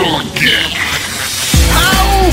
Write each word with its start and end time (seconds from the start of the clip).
Au, 0.00 0.22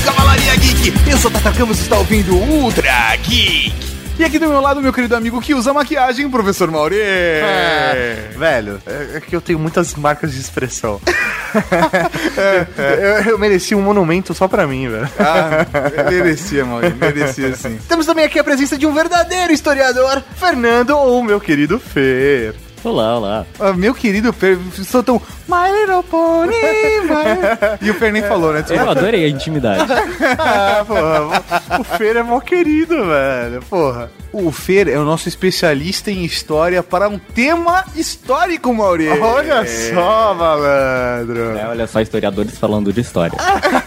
Cavalaria 0.04 0.54
Geek! 0.56 0.92
Eu 1.10 1.18
sou 1.18 1.30
Tata 1.30 1.52
Campos 1.52 1.80
e 1.80 1.82
está 1.82 1.98
ouvindo 1.98 2.36
Ultra 2.36 3.16
Geek. 3.16 3.74
E 4.18 4.24
aqui 4.24 4.38
do 4.38 4.48
meu 4.48 4.60
lado, 4.60 4.80
meu 4.80 4.92
querido 4.92 5.16
amigo 5.16 5.40
que 5.42 5.52
usa 5.52 5.74
maquiagem, 5.74 6.30
professor 6.30 6.70
Mauri. 6.70 6.96
É, 6.98 8.30
velho, 8.36 8.80
é 8.86 9.16
é 9.16 9.20
que 9.20 9.34
eu 9.34 9.40
tenho 9.40 9.58
muitas 9.58 9.94
marcas 9.94 10.32
de 10.32 10.40
expressão. 10.40 11.00
eu, 13.26 13.32
eu 13.32 13.38
mereci 13.38 13.74
um 13.74 13.82
monumento 13.82 14.32
só 14.32 14.46
pra 14.46 14.66
mim, 14.66 14.88
velho. 14.88 15.08
Ah, 15.18 15.66
merecia, 16.08 16.64
Mauri, 16.64 16.94
merecia 16.94 17.54
sim. 17.56 17.78
Temos 17.88 18.06
também 18.06 18.24
aqui 18.24 18.38
a 18.38 18.44
presença 18.44 18.78
de 18.78 18.86
um 18.86 18.94
verdadeiro 18.94 19.52
historiador, 19.52 20.22
Fernando, 20.36 20.90
ou 20.90 21.22
meu 21.22 21.40
querido 21.40 21.80
Fer. 21.80 22.54
Olá, 22.86 23.16
olá. 23.16 23.46
Ah, 23.58 23.72
meu 23.72 23.92
querido 23.92 24.32
Fer, 24.32 24.56
sou 24.84 25.02
tão 25.02 25.20
My 25.48 25.76
Little 25.76 26.04
Pony, 26.04 26.52
my... 26.52 27.82
E 27.84 27.90
o 27.90 27.94
Fer 27.94 28.12
nem 28.12 28.22
falou, 28.22 28.52
né? 28.52 28.64
Eu 28.70 28.88
adorei 28.88 29.24
a 29.24 29.28
intimidade. 29.28 29.90
Ah, 30.38 30.84
porra, 30.86 31.80
o 31.80 31.82
Fer 31.82 32.16
é 32.16 32.22
mó 32.22 32.38
querido, 32.38 32.94
velho, 33.06 33.60
porra. 33.68 34.08
O 34.38 34.52
Fer 34.52 34.86
é 34.86 34.98
o 34.98 35.04
nosso 35.04 35.30
especialista 35.30 36.10
em 36.10 36.22
história 36.22 36.82
para 36.82 37.08
um 37.08 37.18
tema 37.18 37.86
histórico, 37.96 38.74
Mauri. 38.74 39.08
Olha 39.08 39.64
só, 39.66 40.34
malandro. 40.34 41.56
É, 41.56 41.66
olha 41.66 41.86
só, 41.86 42.02
historiadores 42.02 42.58
falando 42.58 42.92
de 42.92 43.00
história. 43.00 43.38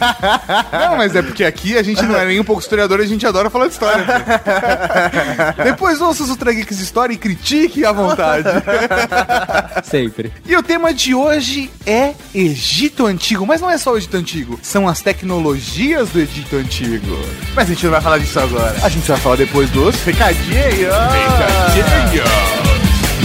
Não, 0.73 0.97
mas 0.97 1.15
é 1.15 1.21
porque 1.21 1.43
aqui 1.43 1.77
a 1.77 1.83
gente 1.83 2.01
não 2.01 2.15
é 2.15 2.25
nem 2.25 2.39
um 2.39 2.43
pouco 2.43 2.61
historiador, 2.61 2.99
a 2.99 3.05
gente 3.05 3.27
adora 3.27 3.49
falar 3.49 3.67
de 3.67 3.73
história. 3.73 4.03
Depois 5.63 6.01
ouça 6.01 6.23
os 6.23 6.29
Ultra 6.31 6.51
Geeks 6.51 6.77
de 6.77 6.83
História 6.83 7.13
e 7.13 7.17
critique 7.17 7.85
à 7.85 7.91
vontade. 7.91 8.47
Sempre. 9.83 10.31
E 10.47 10.55
o 10.55 10.63
tema 10.63 10.93
de 10.93 11.13
hoje 11.13 11.69
é 11.85 12.13
Egito 12.33 13.05
Antigo, 13.05 13.45
mas 13.45 13.61
não 13.61 13.69
é 13.69 13.77
só 13.77 13.93
o 13.93 13.97
Egito 13.97 14.17
Antigo, 14.17 14.59
são 14.63 14.87
as 14.87 15.01
tecnologias 15.01 16.09
do 16.09 16.19
Egito 16.19 16.55
Antigo. 16.55 17.19
Mas 17.55 17.65
a 17.69 17.73
gente 17.73 17.83
não 17.83 17.91
vai 17.91 18.01
falar 18.01 18.17
disso 18.17 18.39
agora. 18.39 18.75
A 18.81 18.89
gente 18.89 19.07
vai 19.07 19.17
falar 19.17 19.35
depois 19.35 19.69
dos 19.69 19.95
Recadinho! 20.47 20.89
Recadinho. 21.75 22.23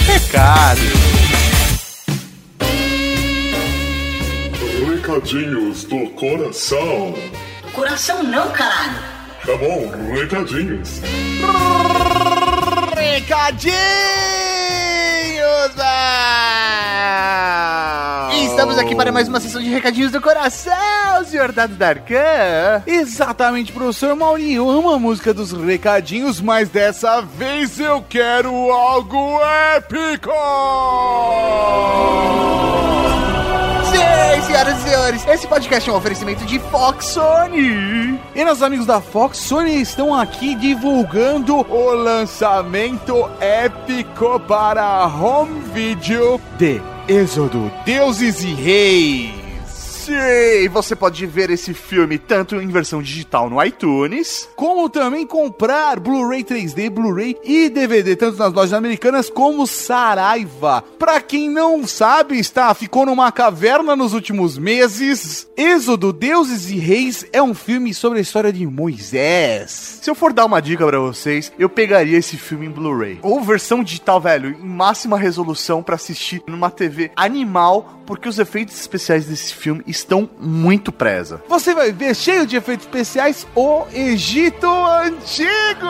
Recado! 0.07 0.81
Recadinhos 4.87 5.85
do 5.85 6.11
coração. 6.11 7.15
Coração 7.73 8.23
não, 8.23 8.51
caralho. 8.51 8.99
Tá 9.47 9.57
bom, 9.57 9.91
recadinhos. 10.13 11.01
Recadinhos! 12.97 13.75
E 15.27 15.41
estamos 18.75 18.79
aqui 18.91 18.97
para 18.97 19.13
mais 19.13 19.29
uma 19.29 19.39
sessão 19.39 19.63
de 19.63 19.69
recadinhos 19.69 20.11
do 20.11 20.21
coração, 20.21 20.75
senhor 21.25 21.53
Dado 21.53 21.77
Darkan. 21.77 22.83
Exatamente, 22.87 23.71
professor 23.71 24.17
Mauri. 24.17 24.55
Eu 24.55 24.69
amo 24.69 24.91
a 24.91 24.99
música 24.99 25.33
dos 25.33 25.53
recadinhos, 25.53 26.41
mas 26.41 26.69
dessa 26.69 27.21
vez 27.21 27.79
eu 27.79 28.03
quero 28.03 28.53
algo 28.73 29.39
épico! 29.77 30.33
Sim, 33.93 34.43
senhoras 34.47 34.79
e 34.79 34.83
senhores, 34.83 35.29
esse 35.29 35.47
podcast 35.47 35.89
é 35.89 35.93
um 35.93 35.97
oferecimento 35.97 36.45
de 36.45 36.59
Fox 36.59 37.05
Sony. 37.07 38.19
E 38.35 38.45
nossos 38.45 38.63
amigos 38.63 38.87
da 38.87 39.01
Fox 39.01 39.39
Sony 39.39 39.81
estão 39.81 40.13
aqui 40.13 40.57
divulgando 40.57 41.59
o 41.59 41.91
lançamento 41.93 43.31
épico 43.41 44.41
para 44.41 45.07
home 45.07 45.61
video 45.73 46.41
de 46.59 46.94
Êxodo, 47.09 47.71
Deuses 47.85 48.43
e 48.43 48.55
Reis. 48.55 49.44
Sim, 50.05 50.69
você 50.69 50.95
pode 50.95 51.25
ver 51.25 51.49
esse 51.49 51.73
filme 51.73 52.19
tanto 52.19 52.57
em 52.57 52.69
versão 52.69 53.01
digital 53.01 53.49
no 53.49 53.63
iTunes, 53.65 54.47
Como 54.55 54.91
também 54.91 55.27
comprar 55.27 55.99
Blu-ray 55.99 56.45
3D, 56.45 56.91
Blu-ray 56.91 57.39
e 57.43 57.71
DVD, 57.71 58.15
tanto 58.15 58.37
nas 58.37 58.53
lojas 58.53 58.75
americanas 58.75 59.31
como 59.31 59.67
Saraiva. 59.67 60.85
Pra 60.99 61.23
quem 61.23 61.49
não 61.49 61.87
sabe, 61.87 62.39
está 62.39 62.75
ficou 62.75 63.07
numa 63.07 63.33
caverna 63.33 63.97
nos 63.97 64.13
últimos 64.13 64.59
meses. 64.59 65.49
Êxodo, 65.57 66.13
Deuses 66.13 66.71
e 66.71 66.77
Reis 66.77 67.25
é 67.33 67.43
um 67.43 67.55
filme 67.55 67.95
sobre 67.95 68.19
a 68.19 68.23
história 68.23 68.53
de 68.53 68.67
Moisés. 68.67 70.01
Se 70.03 70.11
eu 70.11 70.15
for 70.15 70.35
dar 70.35 70.45
uma 70.45 70.61
dica 70.61 70.87
pra 70.87 70.99
vocês, 70.99 71.51
eu 71.59 71.71
pegaria 71.71 72.19
esse 72.19 72.37
filme 72.37 72.67
em 72.67 72.71
Blu-ray. 72.71 73.21
Ou 73.23 73.41
versão 73.43 73.83
digital, 73.83 74.21
velho, 74.21 74.51
em 74.51 74.69
máxima 74.69 75.17
resolução 75.17 75.83
pra 75.83 75.95
assistir 75.95 76.43
numa 76.47 76.71
TV 76.71 77.11
animal, 77.17 78.03
porque 78.05 78.29
os 78.29 78.39
efeitos 78.39 78.79
especiais 78.79 79.25
desse 79.25 79.55
filme 79.55 79.83
estão 79.95 80.29
muito 80.39 80.93
presa. 80.93 81.43
Você 81.49 81.75
vai 81.75 81.93
ver 81.93 82.15
cheio 82.15 82.47
de 82.47 82.57
efeitos 82.57 82.87
especiais 82.87 83.47
o 83.55 83.85
Egito 83.93 84.67
Antigo. 84.67 85.87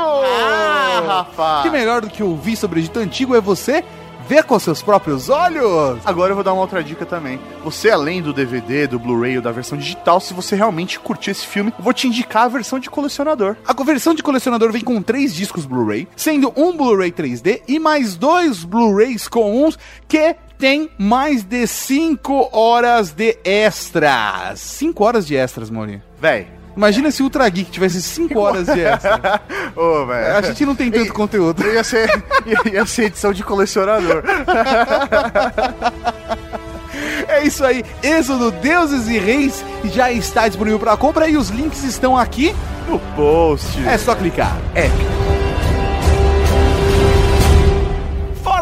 rapaz! 1.07 1.63
Que 1.63 1.71
melhor 1.71 2.01
do 2.01 2.11
que 2.11 2.23
ouvir 2.23 2.57
sobre 2.57 2.79
o 2.79 2.81
Egito 2.81 2.99
Antigo 2.99 3.35
é 3.35 3.41
você 3.41 3.85
ver 4.29 4.45
com 4.45 4.59
seus 4.59 4.83
próprios 4.83 5.29
olhos. 5.29 6.01
Agora 6.05 6.33
eu 6.33 6.35
vou 6.35 6.45
dar 6.45 6.53
uma 6.53 6.63
outra 6.63 6.83
dica 6.83 7.05
também. 7.05 7.39
Você, 7.63 7.91
além 7.91 8.23
do 8.23 8.33
DVD, 8.33 8.87
do 8.87 8.99
Blu-ray 8.99 9.37
ou 9.37 9.43
da 9.43 9.53
versão 9.53 9.77
digital, 9.77 10.21
se 10.21 10.33
você 10.33 10.57
realmente 10.57 10.99
curtir 10.99 11.31
esse 11.31 11.47
filme, 11.47 11.73
eu 11.77 11.85
vou 11.85 11.93
te 11.93 12.07
indicar 12.07 12.45
a 12.45 12.49
versão 12.49 12.79
de 12.79 12.91
colecionador. 12.91 13.57
A 13.67 13.85
versão 13.85 14.15
de 14.15 14.23
colecionador 14.23 14.73
vem 14.73 14.83
com 14.83 15.03
três 15.03 15.35
discos 15.35 15.67
Blu-ray, 15.67 16.09
sendo 16.17 16.53
um 16.57 16.77
Blu-ray 16.77 17.13
3D 17.13 17.63
e 17.69 17.79
mais 17.79 18.17
dois 18.17 18.65
Blu-rays 18.65 19.29
comuns 19.29 19.79
que 20.09 20.37
tem 20.59 20.91
mais 20.99 21.43
de 21.43 21.67
5 21.67 22.51
horas 22.53 23.11
de 23.11 23.37
extras. 23.45 24.61
5 24.61 25.05
horas 25.05 25.27
de 25.27 25.37
extras, 25.37 25.71
Maurinho. 25.71 26.03
Véi. 26.21 26.47
Imagina 26.77 27.11
se 27.11 27.23
o 27.23 27.27
Ultra 27.27 27.49
Geek 27.49 27.71
tivesse 27.71 28.03
5 28.03 28.37
horas 28.39 28.67
de 28.67 28.81
extra. 28.81 29.41
Ô, 29.77 30.07
velho. 30.07 30.37
A 30.37 30.43
gente 30.43 30.67
não 30.67 30.75
tem 30.75 30.91
tanto 30.91 31.13
conteúdo. 31.13 31.65
Ia 31.67 31.85
ser, 31.85 32.09
ia, 32.45 32.73
ia 32.73 32.87
ser 32.87 33.05
edição 33.05 33.33
de 33.33 33.43
colecionador. 33.43 34.23
É 37.27 37.43
isso 37.45 37.65
aí, 37.65 37.85
Êxodo 38.03 38.51
Deuses 38.53 39.09
e 39.09 39.19
Reis 39.19 39.65
já 39.85 40.13
está 40.13 40.47
disponível 40.47 40.79
para 40.79 40.97
compra 40.97 41.29
e 41.29 41.37
os 41.37 41.49
links 41.49 41.83
estão 41.83 42.17
aqui. 42.17 42.55
No 42.89 42.99
post. 43.17 43.67
É 43.87 43.99
só 43.99 44.15
clicar. 44.15 44.57
É. 44.75 44.89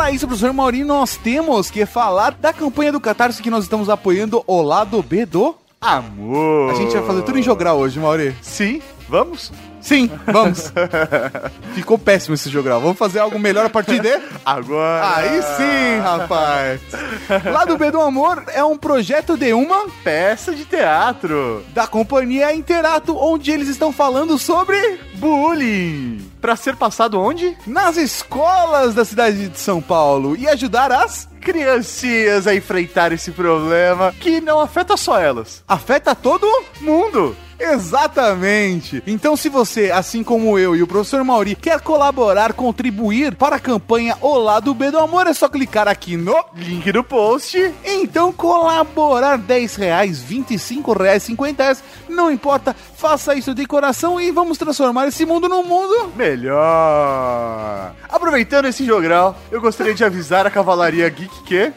Fora 0.02 0.10
isso, 0.10 0.26
professor 0.26 0.52
Maurinho, 0.52 0.84
nós 0.84 1.16
temos 1.16 1.70
que 1.70 1.86
falar 1.86 2.32
da 2.32 2.52
campanha 2.52 2.90
do 2.90 3.00
Catarse 3.00 3.40
que 3.40 3.48
nós 3.48 3.62
estamos 3.62 3.88
apoiando 3.88 4.42
o 4.48 4.60
lado 4.60 5.00
B 5.00 5.24
do... 5.24 5.54
Amor. 5.80 6.72
A 6.72 6.74
gente 6.74 6.92
vai 6.92 7.06
fazer 7.06 7.22
tudo 7.22 7.38
em 7.38 7.42
jogral 7.42 7.78
hoje, 7.78 8.00
Mauri. 8.00 8.34
Sim, 8.42 8.82
vamos? 9.12 9.52
Sim, 9.78 10.10
vamos. 10.26 10.72
Ficou 11.74 11.98
péssimo 11.98 12.34
esse 12.34 12.48
jogral. 12.48 12.80
Vamos 12.80 12.96
fazer 12.96 13.18
algo 13.18 13.38
melhor 13.38 13.66
a 13.66 13.68
partir 13.68 14.00
de... 14.00 14.08
Agora. 14.44 15.16
Aí 15.16 15.42
sim, 15.42 16.00
rapaz. 16.02 16.80
Lado 17.52 17.76
B 17.76 17.90
do 17.90 18.00
Amor 18.00 18.42
é 18.48 18.64
um 18.64 18.78
projeto 18.78 19.36
de 19.36 19.52
uma 19.52 19.88
Peça 20.02 20.54
de 20.54 20.64
teatro. 20.64 21.62
da 21.74 21.86
companhia 21.86 22.54
Interato, 22.54 23.16
onde 23.18 23.50
eles 23.50 23.68
estão 23.68 23.92
falando 23.92 24.38
sobre 24.38 24.98
Bullying. 25.14 26.30
Pra 26.40 26.56
ser 26.56 26.74
passado 26.76 27.20
onde? 27.20 27.56
nas 27.66 27.96
escolas 27.96 28.94
da 28.94 29.04
cidade 29.04 29.48
de 29.48 29.58
São 29.58 29.82
Paulo 29.82 30.34
e 30.36 30.48
ajudar 30.48 30.90
as 30.90 31.28
Criancinhas 31.40 32.46
a 32.46 32.54
enfrentar 32.54 33.12
esse 33.12 33.30
problema 33.32 34.12
que 34.18 34.40
não 34.40 34.60
afeta 34.60 34.96
só 34.96 35.18
elas. 35.20 35.62
afeta 35.68 36.14
todo 36.14 36.46
Mundo. 36.80 37.36
Exatamente! 37.62 39.02
Então, 39.06 39.36
se 39.36 39.48
você, 39.48 39.90
assim 39.90 40.24
como 40.24 40.58
eu 40.58 40.74
e 40.74 40.82
o 40.82 40.86
professor 40.86 41.22
Mauri, 41.22 41.54
quer 41.54 41.80
colaborar, 41.80 42.52
contribuir 42.52 43.36
para 43.36 43.56
a 43.56 43.60
campanha 43.60 44.16
O 44.20 44.36
Lado 44.36 44.74
B 44.74 44.90
do 44.90 44.98
Amor, 44.98 45.26
é 45.26 45.32
só 45.32 45.48
clicar 45.48 45.86
aqui 45.86 46.16
no. 46.16 46.34
Link 46.56 46.90
do 46.90 47.04
post. 47.04 47.72
Então, 47.84 48.32
colaborar 48.32 49.38
10 49.38 49.76
reais, 49.76 50.20
25 50.20 50.92
reais, 50.92 51.22
50 51.22 51.62
reais, 51.62 51.84
não 52.08 52.30
importa, 52.30 52.74
faça 52.96 53.34
isso 53.34 53.54
de 53.54 53.66
coração 53.66 54.20
e 54.20 54.30
vamos 54.30 54.58
transformar 54.58 55.08
esse 55.08 55.26
mundo 55.26 55.48
num 55.48 55.64
mundo. 55.64 56.12
Melhor. 56.16 57.94
Aproveitando 58.08 58.66
esse 58.66 58.84
jogral, 58.84 59.36
eu 59.50 59.60
gostaria 59.60 59.94
de 59.94 60.04
avisar 60.04 60.46
a 60.46 60.50
Cavalaria 60.50 61.08
Geek 61.08 61.42
que. 61.42 61.72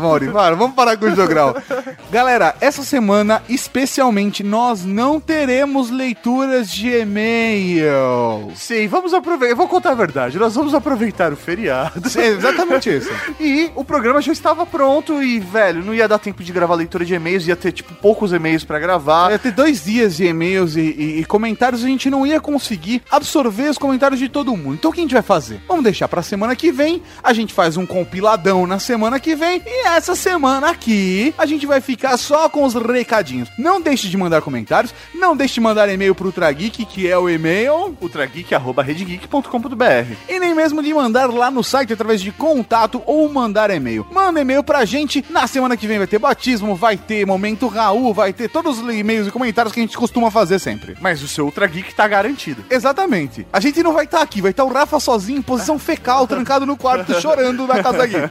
Mauri, 0.00 0.28
para, 0.28 0.54
vamos 0.54 0.74
parar 0.76 0.96
com 0.96 1.06
o 1.06 1.14
jogral. 1.14 1.56
Galera, 2.10 2.54
essa 2.60 2.82
semana, 2.82 3.42
especialmente, 3.48 4.42
nós 4.42 4.84
não 4.84 5.09
não 5.10 5.18
teremos 5.20 5.90
leituras 5.90 6.70
de 6.70 6.88
e-mails. 6.88 8.56
Sim, 8.58 8.86
vamos 8.86 9.12
aproveitar. 9.12 9.50
Eu 9.52 9.56
vou 9.56 9.66
contar 9.66 9.90
a 9.90 9.94
verdade. 9.94 10.38
Nós 10.38 10.54
vamos 10.54 10.72
aproveitar 10.72 11.32
o 11.32 11.36
feriado. 11.36 12.00
É 12.16 12.26
exatamente 12.28 12.88
isso. 12.90 13.10
E 13.40 13.70
o 13.74 13.82
programa 13.84 14.20
já 14.20 14.32
estava 14.32 14.66
pronto 14.66 15.22
e, 15.22 15.40
velho, 15.40 15.82
não 15.84 15.94
ia 15.94 16.06
dar 16.06 16.18
tempo 16.18 16.42
de 16.44 16.52
gravar 16.52 16.74
leitura 16.74 17.04
de 17.04 17.14
e-mails, 17.14 17.46
ia 17.46 17.56
ter, 17.56 17.72
tipo, 17.72 17.94
poucos 17.94 18.32
e-mails 18.32 18.64
pra 18.64 18.78
gravar. 18.78 19.30
Ia 19.32 19.38
ter 19.38 19.50
dois 19.52 19.84
dias 19.84 20.16
de 20.16 20.26
e-mails 20.26 20.76
e, 20.76 20.80
e- 20.80 21.20
e 21.20 21.24
comentários, 21.24 21.82
a 21.82 21.86
gente 21.86 22.10
não 22.10 22.26
ia 22.26 22.38
conseguir 22.40 23.02
absorver 23.10 23.70
os 23.70 23.78
comentários 23.78 24.20
de 24.20 24.28
todo 24.28 24.54
mundo. 24.56 24.74
Então 24.74 24.90
o 24.90 24.94
que 24.94 25.00
a 25.00 25.02
gente 25.02 25.14
vai 25.14 25.22
fazer? 25.22 25.60
Vamos 25.66 25.82
deixar 25.84 26.06
pra 26.06 26.22
semana 26.22 26.54
que 26.54 26.70
vem, 26.70 27.02
a 27.22 27.32
gente 27.32 27.54
faz 27.54 27.76
um 27.76 27.86
compiladão 27.86 28.66
na 28.66 28.78
semana 28.78 29.18
que 29.18 29.34
vem, 29.34 29.62
e 29.64 29.86
essa 29.86 30.14
semana 30.14 30.68
aqui 30.70 31.34
a 31.38 31.46
gente 31.46 31.66
vai 31.66 31.80
ficar 31.80 32.16
só 32.18 32.48
com 32.48 32.62
os 32.64 32.74
recadinhos. 32.74 33.48
Não 33.58 33.80
deixe 33.80 34.08
de 34.08 34.16
mandar 34.18 34.42
comentários, 34.42 34.94
não 35.14 35.36
deixe 35.36 35.54
de 35.54 35.60
mandar 35.60 35.88
e-mail 35.88 36.14
pro 36.14 36.26
Ultrageek, 36.26 36.84
que 36.84 37.08
é 37.08 37.16
o 37.16 37.28
e-mail, 37.28 37.96
ultrageek.redgeek.com.br 38.00 40.14
e 40.28 40.40
nem 40.40 40.54
mesmo 40.54 40.82
de 40.82 40.92
mandar 40.94 41.30
lá 41.30 41.50
no 41.50 41.62
site 41.62 41.92
através 41.92 42.20
de 42.20 42.32
contato 42.32 43.02
ou 43.06 43.28
mandar 43.28 43.70
e-mail. 43.70 44.06
Manda 44.10 44.40
e-mail 44.40 44.62
pra 44.62 44.84
gente, 44.84 45.24
na 45.30 45.46
semana 45.46 45.76
que 45.76 45.86
vem 45.86 45.98
vai 45.98 46.06
ter 46.06 46.18
batismo, 46.18 46.74
vai 46.74 46.96
ter 46.96 47.26
momento 47.26 47.68
Raul, 47.68 48.14
vai 48.14 48.32
ter 48.32 48.48
todos 48.48 48.78
os 48.78 48.94
e-mails 48.94 49.28
e 49.28 49.30
comentários 49.30 49.72
que 49.72 49.80
a 49.80 49.82
gente 49.82 49.96
costuma 49.96 50.30
fazer 50.30 50.58
sempre. 50.58 50.96
Mas 51.00 51.22
o 51.22 51.28
seu 51.28 51.46
Ultra 51.46 51.66
Geek 51.66 51.94
tá 51.94 52.06
garantido. 52.06 52.64
Exatamente. 52.70 53.46
A 53.52 53.60
gente 53.60 53.82
não 53.82 53.92
vai 53.92 54.04
estar 54.04 54.22
aqui, 54.22 54.40
vai 54.40 54.50
estar 54.50 54.64
o 54.64 54.72
Rafa 54.72 54.98
sozinho 55.00 55.38
em 55.38 55.42
posição 55.42 55.78
fecal, 55.78 56.26
trancado 56.26 56.66
no 56.66 56.76
quarto, 56.76 57.14
chorando 57.20 57.66
na 57.66 57.82
Casa 57.82 58.06
Geek. 58.06 58.28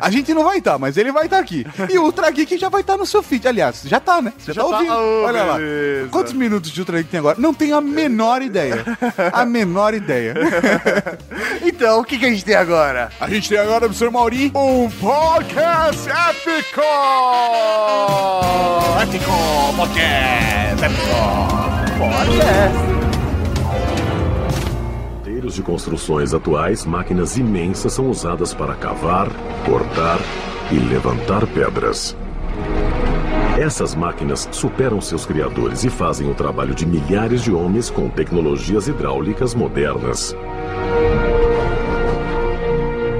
A 0.00 0.10
gente 0.10 0.32
não 0.34 0.44
vai 0.44 0.58
estar, 0.58 0.78
mas 0.78 0.96
ele 0.96 1.12
vai 1.12 1.26
estar 1.26 1.38
aqui. 1.38 1.66
E 1.88 1.98
o 1.98 2.04
Ultra 2.04 2.30
Geek 2.30 2.58
já 2.58 2.68
vai 2.68 2.80
estar 2.82 2.96
no 2.96 3.06
seu 3.06 3.22
feed. 3.22 3.46
Aliás, 3.48 3.82
já 3.84 4.00
tá, 4.00 4.20
né? 4.22 4.32
Você 4.38 4.52
Já 4.52 4.62
tá 4.62 4.68
tá? 4.68 4.76
ouvindo. 4.76 4.92
Olha 4.92 5.44
lá. 5.44 5.58
Beleza. 5.90 6.08
Quantos 6.10 6.32
minutos 6.32 6.70
de 6.70 6.80
Ultra 6.80 6.98
Geek 6.98 7.10
tem 7.10 7.18
agora? 7.18 7.36
Não 7.38 7.54
tenho 7.54 7.76
a 7.76 7.80
menor 7.80 8.42
ideia. 8.42 8.84
A 9.32 9.44
menor 9.44 9.94
ideia. 9.94 10.34
Então, 11.62 12.00
o 12.00 12.04
que, 12.04 12.18
que 12.18 12.26
a 12.26 12.28
gente 12.28 12.44
tem 12.44 12.54
agora? 12.54 13.10
A 13.20 13.28
gente 13.28 13.48
tem 13.48 13.58
agora, 13.58 13.80
professor 13.80 14.10
Mauri, 14.10 14.50
um 14.54 14.88
podcast 14.90 16.08
épico! 16.08 16.80
Épico 19.02 19.30
podcast 19.76 20.10
canteiros 25.40 25.54
de 25.54 25.62
construções 25.62 26.34
atuais, 26.34 26.84
máquinas 26.84 27.36
imensas 27.36 27.94
são 27.94 28.10
usadas 28.10 28.52
para 28.52 28.74
cavar, 28.74 29.28
cortar 29.64 30.18
e 30.70 30.78
levantar 30.78 31.46
pedras. 31.46 32.16
Essas 33.58 33.94
máquinas 33.94 34.48
superam 34.52 35.00
seus 35.00 35.26
criadores 35.26 35.84
e 35.84 35.90
fazem 35.90 36.30
o 36.30 36.34
trabalho 36.34 36.74
de 36.74 36.86
milhares 36.86 37.42
de 37.42 37.52
homens 37.52 37.90
com 37.90 38.08
tecnologias 38.08 38.88
hidráulicas 38.88 39.54
modernas. 39.54 40.34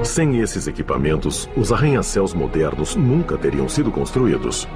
Sem 0.03 0.39
esses 0.39 0.67
equipamentos, 0.67 1.47
os 1.55 1.71
arranha-céus 1.71 2.33
modernos 2.33 2.95
nunca 2.95 3.37
teriam 3.37 3.69
sido 3.69 3.91
construídos. 3.91 4.67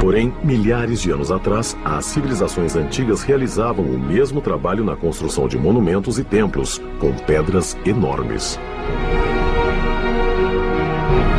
Porém, 0.00 0.32
milhares 0.44 1.00
de 1.00 1.10
anos 1.10 1.32
atrás, 1.32 1.76
as 1.84 2.04
civilizações 2.06 2.76
antigas 2.76 3.22
realizavam 3.22 3.84
o 3.84 3.98
mesmo 3.98 4.40
trabalho 4.40 4.84
na 4.84 4.94
construção 4.94 5.48
de 5.48 5.58
monumentos 5.58 6.18
e 6.18 6.24
templos, 6.24 6.80
com 7.00 7.12
pedras 7.12 7.76
enormes. 7.84 8.58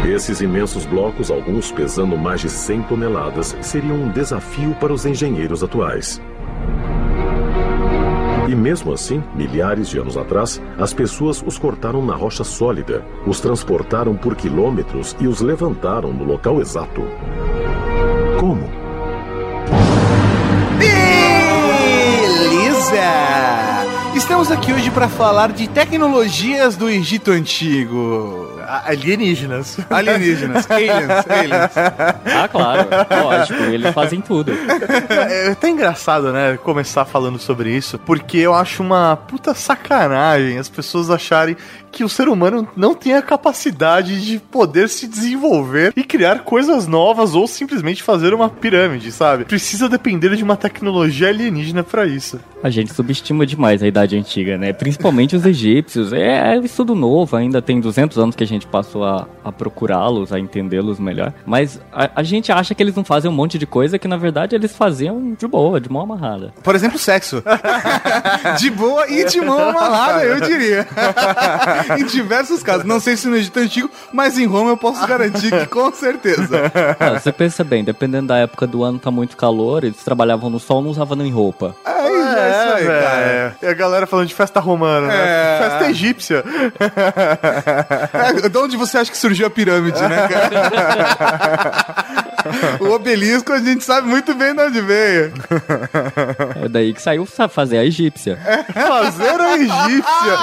Esses 0.06 0.42
imensos 0.42 0.86
blocos, 0.86 1.30
alguns 1.30 1.72
pesando 1.72 2.18
mais 2.18 2.42
de 2.42 2.50
100 2.50 2.84
toneladas, 2.84 3.56
seriam 3.62 3.96
um 3.96 4.10
desafio 4.10 4.74
para 4.76 4.94
os 4.94 5.06
engenheiros 5.06 5.64
atuais. 5.64 6.22
E 8.48 8.56
mesmo 8.56 8.94
assim, 8.94 9.22
milhares 9.36 9.90
de 9.90 10.00
anos 10.00 10.18
atrás, 10.18 10.60
as 10.80 10.92
pessoas 10.94 11.44
os 11.46 11.60
cortaram 11.60 12.04
na 12.04 12.16
rocha 12.16 12.44
sólida, 12.44 13.06
os 13.28 13.40
transportaram 13.40 14.16
por 14.16 14.36
quilômetros 14.36 15.16
e 15.20 15.28
os 15.28 15.42
levantaram 15.42 16.12
no 16.12 16.24
local 16.24 16.60
exato. 16.60 17.04
Como? 18.40 18.68
Beleza! 20.80 22.00
Estamos 24.16 24.50
aqui 24.50 24.74
hoje 24.74 24.90
para 24.90 25.08
falar 25.08 25.52
de 25.52 25.68
tecnologias 25.68 26.76
do 26.76 26.90
Egito 26.90 27.30
Antigo. 27.30 28.49
Alienígenas. 28.86 29.78
Alienígenas, 29.90 30.70
aliens, 30.70 31.10
aliens. 31.30 31.72
Ah, 32.26 32.48
claro. 32.48 32.88
Lógico, 33.24 33.64
eles 33.64 33.94
fazem 33.94 34.22
tudo. 34.22 34.52
É 35.10 35.52
até 35.52 35.70
engraçado, 35.70 36.32
né, 36.32 36.58
começar 36.58 37.06
falando 37.06 37.40
sobre 37.40 37.76
isso, 37.76 37.98
porque 38.00 38.38
eu 38.38 38.54
acho 38.54 38.84
uma 38.84 39.16
puta 39.16 39.54
sacanagem 39.54 40.58
as 40.58 40.70
pessoas 40.70 41.10
acharem 41.10 41.56
que 41.92 42.04
o 42.04 42.10
ser 42.10 42.28
humano 42.28 42.68
não 42.76 42.94
tem 42.94 43.16
a 43.16 43.22
capacidade 43.22 44.24
de 44.24 44.40
poder 44.40 44.90
se 44.90 45.08
desenvolver 45.08 45.92
e 45.96 46.04
criar 46.04 46.40
coisas 46.40 46.88
novas 46.88 47.34
ou 47.34 47.48
simplesmente 47.48 48.04
fazer 48.04 48.34
uma 48.34 48.50
pirâmide, 48.50 49.12
sabe? 49.12 49.46
Precisa 49.46 49.90
depender 49.90 50.36
de 50.36 50.44
uma 50.44 50.56
tecnologia 50.56 51.30
alienígena 51.30 51.84
pra 51.84 52.06
isso. 52.06 52.40
A 52.62 52.70
gente 52.70 52.94
subestima 52.94 53.46
demais 53.46 53.82
a 53.82 53.88
Idade 53.88 54.18
Antiga, 54.18 54.58
né? 54.58 54.74
Principalmente 54.74 55.36
os 55.36 55.46
egípcios. 55.46 56.12
É, 56.12 56.56
é 56.56 56.60
um 56.60 56.64
estudo 56.64 56.94
novo, 56.94 57.38
ainda 57.38 57.62
tem 57.62 57.80
200 57.80 58.18
anos 58.18 58.36
que 58.36 58.44
a 58.44 58.48
gente 58.48 58.68
passou 58.68 59.06
a, 59.06 59.28
a 59.44 59.52
procurá-los, 59.52 60.34
a 60.34 60.40
entendê-los 60.40 61.00
melhor. 61.00 61.34
Mas 61.46 61.80
a, 61.92 62.10
a 62.16 62.24
gente 62.24 62.52
acha 62.52 62.76
que 62.76 62.84
eles 62.84 62.96
não 62.96 63.04
fazem 63.04 63.32
um 63.32 63.34
monte 63.34 63.58
de 63.58 63.66
coisa 63.66 63.98
que, 63.98 64.08
na 64.08 64.18
verdade, 64.18 64.56
eles 64.56 64.76
faziam 64.76 65.34
de 65.34 65.48
boa, 65.48 65.80
de 65.80 65.90
mão 65.90 66.02
amarrada. 66.02 66.54
Por 66.62 66.76
exemplo, 66.76 67.00
sexo. 67.00 67.42
De 68.60 68.70
boa 68.70 69.08
e 69.10 69.26
de 69.26 69.40
mão 69.42 69.70
amarrada, 69.70 70.24
eu 70.24 70.40
diria. 70.42 70.88
em 72.00 72.06
diversos 72.06 72.64
casos. 72.64 72.86
Não 72.86 73.00
sei 73.00 73.16
se 73.16 73.28
no 73.28 73.36
Egito 73.36 73.60
Antigo, 73.60 73.90
mas 74.12 74.38
em 74.38 74.46
Roma 74.46 74.72
eu 74.72 74.78
posso 74.78 75.06
garantir 75.08 75.52
que 75.52 75.66
com 75.68 75.92
certeza. 75.92 76.60
Ah, 77.00 77.20
você 77.20 77.32
pensa 77.32 77.64
bem, 77.64 77.84
dependendo 77.84 78.28
da 78.28 78.38
época 78.38 78.66
do 78.68 78.84
ano, 78.84 79.00
tá 79.00 79.10
muito 79.12 79.38
calor, 79.38 79.84
eles 79.84 80.04
trabalhavam 80.04 80.50
no 80.50 80.60
sol, 80.60 80.82
não 80.82 80.90
usavam 80.90 81.16
nem 81.16 81.32
roupa. 81.32 81.76
É 81.86 82.10
isso, 82.10 82.38
é 82.50 82.66
isso 82.66 82.74
aí, 82.78 82.84
velho. 82.86 83.04
cara. 83.04 83.56
E 83.62 83.66
a 83.68 83.74
galera 83.74 84.08
falando 84.08 84.28
de 84.28 84.34
festa 84.36 84.60
romana, 84.60 85.08
né? 85.08 85.16
É. 85.18 85.60
Festa 85.70 85.90
egípcia. 85.90 86.44
É, 88.14 88.50
de 88.50 88.58
onde 88.58 88.76
você 88.78 88.98
acha 88.98 89.12
que 89.12 89.18
surgiu 89.18 89.48
a 89.48 89.50
pirâmide, 89.50 90.02
né, 90.02 90.28
cara? 90.28 91.86
o 92.80 92.90
obelisco 92.92 93.52
a 93.54 93.60
gente 93.60 93.84
sabe 93.84 94.08
muito 94.08 94.34
bem 94.34 94.54
de 94.56 94.62
onde 94.62 94.82
veio. 94.82 95.34
É 96.64 96.68
daí 96.68 96.94
que 96.94 97.02
saiu 97.02 97.26
sa- 97.26 97.48
fazer 97.48 97.78
a 97.80 97.86
egípcia. 97.86 98.38
Fazer 98.74 99.40
a 99.42 99.58
egípcia. 99.58 100.38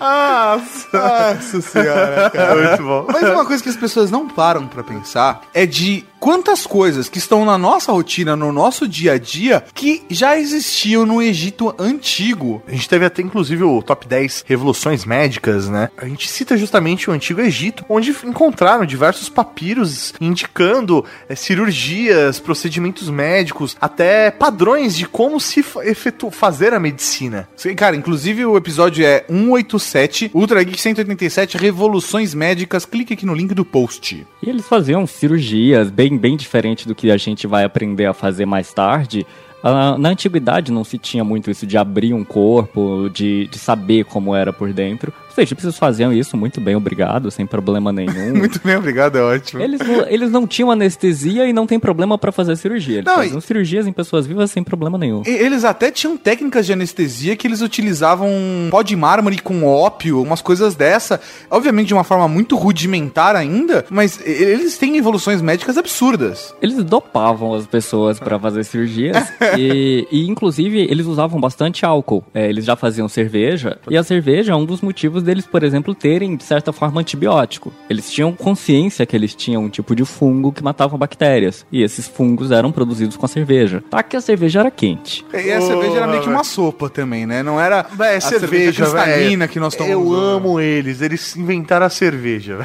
Nossa. 0.00 0.88
Nossa 0.92 1.60
senhora, 1.60 2.30
cara. 2.30 2.54
Muito 2.68 2.82
bom. 2.82 3.06
Mas 3.12 3.22
uma 3.28 3.44
coisa 3.46 3.62
que 3.62 3.68
as 3.68 3.76
pessoas 3.76 4.10
não 4.10 4.28
param 4.28 4.66
pra 4.66 4.82
pensar 4.82 5.40
é 5.54 5.66
de 5.66 6.04
quantas 6.26 6.66
coisas 6.66 7.08
que 7.08 7.18
estão 7.18 7.44
na 7.44 7.56
nossa 7.56 7.92
rotina, 7.92 8.34
no 8.34 8.50
nosso 8.50 8.88
dia 8.88 9.12
a 9.12 9.18
dia, 9.18 9.62
que 9.72 10.02
já 10.10 10.36
existiam 10.36 11.06
no 11.06 11.22
Egito 11.22 11.72
antigo. 11.78 12.60
A 12.66 12.72
gente 12.72 12.88
teve 12.88 13.04
até 13.04 13.22
inclusive 13.22 13.62
o 13.62 13.80
top 13.80 14.08
10 14.08 14.42
revoluções 14.44 15.04
médicas, 15.04 15.68
né? 15.68 15.88
A 15.96 16.04
gente 16.08 16.28
cita 16.28 16.56
justamente 16.56 17.08
o 17.08 17.12
Antigo 17.12 17.40
Egito, 17.40 17.84
onde 17.88 18.10
encontraram 18.24 18.84
diversos 18.84 19.28
papiros 19.28 20.14
indicando 20.20 21.04
eh, 21.28 21.36
cirurgias, 21.36 22.40
procedimentos 22.40 23.08
médicos, 23.08 23.76
até 23.80 24.28
padrões 24.32 24.96
de 24.96 25.06
como 25.06 25.38
se 25.38 25.64
efetu- 25.84 26.32
fazer 26.32 26.74
a 26.74 26.80
medicina. 26.80 27.48
Sim, 27.56 27.76
Cara, 27.76 27.94
inclusive 27.94 28.44
o 28.44 28.56
episódio 28.56 29.06
é 29.06 29.24
187, 29.28 30.32
Ultra 30.34 30.60
Geek 30.64 30.80
187, 30.80 31.56
Revoluções 31.56 32.34
Médicas. 32.34 32.84
Clique 32.84 33.14
aqui 33.14 33.24
no 33.24 33.32
link 33.32 33.54
do 33.54 33.64
post. 33.64 34.26
E 34.42 34.50
eles 34.50 34.66
faziam 34.66 35.06
cirurgias 35.06 35.88
bem, 35.88 36.15
bem 36.16 36.36
diferente 36.36 36.86
do 36.86 36.94
que 36.94 37.10
a 37.10 37.16
gente 37.16 37.46
vai 37.46 37.64
aprender 37.64 38.06
a 38.06 38.14
fazer 38.14 38.46
mais 38.46 38.72
tarde. 38.72 39.26
Ah, 39.62 39.96
na 39.98 40.10
antiguidade 40.10 40.70
não 40.70 40.84
se 40.84 40.98
tinha 40.98 41.24
muito 41.24 41.50
isso 41.50 41.66
de 41.66 41.76
abrir 41.76 42.14
um 42.14 42.24
corpo, 42.24 43.10
de, 43.12 43.46
de 43.48 43.58
saber 43.58 44.04
como 44.04 44.34
era 44.34 44.52
por 44.52 44.72
dentro. 44.72 45.12
Os 45.36 45.42
egípcios 45.42 45.76
faziam 45.76 46.12
isso 46.12 46.34
muito 46.36 46.60
bem, 46.60 46.74
obrigado, 46.76 47.30
sem 47.30 47.44
problema 47.46 47.92
nenhum. 47.92 48.34
Muito 48.46 48.60
bem, 48.64 48.76
obrigado, 48.76 49.16
é 49.18 49.22
ótimo. 49.22 49.60
Eles 49.62 49.80
não, 49.80 50.06
eles 50.08 50.30
não 50.30 50.46
tinham 50.46 50.70
anestesia 50.70 51.46
e 51.46 51.52
não 51.52 51.66
tem 51.66 51.78
problema 51.78 52.16
pra 52.16 52.32
fazer 52.32 52.56
cirurgia. 52.56 52.96
Eles 52.98 53.04
Não, 53.06 53.16
faziam 53.16 53.40
cirurgias 53.40 53.86
em 53.86 53.92
pessoas 53.92 54.26
vivas 54.26 54.50
sem 54.50 54.62
problema 54.64 54.96
nenhum. 54.96 55.22
E- 55.26 55.30
Eles 55.30 55.64
até 55.64 55.90
tinham 55.90 56.16
técnicas 56.16 56.64
de 56.66 56.72
anestesia 56.72 57.36
que 57.36 57.46
eles 57.46 57.60
utilizavam 57.60 58.30
pó 58.70 58.82
de 58.82 58.96
mármore 58.96 59.38
com 59.38 59.64
ópio, 59.64 60.22
umas 60.22 60.40
coisas 60.40 60.74
dessa. 60.74 61.20
Obviamente 61.50 61.88
de 61.88 61.94
uma 61.94 62.04
forma 62.04 62.26
muito 62.28 62.56
rudimentar 62.56 63.36
ainda, 63.36 63.84
mas 63.90 64.18
e- 64.20 64.30
eles 64.30 64.78
têm 64.78 64.96
evoluções 64.96 65.42
médicas 65.42 65.76
absurdas. 65.76 66.54
Eles 66.62 66.82
dopavam 66.82 67.54
as 67.54 67.66
pessoas 67.66 68.18
pra 68.18 68.38
fazer 68.38 68.64
cirurgias 68.64 69.16
e, 69.58 70.06
e, 70.10 70.26
inclusive, 70.28 70.80
eles 70.90 71.06
usavam 71.06 71.40
bastante 71.40 71.84
álcool. 71.84 72.24
É, 72.34 72.48
eles 72.48 72.64
já 72.64 72.74
faziam 72.76 73.08
cerveja 73.08 73.78
e 73.90 73.96
a 73.96 74.02
cerveja 74.02 74.52
é 74.52 74.56
um 74.56 74.64
dos 74.64 74.80
motivos 74.80 75.22
deles, 75.26 75.46
por 75.46 75.62
exemplo, 75.62 75.94
terem, 75.94 76.36
de 76.36 76.44
certa 76.44 76.72
forma, 76.72 77.00
antibiótico. 77.00 77.72
Eles 77.90 78.10
tinham 78.10 78.32
consciência 78.32 79.04
que 79.04 79.14
eles 79.14 79.34
tinham 79.34 79.64
um 79.64 79.68
tipo 79.68 79.94
de 79.94 80.04
fungo 80.04 80.52
que 80.52 80.62
matava 80.62 80.96
bactérias. 80.96 81.66
E 81.70 81.82
esses 81.82 82.08
fungos 82.08 82.50
eram 82.50 82.72
produzidos 82.72 83.16
com 83.16 83.26
a 83.26 83.28
cerveja. 83.28 83.82
Tá 83.90 84.02
que 84.02 84.16
a 84.16 84.20
cerveja 84.20 84.60
era 84.60 84.70
quente. 84.70 85.24
E 85.32 85.52
a 85.52 85.60
cerveja 85.60 85.96
era 85.96 86.06
meio 86.06 86.22
que 86.22 86.28
uma 86.28 86.44
sopa 86.44 86.88
também, 86.88 87.26
né? 87.26 87.42
Não 87.42 87.60
era 87.60 87.84
Véi, 87.92 88.16
a 88.16 88.20
cerveja, 88.20 88.84
cristalina 88.84 89.48
que 89.48 89.60
nós 89.60 89.74
tomamos. 89.74 89.96
Eu 89.96 90.14
amo 90.14 90.60
eles, 90.60 91.00
eles 91.00 91.36
inventaram 91.36 91.86
a 91.86 91.90
cerveja. 91.90 92.58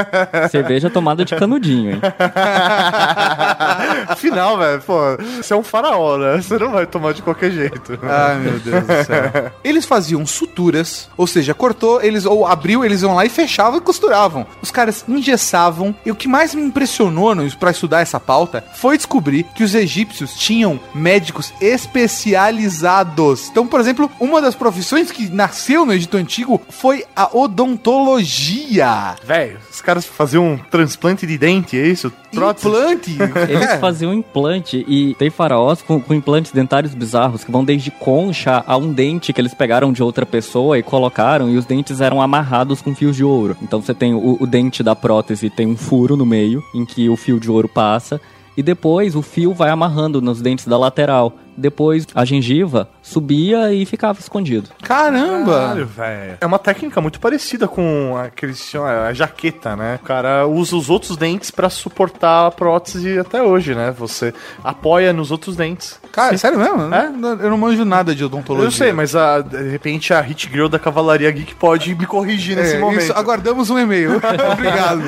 Cerveja 0.50 0.90
tomada 0.90 1.24
de 1.24 1.34
canudinho, 1.36 1.92
hein? 1.92 2.00
Afinal, 4.08 4.58
velho, 4.58 4.82
pô, 4.82 4.98
você 5.36 5.52
é 5.52 5.56
um 5.56 5.62
faraó, 5.62 6.16
né? 6.16 6.40
Você 6.40 6.58
não 6.58 6.70
vai 6.70 6.86
tomar 6.86 7.12
de 7.12 7.22
qualquer 7.22 7.50
jeito. 7.50 7.98
Ai, 8.02 8.38
meu 8.38 8.58
Deus 8.58 8.84
do 8.84 9.04
céu. 9.04 9.32
Eles 9.62 9.84
faziam 9.84 10.24
suturas, 10.26 11.08
ou 11.16 11.26
seja, 11.26 11.54
cortou, 11.54 12.00
eles 12.06 12.24
ou 12.24 12.46
abriu, 12.46 12.84
eles 12.84 13.02
iam 13.02 13.14
lá 13.14 13.24
e 13.24 13.28
fechavam 13.28 13.78
e 13.78 13.82
costuravam. 13.82 14.46
Os 14.62 14.70
caras 14.70 15.04
engessavam. 15.08 15.94
E 16.04 16.10
o 16.10 16.14
que 16.14 16.28
mais 16.28 16.54
me 16.54 16.62
impressionou 16.62 17.34
no- 17.34 17.46
pra 17.56 17.70
estudar 17.70 18.00
essa 18.00 18.20
pauta 18.20 18.64
foi 18.74 18.96
descobrir 18.96 19.44
que 19.54 19.62
os 19.64 19.74
egípcios 19.74 20.34
tinham 20.34 20.78
médicos 20.94 21.52
especializados. 21.60 23.48
Então, 23.50 23.66
por 23.66 23.80
exemplo, 23.80 24.10
uma 24.20 24.40
das 24.40 24.54
profissões 24.54 25.10
que 25.10 25.28
nasceu 25.28 25.84
no 25.86 25.92
Egito 25.92 26.16
Antigo 26.16 26.60
foi 26.68 27.04
a 27.14 27.28
odontologia. 27.36 29.14
Velho, 29.24 29.58
os 29.72 29.80
caras 29.80 30.04
faziam 30.04 30.44
um 30.52 30.58
transplante 30.58 31.26
de 31.26 31.36
dente, 31.38 31.78
é 31.78 31.86
isso? 31.86 32.12
Prótese? 32.32 32.66
Implante. 32.68 33.16
Eles 33.48 33.68
É. 33.70 33.78
faziam 33.78 34.12
implante 34.12 34.84
e 34.86 35.14
tem 35.14 35.30
faraós 35.30 35.80
com, 35.80 36.00
com 36.00 36.12
implantes 36.12 36.52
dentários 36.52 36.94
bizarros 36.94 37.42
que 37.44 37.50
vão 37.50 37.64
desde 37.64 37.90
concha 37.90 38.62
a 38.66 38.76
um 38.76 38.92
dente 38.92 39.32
que 39.32 39.40
eles 39.40 39.54
pegaram 39.54 39.92
de 39.92 40.02
outra 40.02 40.26
pessoa 40.26 40.78
e 40.78 40.82
colocaram 40.82 41.48
e 41.48 41.56
os 41.56 41.64
dentes 41.64 41.95
eram 42.00 42.20
amarrados 42.20 42.80
com 42.80 42.94
fios 42.94 43.16
de 43.16 43.24
ouro. 43.24 43.56
Então 43.62 43.80
você 43.80 43.94
tem 43.94 44.14
o, 44.14 44.36
o 44.40 44.46
dente 44.46 44.82
da 44.82 44.94
prótese 44.94 45.50
tem 45.50 45.66
um 45.66 45.76
furo 45.76 46.16
no 46.16 46.26
meio 46.26 46.62
em 46.74 46.84
que 46.84 47.08
o 47.08 47.16
fio 47.16 47.40
de 47.40 47.50
ouro 47.50 47.68
passa 47.68 48.20
e 48.56 48.62
depois 48.62 49.14
o 49.14 49.22
fio 49.22 49.52
vai 49.52 49.70
amarrando 49.70 50.20
nos 50.20 50.40
dentes 50.40 50.66
da 50.66 50.78
lateral. 50.78 51.32
Depois 51.56 52.06
a 52.14 52.24
gengiva 52.24 52.88
subia 53.02 53.72
e 53.72 53.86
ficava 53.86 54.18
escondido. 54.20 54.68
Caramba! 54.82 55.52
Caralho, 55.60 55.86
velho. 55.86 56.38
É 56.40 56.46
uma 56.46 56.58
técnica 56.58 57.00
muito 57.00 57.18
parecida 57.20 57.66
com 57.66 58.14
a 58.16 58.30
chamam, 58.54 58.88
a 58.88 59.12
jaqueta, 59.12 59.74
né? 59.76 59.98
O 60.02 60.04
cara 60.06 60.46
usa 60.46 60.76
os 60.76 60.90
outros 60.90 61.16
dentes 61.16 61.50
pra 61.50 61.70
suportar 61.70 62.46
a 62.46 62.50
prótese 62.50 63.18
até 63.18 63.42
hoje, 63.42 63.74
né? 63.74 63.94
Você 63.98 64.34
apoia 64.62 65.12
nos 65.12 65.30
outros 65.30 65.56
dentes. 65.56 65.98
Cara, 66.12 66.36
sério 66.38 66.58
mesmo? 66.58 66.94
É? 66.94 67.06
Eu 67.44 67.50
não 67.50 67.58
manjo 67.58 67.84
nada 67.84 68.14
de 68.14 68.24
odontologia. 68.24 68.66
Eu 68.66 68.70
sei, 68.70 68.92
mas 68.92 69.14
a- 69.14 69.40
de 69.40 69.68
repente 69.70 70.12
a 70.14 70.20
Hit 70.20 70.48
Girl 70.50 70.66
da 70.68 70.78
Cavalaria 70.78 71.30
Geek 71.30 71.54
pode 71.54 71.94
me 71.94 72.06
corrigir 72.06 72.56
nesse 72.56 72.76
É, 72.76 72.78
momento. 72.78 73.02
isso, 73.02 73.12
aguardamos 73.12 73.68
um 73.70 73.78
e-mail. 73.78 74.16
Obrigado. 74.52 75.02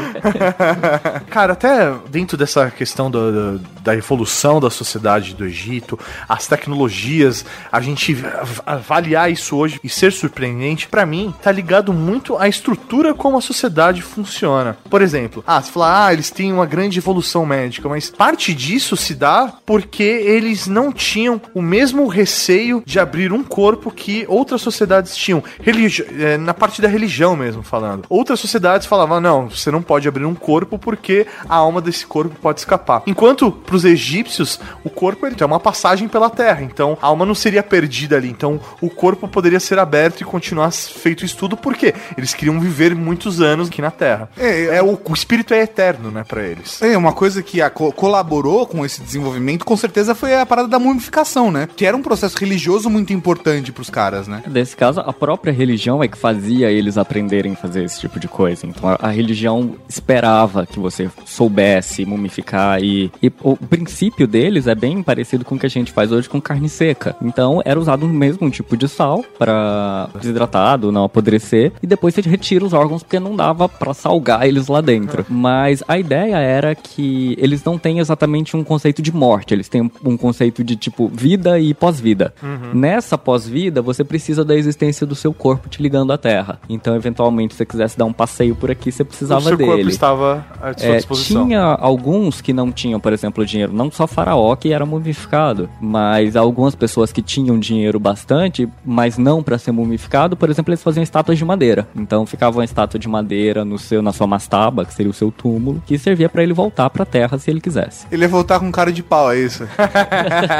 Cara, 1.30 1.52
até 1.54 1.92
dentro 2.10 2.36
dessa 2.36 2.70
questão 2.70 3.10
do- 3.10 3.58
do- 3.58 3.68
da 3.82 3.94
evolução 3.96 4.60
da 4.60 4.68
sociedade 4.70 5.34
do 5.34 5.44
Egito, 5.46 5.98
as 6.38 6.46
tecnologias, 6.46 7.44
a 7.72 7.80
gente 7.80 8.16
av- 8.40 8.62
avaliar 8.64 9.30
isso 9.30 9.56
hoje 9.56 9.80
e 9.82 9.88
ser 9.88 10.12
surpreendente, 10.12 10.88
pra 10.88 11.04
mim, 11.04 11.34
tá 11.42 11.50
ligado 11.50 11.92
muito 11.92 12.36
à 12.38 12.48
estrutura 12.48 13.12
como 13.12 13.36
a 13.36 13.40
sociedade 13.40 14.02
funciona. 14.02 14.78
Por 14.88 15.02
exemplo, 15.02 15.42
ah, 15.46 15.60
você 15.60 15.72
fala, 15.72 16.06
ah, 16.06 16.12
eles 16.12 16.30
têm 16.30 16.52
uma 16.52 16.64
grande 16.66 16.98
evolução 16.98 17.44
médica, 17.44 17.88
mas 17.88 18.08
parte 18.10 18.54
disso 18.54 18.96
se 18.96 19.14
dá 19.14 19.52
porque 19.66 20.02
eles 20.02 20.66
não 20.66 20.92
tinham 20.92 21.40
o 21.54 21.60
mesmo 21.60 22.06
receio 22.06 22.82
de 22.86 23.00
abrir 23.00 23.32
um 23.32 23.42
corpo 23.42 23.90
que 23.90 24.24
outras 24.28 24.60
sociedades 24.62 25.16
tinham. 25.16 25.42
Religi 25.60 26.04
eh, 26.18 26.36
na 26.38 26.54
parte 26.54 26.80
da 26.80 26.88
religião 26.88 27.34
mesmo, 27.34 27.62
falando. 27.62 28.04
Outras 28.08 28.38
sociedades 28.38 28.86
falavam, 28.86 29.20
não, 29.20 29.48
você 29.50 29.70
não 29.70 29.82
pode 29.82 30.06
abrir 30.06 30.24
um 30.24 30.34
corpo 30.34 30.78
porque 30.78 31.26
a 31.48 31.56
alma 31.56 31.80
desse 31.80 32.06
corpo 32.06 32.36
pode 32.40 32.60
escapar. 32.60 33.02
Enquanto 33.06 33.50
pros 33.50 33.84
egípcios, 33.84 34.60
o 34.84 34.90
corpo 34.90 35.26
ele 35.26 35.34
tem 35.34 35.46
uma 35.46 35.58
passagem 35.60 36.06
pela 36.08 36.27
terra, 36.30 36.62
então 36.62 36.96
a 37.00 37.06
alma 37.06 37.24
não 37.26 37.34
seria 37.34 37.62
perdida 37.62 38.16
ali. 38.16 38.28
Então 38.28 38.60
o 38.80 38.88
corpo 38.90 39.26
poderia 39.28 39.60
ser 39.60 39.78
aberto 39.78 40.20
e 40.20 40.24
continuar 40.24 40.70
feito 40.72 41.24
estudo, 41.24 41.56
porque 41.56 41.94
eles 42.16 42.34
queriam 42.34 42.58
viver 42.60 42.94
muitos 42.94 43.40
anos 43.40 43.68
aqui 43.68 43.80
na 43.82 43.90
terra. 43.90 44.28
É, 44.36 44.76
É, 44.76 44.82
o, 44.82 44.98
o 45.02 45.14
espírito 45.14 45.54
é 45.54 45.62
eterno, 45.62 46.10
né, 46.10 46.24
pra 46.26 46.42
eles. 46.42 46.80
É, 46.82 46.96
uma 46.96 47.12
coisa 47.12 47.42
que 47.42 47.60
a- 47.62 47.70
co- 47.70 47.92
colaborou 47.92 48.66
com 48.66 48.84
esse 48.84 49.00
desenvolvimento, 49.02 49.64
com 49.64 49.76
certeza, 49.76 50.14
foi 50.14 50.34
a 50.34 50.44
parada 50.46 50.68
da 50.68 50.78
mumificação, 50.78 51.50
né? 51.50 51.68
Que 51.76 51.86
era 51.86 51.96
um 51.96 52.02
processo 52.02 52.36
religioso 52.38 52.88
muito 52.90 53.12
importante 53.12 53.70
pros 53.72 53.90
caras, 53.90 54.26
né? 54.26 54.42
Nesse 54.46 54.76
caso, 54.76 55.00
a 55.00 55.12
própria 55.12 55.52
religião 55.52 56.02
é 56.02 56.08
que 56.08 56.18
fazia 56.18 56.70
eles 56.70 56.98
aprenderem 56.98 57.52
a 57.52 57.56
fazer 57.56 57.84
esse 57.84 58.00
tipo 58.00 58.18
de 58.18 58.26
coisa. 58.28 58.66
Então, 58.66 58.88
a, 58.90 58.98
a 59.06 59.10
religião 59.10 59.74
esperava 59.88 60.66
que 60.66 60.78
você 60.80 61.08
soubesse 61.24 62.04
mumificar 62.04 62.82
e, 62.82 63.12
e 63.22 63.30
o 63.42 63.56
princípio 63.56 64.26
deles 64.26 64.66
é 64.66 64.74
bem 64.74 65.02
parecido 65.02 65.44
com 65.44 65.54
o 65.54 65.58
que 65.58 65.66
a 65.66 65.70
gente 65.70 65.92
faz 65.92 66.10
hoje 66.10 66.17
com 66.26 66.40
carne 66.40 66.68
seca. 66.68 67.14
Então, 67.22 67.60
era 67.64 67.78
usado 67.78 68.04
o 68.06 68.08
mesmo 68.08 68.50
tipo 68.50 68.76
de 68.76 68.88
sal 68.88 69.24
para 69.38 70.08
desidratado, 70.20 70.90
não 70.90 71.04
apodrecer, 71.04 71.72
e 71.82 71.86
depois 71.86 72.14
você 72.14 72.20
retira 72.22 72.64
os 72.64 72.72
órgãos 72.72 73.02
porque 73.02 73.20
não 73.20 73.36
dava 73.36 73.68
para 73.68 73.94
salgar 73.94 74.46
eles 74.46 74.68
lá 74.68 74.80
dentro. 74.80 75.24
Mas 75.28 75.82
a 75.86 75.98
ideia 75.98 76.36
era 76.38 76.74
que 76.74 77.36
eles 77.38 77.62
não 77.64 77.78
têm 77.78 77.98
exatamente 77.98 78.56
um 78.56 78.64
conceito 78.64 79.00
de 79.02 79.12
morte, 79.12 79.54
eles 79.54 79.68
têm 79.68 79.90
um 80.04 80.16
conceito 80.16 80.64
de 80.64 80.76
tipo 80.76 81.08
vida 81.08 81.58
e 81.58 81.72
pós-vida. 81.74 82.34
Nessa 82.72 83.16
pós-vida, 83.18 83.80
você 83.82 84.02
precisa 84.04 84.44
da 84.44 84.54
existência 84.56 85.06
do 85.06 85.14
seu 85.14 85.32
corpo 85.32 85.68
te 85.68 85.82
ligando 85.82 86.12
à 86.12 86.18
Terra. 86.18 86.58
Então, 86.68 86.94
eventualmente, 86.96 87.54
se 87.54 87.58
você 87.58 87.66
quisesse 87.66 87.98
dar 87.98 88.04
um 88.04 88.12
passeio 88.12 88.54
por 88.54 88.70
aqui, 88.70 88.90
você 88.90 89.02
o 89.02 89.06
precisava 89.06 89.42
seu 89.42 89.56
dele. 89.56 89.70
corpo 89.70 89.88
estava 89.88 90.46
à 90.60 90.76
sua 90.78 90.88
É, 90.88 90.96
disposição. 90.96 91.46
tinha 91.46 91.60
alguns 91.62 92.40
que 92.40 92.52
não 92.52 92.72
tinham, 92.72 92.98
por 93.00 93.12
exemplo, 93.12 93.44
dinheiro, 93.44 93.72
não 93.72 93.90
só 93.90 94.06
faraó 94.06 94.54
que 94.56 94.72
era 94.72 94.84
mumificado, 94.86 95.68
mas 95.80 95.97
algumas 96.36 96.74
pessoas 96.74 97.12
que 97.12 97.22
tinham 97.22 97.58
dinheiro 97.58 97.98
bastante, 97.98 98.68
mas 98.84 99.18
não 99.18 99.42
para 99.42 99.58
ser 99.58 99.72
mumificado, 99.72 100.36
por 100.36 100.50
exemplo, 100.50 100.70
eles 100.70 100.82
faziam 100.82 101.02
estátuas 101.02 101.38
de 101.38 101.44
madeira. 101.44 101.86
Então 101.94 102.26
ficava 102.26 102.58
uma 102.58 102.64
estátua 102.64 102.98
de 102.98 103.08
madeira 103.08 103.64
no 103.64 103.78
seu 103.78 104.02
na 104.02 104.12
sua 104.12 104.26
mastaba, 104.26 104.84
que 104.84 104.92
seria 104.94 105.10
o 105.10 105.14
seu 105.14 105.30
túmulo, 105.30 105.82
que 105.86 105.98
servia 105.98 106.28
para 106.28 106.42
ele 106.42 106.52
voltar 106.52 106.90
para 106.90 107.02
a 107.02 107.06
terra 107.06 107.38
se 107.38 107.50
ele 107.50 107.60
quisesse. 107.60 108.06
Ele 108.10 108.22
ia 108.22 108.28
voltar 108.28 108.58
com 108.60 108.70
cara 108.70 108.92
de 108.92 109.02
pau, 109.02 109.32
é 109.32 109.38
isso? 109.38 109.66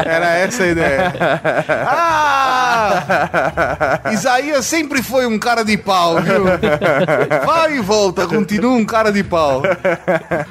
Era 0.07 0.35
essa 0.37 0.63
a 0.65 0.67
ideia. 0.67 1.13
Ah! 1.87 3.09
Isaías 4.13 4.65
sempre 4.65 5.03
foi 5.03 5.27
um 5.27 5.39
cara 5.39 5.63
de 5.65 5.77
pau, 5.77 6.21
viu? 6.21 6.45
Vai 7.45 7.77
e 7.77 7.81
volta, 7.81 8.27
continua 8.27 8.73
um 8.73 8.85
cara 8.85 9.11
de 9.13 9.23
pau. 9.25 9.63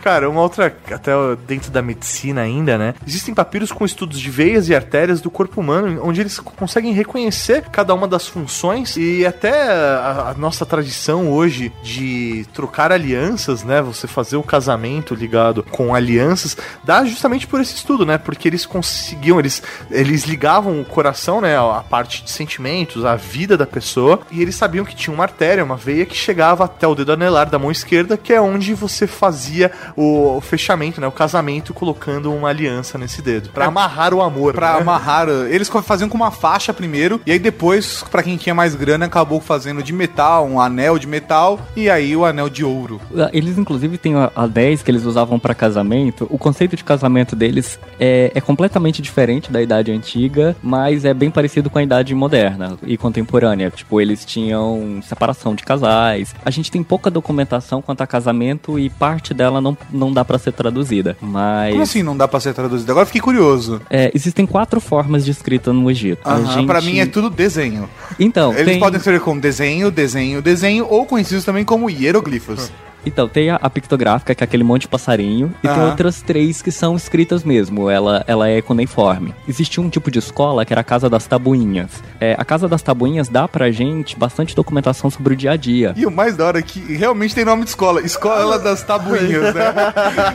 Cara, 0.04 0.30
uma 0.30 0.42
outra, 0.42 0.76
até 0.92 1.12
dentro 1.48 1.72
da 1.72 1.82
medicina 1.82 2.42
ainda, 2.42 2.78
né? 2.78 2.94
Existem 3.06 3.34
papiros 3.34 3.72
com 3.72 3.86
estudos 3.86 4.20
de 4.20 4.30
veias 4.30 4.70
e 4.70 4.76
artérias 4.78 5.22
do 5.22 5.30
corpo 5.30 5.60
humano, 5.60 6.00
onde 6.04 6.22
eles 6.22 6.40
conseguem 6.40 6.94
reconhecer 6.94 7.64
cada 7.72 7.94
uma 7.94 8.08
das 8.08 8.28
funções 8.28 8.96
e 8.96 9.26
até 9.26 9.72
a, 9.72 10.30
a 10.30 10.34
nossa 10.38 10.66
tradição 10.66 11.32
hoje 11.32 11.72
de 11.84 12.46
trocar 12.54 12.92
alianças, 12.92 13.64
né? 13.64 13.82
Você 13.82 14.08
fazer 14.08 14.38
o 14.38 14.44
casamento 14.44 15.14
ligado 15.14 15.64
com 15.64 15.94
alianças, 15.94 16.58
dá 16.84 17.04
justamente 17.06 17.48
por 17.48 17.60
esse 17.60 17.76
estudo, 17.76 18.06
né? 18.06 18.18
Porque 18.18 18.48
eles 18.48 18.66
conseguiam, 18.66 19.40
eles, 19.40 19.62
eles 19.90 20.24
ligavam 20.24 20.80
o 20.80 20.86
coração, 20.86 21.42
né? 21.42 21.58
A 21.58 21.84
parte 21.88 22.24
de 22.24 22.32
sentimentos, 22.32 23.06
a 23.06 23.16
vida 23.16 23.58
da 23.58 23.66
pessoa, 23.66 24.22
e 24.32 24.42
eles 24.42 24.56
sabiam 24.56 24.86
que 24.86 24.96
tinha 24.96 25.14
uma 25.14 25.24
artéria, 25.24 25.64
uma 25.64 25.76
veia 25.76 26.06
que 26.06 26.16
chegava 26.16 26.66
até 26.66 26.88
o 26.88 26.96
dedo 26.96 27.14
anelar 27.14 27.50
da 27.50 27.60
mão 27.60 27.72
esquerda, 27.72 28.18
que 28.18 28.34
é 28.34 28.42
onde 28.42 28.74
você 28.74 29.08
fazia 29.08 29.72
o, 29.96 30.38
o 30.38 30.42
fechamento, 30.42 31.02
né? 31.02 31.08
O 31.08 31.12
casamento, 31.12 31.74
colocando 31.74 32.34
uma 32.34 32.50
aliança 32.50 32.98
nesse 32.98 33.22
dedo. 33.22 33.50
Pra 33.50 33.66
amarrar 33.66 34.14
o 34.14 34.22
amor. 34.22 34.54
Pra 34.54 34.67
né? 34.76 34.82
amarrar. 34.82 35.28
Eles 35.30 35.70
faziam 35.84 36.08
com 36.10 36.16
uma 36.18 36.32
faixa 36.32 36.74
primeiro, 36.74 37.20
e 37.26 37.32
aí 37.32 37.40
depois, 37.40 38.04
pra 38.12 38.22
quem 38.24 38.38
tinha 38.38 38.54
mais 38.56 38.76
grana, 38.76 39.06
acabou 39.06 39.40
fazendo 39.42 39.82
de 39.84 39.92
metal, 39.94 40.46
um 40.48 40.60
anel 40.60 40.98
de 41.00 41.08
metal, 41.08 41.60
e 41.76 41.90
aí 41.90 42.16
o 42.16 42.26
anel 42.26 42.50
de 42.50 42.64
ouro. 42.64 43.00
Eles, 43.34 43.58
inclusive, 43.58 43.98
têm 43.98 44.16
a- 44.16 44.32
a 44.36 44.48
10 44.48 44.82
que 44.84 44.92
eles 44.92 45.04
usavam 45.06 45.40
para 45.40 45.54
casamento. 45.56 46.28
O 46.30 46.38
conceito 46.38 46.76
de 46.76 46.84
casamento 46.84 47.36
deles 47.36 47.80
é, 48.00 48.32
é 48.34 48.42
completamente 48.42 49.02
diferente 49.02 49.52
da 49.52 49.62
idade 49.62 49.92
antiga, 49.92 50.56
mas 50.62 51.06
é 51.06 51.14
bem 51.14 51.30
parecido 51.32 51.70
com 51.70 51.80
a 51.80 51.84
idade 51.84 52.14
moderna 52.16 52.78
e 52.86 52.98
contemporânea. 52.98 53.70
Tipo, 53.72 54.00
eles 54.02 54.24
tinham 54.26 55.00
separação 55.04 55.56
de 55.56 55.64
casais. 55.64 56.34
A 56.46 56.50
gente 56.52 56.72
tem 56.72 56.84
pouca 56.84 57.10
documentação 57.10 57.82
quanto 57.82 58.02
a 58.02 58.08
casamento 58.08 58.78
e 58.80 58.90
parte 58.90 59.34
dela 59.34 59.60
não, 59.62 59.78
não 59.92 60.12
dá 60.12 60.24
para 60.24 60.38
ser 60.38 60.52
traduzida. 60.52 61.18
Mas. 61.22 61.72
Como 61.72 61.84
assim 61.84 62.04
não 62.04 62.16
dá 62.16 62.28
pra 62.28 62.40
ser 62.40 62.54
traduzido? 62.54 62.92
Agora 62.92 63.06
fiquei 63.06 63.22
curioso. 63.22 63.82
é, 63.90 64.12
existem 64.14 64.46
quatro 64.58 64.82
formas 64.82 65.24
de 65.24 65.30
escrita 65.30 65.72
no 65.72 65.90
Egito. 65.92 66.22
A 66.26 66.34
Aham, 66.34 66.54
gente- 66.54 66.66
Pra 66.66 66.82
mim 66.82 66.98
é 66.98 67.06
tudo 67.06 67.30
desenho. 67.30 67.88
Então, 68.20 68.52
Eles 68.54 68.66
tem... 68.66 68.80
podem 68.80 68.98
escrever 68.98 69.20
como 69.20 69.40
desenho, 69.40 69.92
desenho, 69.92 70.42
desenho, 70.42 70.88
ou 70.90 71.06
conhecidos 71.06 71.46
também 71.46 71.64
como 71.64 71.88
hieroglifos. 71.92 72.72
Então, 73.06 73.28
tem 73.28 73.50
a, 73.50 73.56
a 73.56 73.70
pictográfica, 73.70 74.36
que 74.36 74.44
é 74.44 74.46
aquele 74.46 74.64
monte 74.64 74.82
de 74.82 74.88
passarinho, 74.90 75.54
e 75.64 75.68
tem 75.68 75.82
outras 75.82 76.22
três 76.22 76.62
que 76.62 76.72
são 76.72 76.96
escritas 76.96 77.44
mesmo. 77.44 77.90
Ela, 77.90 78.24
ela 78.28 78.48
é 78.50 78.62
cuneiforme. 78.62 79.34
Existia 79.48 79.82
um 79.82 79.90
tipo 79.90 80.12
de 80.12 80.20
escola 80.20 80.66
que 80.66 80.74
era 80.74 80.82
a 80.82 80.84
Casa 80.84 81.10
das 81.10 81.26
Tabuinhas. 81.26 82.04
É, 82.20 82.36
a 82.38 82.44
Casa 82.44 82.68
das 82.68 82.82
Tabuinhas 82.82 83.30
dá 83.30 83.48
pra 83.48 83.72
gente 83.72 84.18
bastante 84.18 84.56
documentação 84.56 85.10
sobre 85.10 85.34
o 85.34 85.38
dia 85.38 85.52
a 85.52 85.56
dia. 85.56 85.94
E 85.96 86.06
o 86.06 86.12
mais 86.12 86.36
da 86.36 86.46
hora 86.46 86.60
é 86.60 86.62
que 86.62 86.80
realmente 86.96 87.34
tem 87.34 87.46
nome 87.46 87.64
de 87.64 87.70
escola. 87.70 88.02
Escola 88.02 88.60
das 88.60 88.84
Tabuinhas, 88.84 89.54
né? 89.54 89.74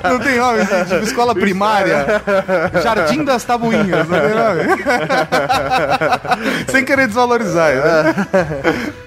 Não 0.05 0.19
tem 0.19 0.39
nome, 0.39 0.61
assim, 0.61 0.85
tipo 0.85 1.05
escola 1.05 1.35
primária. 1.35 2.23
Jardim 2.83 3.25
das 3.25 3.45
Tabuinhas, 3.45 4.09
não 4.09 4.19
tem 4.21 4.35
nome? 4.35 4.85
Sem 6.69 6.85
querer 6.85 7.07
desvalorizar, 7.07 7.75
né? 7.75 8.15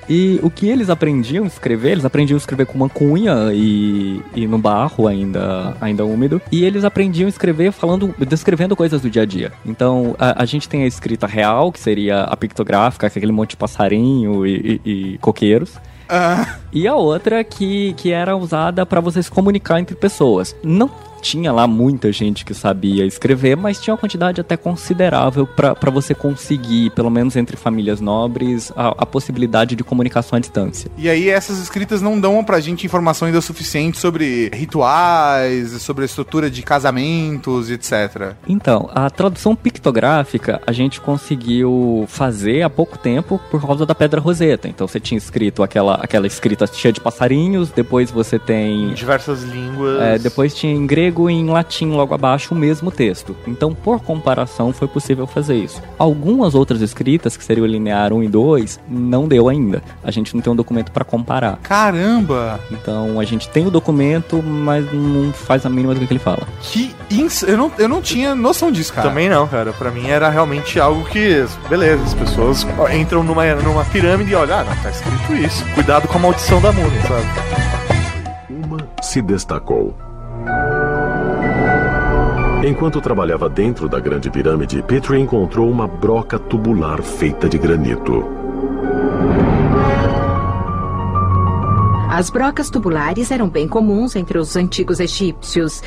E 0.08 0.40
o 0.44 0.50
que 0.50 0.70
eles 0.70 0.90
aprendiam 0.90 1.46
a 1.46 1.48
escrever, 1.48 1.94
eles 1.94 2.06
aprendiam 2.06 2.38
a 2.38 2.40
escrever 2.40 2.66
com 2.66 2.76
uma 2.76 2.90
cunha 2.90 3.45
e, 3.54 4.22
e 4.36 4.48
no 4.48 4.58
barro 4.58 5.08
ainda, 5.08 5.75
ainda 5.82 6.06
úmido. 6.06 6.42
E 6.52 6.64
eles 6.64 6.84
aprendiam 6.84 7.25
a 7.28 7.30
escrever 7.30 7.72
falando, 7.72 8.14
descrevendo 8.28 8.75
coisas 8.75 9.02
do 9.02 9.10
dia 9.10 9.22
a 9.24 9.25
dia. 9.25 9.52
Então 9.66 10.16
a, 10.20 10.44
a 10.44 10.46
gente 10.46 10.68
tem 10.70 10.84
a 10.84 10.88
escrita 10.88 11.28
real, 11.28 11.72
que 11.72 11.80
seria 11.80 12.22
a 12.24 12.36
pictográfica, 12.38 13.06
é 13.06 13.10
aquele 13.10 13.32
monte 13.32 13.52
de 13.52 13.58
passarinho 13.58 14.46
e, 14.46 14.80
e- 14.86 14.90
e 15.14 15.18
coqueiros. 15.20 15.74
Ah, 16.08 16.58
E 16.72 16.88
a 16.88 16.94
outra 16.96 17.44
que, 17.44 17.94
que 17.94 18.12
era 18.12 18.38
usada 18.38 18.86
para 18.86 19.02
você 19.02 19.24
se 19.24 19.32
comunicar 19.32 19.80
entre 19.80 19.96
pessoas. 19.96 20.56
Não 20.64 20.90
tinha 21.25 21.51
lá 21.51 21.65
muita 21.65 22.12
gente 22.12 22.46
que 22.46 22.53
sabia 22.53 23.03
escrever, 23.03 23.58
mas 23.58 23.82
tinha 23.82 23.94
uma 23.94 24.00
quantidade 24.00 24.39
até 24.39 24.55
considerável 24.55 25.48
para 25.48 25.89
você 25.89 26.13
conseguir, 26.13 26.91
pelo 26.91 27.10
menos 27.10 27.36
entre 27.36 27.58
famílias 27.58 28.00
nobres, 28.00 28.72
a, 28.75 28.89
a 28.89 29.05
possibilidade 29.08 29.75
de 29.75 29.84
comunicação 29.84 30.38
à 30.38 30.39
distância. 30.39 30.91
e 30.96 31.10
aí 31.10 31.27
essas 31.27 31.58
escritas 31.58 32.00
não 32.00 32.20
dão 32.20 32.44
pra 32.44 32.60
gente 32.60 32.86
informação 32.86 33.25
ainda 33.25 33.41
suficiente 33.41 33.98
sobre 33.98 34.51
rituais, 34.53 35.82
sobre 35.82 36.03
a 36.03 36.05
estrutura 36.05 36.50
de 36.50 36.62
casamentos, 36.62 37.72
etc. 37.72 38.36
Então, 38.48 38.88
a 38.94 39.10
tradução 39.10 39.55
pictográfica 39.55 40.62
a 40.67 40.72
gente 40.72 41.01
conseguiu 41.01 42.05
fazer 42.08 42.62
há 42.62 42.70
pouco 42.70 43.00
tempo 43.00 43.39
por 43.50 43.65
causa 43.65 43.84
da 43.84 43.96
Pedra 43.96 44.22
Roseta. 44.22 44.67
Então 44.67 44.88
você 44.88 45.00
tinha 45.00 45.17
escrito 45.17 45.63
aquela, 45.63 45.96
aquela 45.96 46.27
escrita 46.27 46.67
cheia 46.67 46.91
de 46.91 47.00
passarinhos, 47.00 47.72
depois 47.72 48.12
você 48.12 48.38
tem 48.38 48.94
Diversas 48.94 49.41
línguas. 49.41 50.01
É, 50.01 50.20
depois 50.20 50.53
tinha 50.53 50.74
em 50.74 50.86
grego 50.86 51.15
e 51.30 51.34
em 51.34 51.50
latim 51.50 51.92
logo 51.92 52.14
abaixo 52.14 52.54
o 52.54 52.58
mesmo 52.58 52.92
texto. 52.92 53.36
Então, 53.48 53.74
por 53.74 54.00
comparação, 54.02 54.74
foi 54.74 54.88
possível 54.88 55.26
fazer 55.26 55.56
isso. 55.56 55.82
Algumas 55.98 56.54
outras 56.56 56.82
escritas, 56.82 57.38
que 57.38 57.44
seria 57.44 57.64
o 57.64 57.68
linear 57.68 58.14
1 58.14 58.24
e 58.24 58.28
2, 58.28 58.80
não 58.90 59.28
deu 59.28 59.50
ainda. 59.50 59.82
A 60.04 60.12
gente 60.12 60.36
não 60.36 60.42
tem 60.42 60.52
um 60.52 60.56
documento 60.56 60.92
para 60.92 61.06
comparar. 61.06 61.58
Caramba! 61.64 62.60
Então, 62.72 63.20
a 63.20 63.24
gente 63.24 63.50
tem 63.50 63.66
o 63.66 63.72
documento, 63.72 64.44
mas 64.44 64.86
não 64.94 65.32
faz 65.32 65.66
a 65.66 65.70
mínima 65.70 65.94
do 65.94 66.06
que 66.06 66.14
ele 66.14 66.20
fala. 66.20 66.48
Que 66.62 66.94
ins... 67.10 67.44
eu, 67.44 67.58
não, 67.58 67.72
eu 67.78 67.88
não 67.88 68.02
tinha 68.02 68.36
noção 68.36 68.72
disso, 68.72 68.94
cara. 68.94 69.10
Também 69.10 69.30
não, 69.30 69.48
cara. 69.48 69.74
Pra 69.74 69.92
mim 69.92 70.08
era 70.08 70.30
realmente 70.30 70.80
algo 70.80 71.04
que, 71.06 71.46
beleza, 71.70 72.04
as 72.04 72.14
pessoas 72.14 72.68
entram 72.94 73.24
numa, 73.24 73.56
numa 73.56 73.86
pirâmide 73.86 74.32
e 74.32 74.36
olham, 74.36 74.60
ah, 74.60 74.64
não, 74.64 74.76
tá 74.84 74.90
escrito 74.90 75.34
isso. 75.34 75.66
Cuidado 75.74 76.08
com 76.08 76.18
a 76.18 76.22
maldição 76.22 76.62
da 76.62 76.72
múmia, 76.72 77.02
sabe? 77.02 77.26
Uma 78.50 78.78
se 79.02 79.22
destacou. 79.22 79.96
Enquanto 82.66 83.00
trabalhava 83.00 83.48
dentro 83.48 83.88
da 83.88 84.00
Grande 84.00 84.32
Pirâmide, 84.32 84.82
Petrie 84.82 85.22
encontrou 85.22 85.70
uma 85.70 85.86
broca 85.86 86.40
tubular 86.40 87.00
feita 87.04 87.48
de 87.48 87.60
granito. 87.60 88.26
As 92.10 92.32
brocas 92.32 92.72
tubulares 92.72 93.30
eram 93.30 93.48
bem 93.48 93.68
comuns 93.68 94.16
entre 94.16 94.40
os 94.40 94.56
antigos 94.56 95.00
egípcios. 95.00 95.84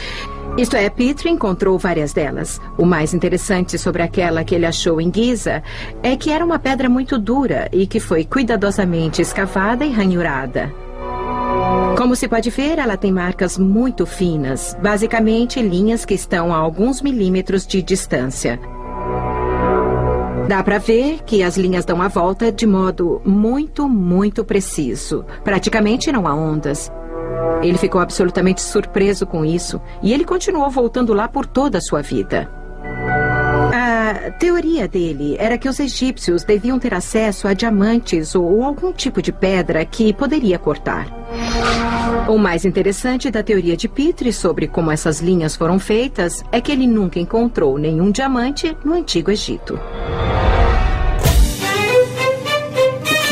Isto 0.57 0.77
é, 0.77 0.89
Petrie 0.89 1.33
encontrou 1.33 1.77
várias 1.77 2.13
delas. 2.13 2.61
O 2.77 2.87
mais 2.87 3.13
interessante 3.13 3.77
sobre 3.77 4.01
aquela 4.01 4.45
que 4.45 4.55
ele 4.55 4.65
achou 4.65 5.01
em 5.01 5.13
Giza 5.13 5.65
é 6.01 6.17
que 6.17 6.31
era 6.31 6.45
uma 6.45 6.61
pedra 6.61 6.89
muito 6.89 7.19
dura 7.19 7.69
e 7.73 7.89
que 7.89 7.99
foi 7.99 8.25
cuidadosamente 8.25 9.21
escavada 9.21 9.85
e 9.85 9.91
ranhurada. 9.91 10.73
Como 11.99 12.15
se 12.15 12.29
pode 12.29 12.49
ver, 12.49 12.79
ela 12.79 12.97
tem 12.97 13.11
marcas 13.11 13.59
muito 13.59 14.07
finas, 14.07 14.77
basicamente 14.81 15.61
linhas 15.61 16.05
que 16.05 16.15
estão 16.15 16.55
a 16.55 16.57
alguns 16.57 17.03
milímetros 17.03 17.67
de 17.67 17.83
distância. 17.83 18.61
Dá 20.47 20.63
para 20.63 20.79
ver 20.79 21.25
que 21.27 21.43
as 21.43 21.57
linhas 21.57 21.85
dão 21.85 22.01
a 22.01 22.07
volta 22.07 22.53
de 22.53 22.69
modo 22.69 23.21
muito, 23.25 23.89
muito 23.89 24.45
preciso. 24.45 25.25
Praticamente 25.43 26.13
não 26.13 26.29
há 26.29 26.35
ondas. 26.37 26.89
Ele 27.63 27.77
ficou 27.77 28.01
absolutamente 28.01 28.61
surpreso 28.61 29.27
com 29.27 29.45
isso 29.45 29.81
e 30.01 30.13
ele 30.13 30.25
continuou 30.25 30.71
voltando 30.71 31.13
lá 31.13 31.27
por 31.27 31.47
toda 31.47 31.79
a 31.79 31.83
sua 31.83 32.01
vida. 32.01 32.49
A 33.75 34.31
teoria 34.39 34.87
dele 34.87 35.37
era 35.37 35.59
que 35.59 35.69
os 35.69 35.81
egípcios 35.81 36.45
deviam 36.45 36.79
ter 36.79 36.95
acesso 36.95 37.49
a 37.49 37.55
diamantes 37.55 38.37
ou 38.37 38.63
algum 38.63 38.93
tipo 38.93 39.21
de 39.21 39.33
pedra 39.33 39.85
que 39.85 40.13
poderia 40.13 40.61
cortar. 40.61 41.09
O 42.29 42.37
mais 42.37 42.67
interessante 42.67 43.31
da 43.31 43.43
teoria 43.43 43.75
de 43.75 43.89
Petrie 43.89 44.35
sobre 44.35 44.69
como 44.69 44.91
essas 44.91 45.19
linhas 45.19 45.57
foram 45.57 45.79
feitas 45.79 46.45
é 46.53 46.61
que 46.61 46.71
ele 46.71 46.87
nunca 46.87 47.19
encontrou 47.19 47.79
nenhum 47.79 48.11
diamante 48.11 48.77
no 48.85 48.93
Antigo 48.93 49.31
Egito. 49.31 49.81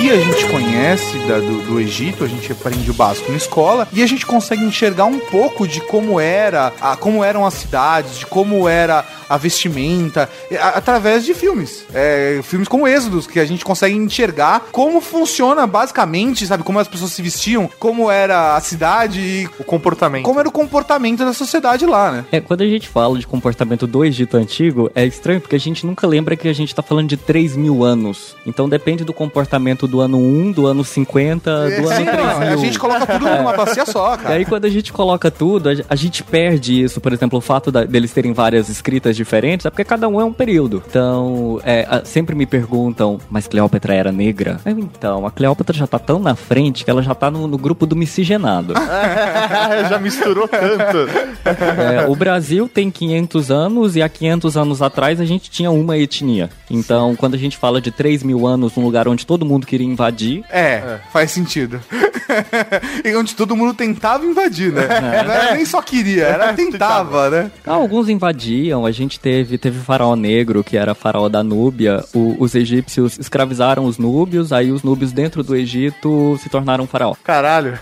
Que 0.07 0.13
a 0.13 0.21
gente 0.21 0.47
conhece 0.47 1.19
da- 1.27 1.41
do, 1.41 1.63
do 1.63 1.81
Egito, 1.81 2.23
a 2.23 2.29
gente 2.29 2.53
aprende 2.53 2.89
o 2.89 2.95
básico 2.95 3.29
na 3.29 3.37
escola 3.37 3.89
e 3.93 4.05
a 4.05 4.07
gente 4.07 4.25
consegue 4.25 4.63
enxergar 4.65 5.07
um 5.07 5.19
pouco 5.19 5.67
de 5.67 5.81
como 5.81 6.21
era, 6.21 6.73
a, 6.81 6.95
como 6.97 7.25
eram 7.25 7.45
as 7.45 7.55
cidades, 7.55 8.19
de 8.21 8.27
como 8.27 8.69
era 8.69 9.05
a 9.29 9.37
vestimenta, 9.37 10.31
a- 10.61 10.69
através 10.79 11.25
de 11.25 11.35
filmes. 11.35 11.85
É, 11.93 12.39
filmes 12.45 12.69
como 12.69 12.87
Êxodos, 12.87 13.27
que 13.27 13.41
a 13.41 13.45
gente 13.45 13.65
consegue 13.65 13.97
enxergar 13.97 14.67
como 14.71 15.01
funciona 15.01 15.67
basicamente, 15.67 16.47
sabe? 16.47 16.63
Como 16.63 16.79
as 16.79 16.87
pessoas 16.87 17.11
se 17.11 17.21
vestiam, 17.21 17.69
como 17.81 18.09
era 18.09 18.55
a 18.55 18.61
cidade 18.61 19.19
e 19.21 19.49
O 19.59 19.65
comportamento. 19.65 20.23
como 20.23 20.39
era 20.39 20.49
o 20.49 20.53
comportamento 20.53 21.25
da 21.25 21.33
sociedade 21.33 21.85
lá, 21.85 22.13
né? 22.13 22.25
É, 22.31 22.41
quando 22.41 22.61
a 22.61 22.67
gente 22.67 22.89
fala 22.89 23.19
de 23.19 23.27
comportamento 23.27 23.89
do 23.89 24.05
Egito 24.05 24.37
Antigo, 24.37 24.89
é 24.95 25.05
estranho 25.05 25.41
porque 25.41 25.57
a 25.57 25.61
gente 25.61 25.85
nunca 25.85 26.07
lembra 26.07 26.37
que 26.37 26.47
a 26.47 26.53
gente 26.55 26.73
tá 26.73 26.81
falando 26.83 27.09
de 27.09 27.17
3 27.17 27.57
mil 27.57 27.83
anos. 27.83 28.37
Então 28.47 28.69
depende 28.69 29.03
do 29.03 29.13
comportamento 29.13 29.89
do 29.89 29.96
ano 30.01 30.19
1, 30.19 30.53
do 30.53 30.67
ano 30.67 30.85
50, 30.85 31.51
do 31.51 31.89
ano 31.89 31.89
Sim, 31.97 32.05
3 32.05 32.17
não, 32.17 32.41
mil. 32.41 32.49
a 32.53 32.57
gente 32.57 32.79
coloca 32.79 33.07
tudo 33.07 33.25
numa 33.29 33.53
bacia 33.53 33.87
só, 33.87 34.15
E 34.15 34.19
cara. 34.19 34.35
aí, 34.35 34.45
quando 34.45 34.65
a 34.65 34.71
gente 34.71 34.93
coloca 34.93 35.31
tudo, 35.31 35.69
a, 35.89 35.97
gente 35.97 36.23
perde 36.23 36.83
isso. 36.83 37.01
Por 37.01 37.13
exemplo, 37.13 37.39
o 37.39 37.43
fato 37.43 37.71
da- 37.73 37.85
deles 37.85 38.13
terem 38.13 38.33
várias 38.33 38.69
escritas 38.69 39.17
diferentes 39.17 39.67
é 39.67 39.71
porque 39.71 39.85
cada 39.85 40.09
um 40.09 40.21
é 40.21 40.25
um 40.25 40.33
período. 40.33 40.83
Então, 40.89 41.61
é, 41.65 42.03
sempre 42.05 42.35
me 42.35 42.47
perguntam, 42.47 43.19
mas 43.31 43.47
Cleópatra 43.47 43.95
era 43.95 44.13
negra? 44.13 44.61
Eu, 44.65 44.79
então, 44.79 45.27
a 45.27 45.31
Cleópatra 45.31 45.77
já 45.77 45.87
tá 45.87 45.99
tão 45.99 46.19
na 46.19 46.35
frente 46.35 46.85
que 46.85 46.91
ela 46.91 47.03
já 47.03 47.15
tá 47.15 47.31
no, 47.31 47.47
no 47.47 47.59
grupo 47.59 47.87
do 47.87 47.97
miscigenado. 47.97 48.75
Já 49.89 49.99
misturou 49.99 50.49
tanto. 50.49 51.09
É, 51.45 52.07
o 52.09 52.15
Brasil 52.17 52.69
tem 52.73 52.91
500 52.91 53.51
anos 53.51 53.97
e 53.97 54.03
há 54.03 54.09
500 54.09 54.57
anos 54.57 54.83
atrás 54.83 55.21
a 55.21 55.25
gente 55.25 55.51
tinha 55.51 55.71
uma 55.71 55.97
etnia. 55.97 56.51
Então, 56.71 57.15
quando 57.15 57.35
a 57.35 57.39
gente 57.39 57.57
fala 57.57 57.81
de 57.81 57.91
3 57.91 58.23
mil 58.23 58.47
anos 58.47 58.75
num 58.77 58.85
lugar 58.85 59.07
onde 59.09 59.25
todo 59.27 59.45
mundo 59.47 59.67
queria 59.67 59.86
invadir, 59.87 60.45
É, 60.51 60.99
faz 61.13 61.31
sentido. 61.31 61.81
e 63.05 63.15
onde 63.17 63.35
todo 63.35 63.57
mundo 63.57 63.73
tentava 63.75 64.25
invadir, 64.25 64.73
né? 64.73 64.87
Não 65.01 65.09
era 65.13 65.55
nem 65.55 65.65
só 65.65 65.81
queria, 65.81 66.25
era 66.25 66.53
tentava, 66.53 67.31
né? 67.31 67.51
Alguns 67.67 68.09
invadiam, 68.09 68.85
a 68.85 68.91
gente 68.93 69.19
teve, 69.21 69.57
teve 69.59 69.79
o 69.79 69.83
faraó 69.83 70.15
negro, 70.17 70.63
que 70.65 70.77
era 70.77 70.95
faraó 70.95 71.29
da 71.29 71.43
Núbia. 71.43 72.05
O- 72.15 72.37
os 72.39 72.55
egípcios 72.55 73.19
escravizaram 73.19 73.85
os 73.85 73.99
núbios, 73.99 74.53
aí 74.53 74.71
os 74.73 74.83
núbios 74.83 75.13
dentro 75.13 75.43
do 75.43 75.55
Egito 75.57 76.39
se 76.43 76.49
tornaram 76.49 76.87
faraó. 76.87 77.15
Caralho. 77.23 77.79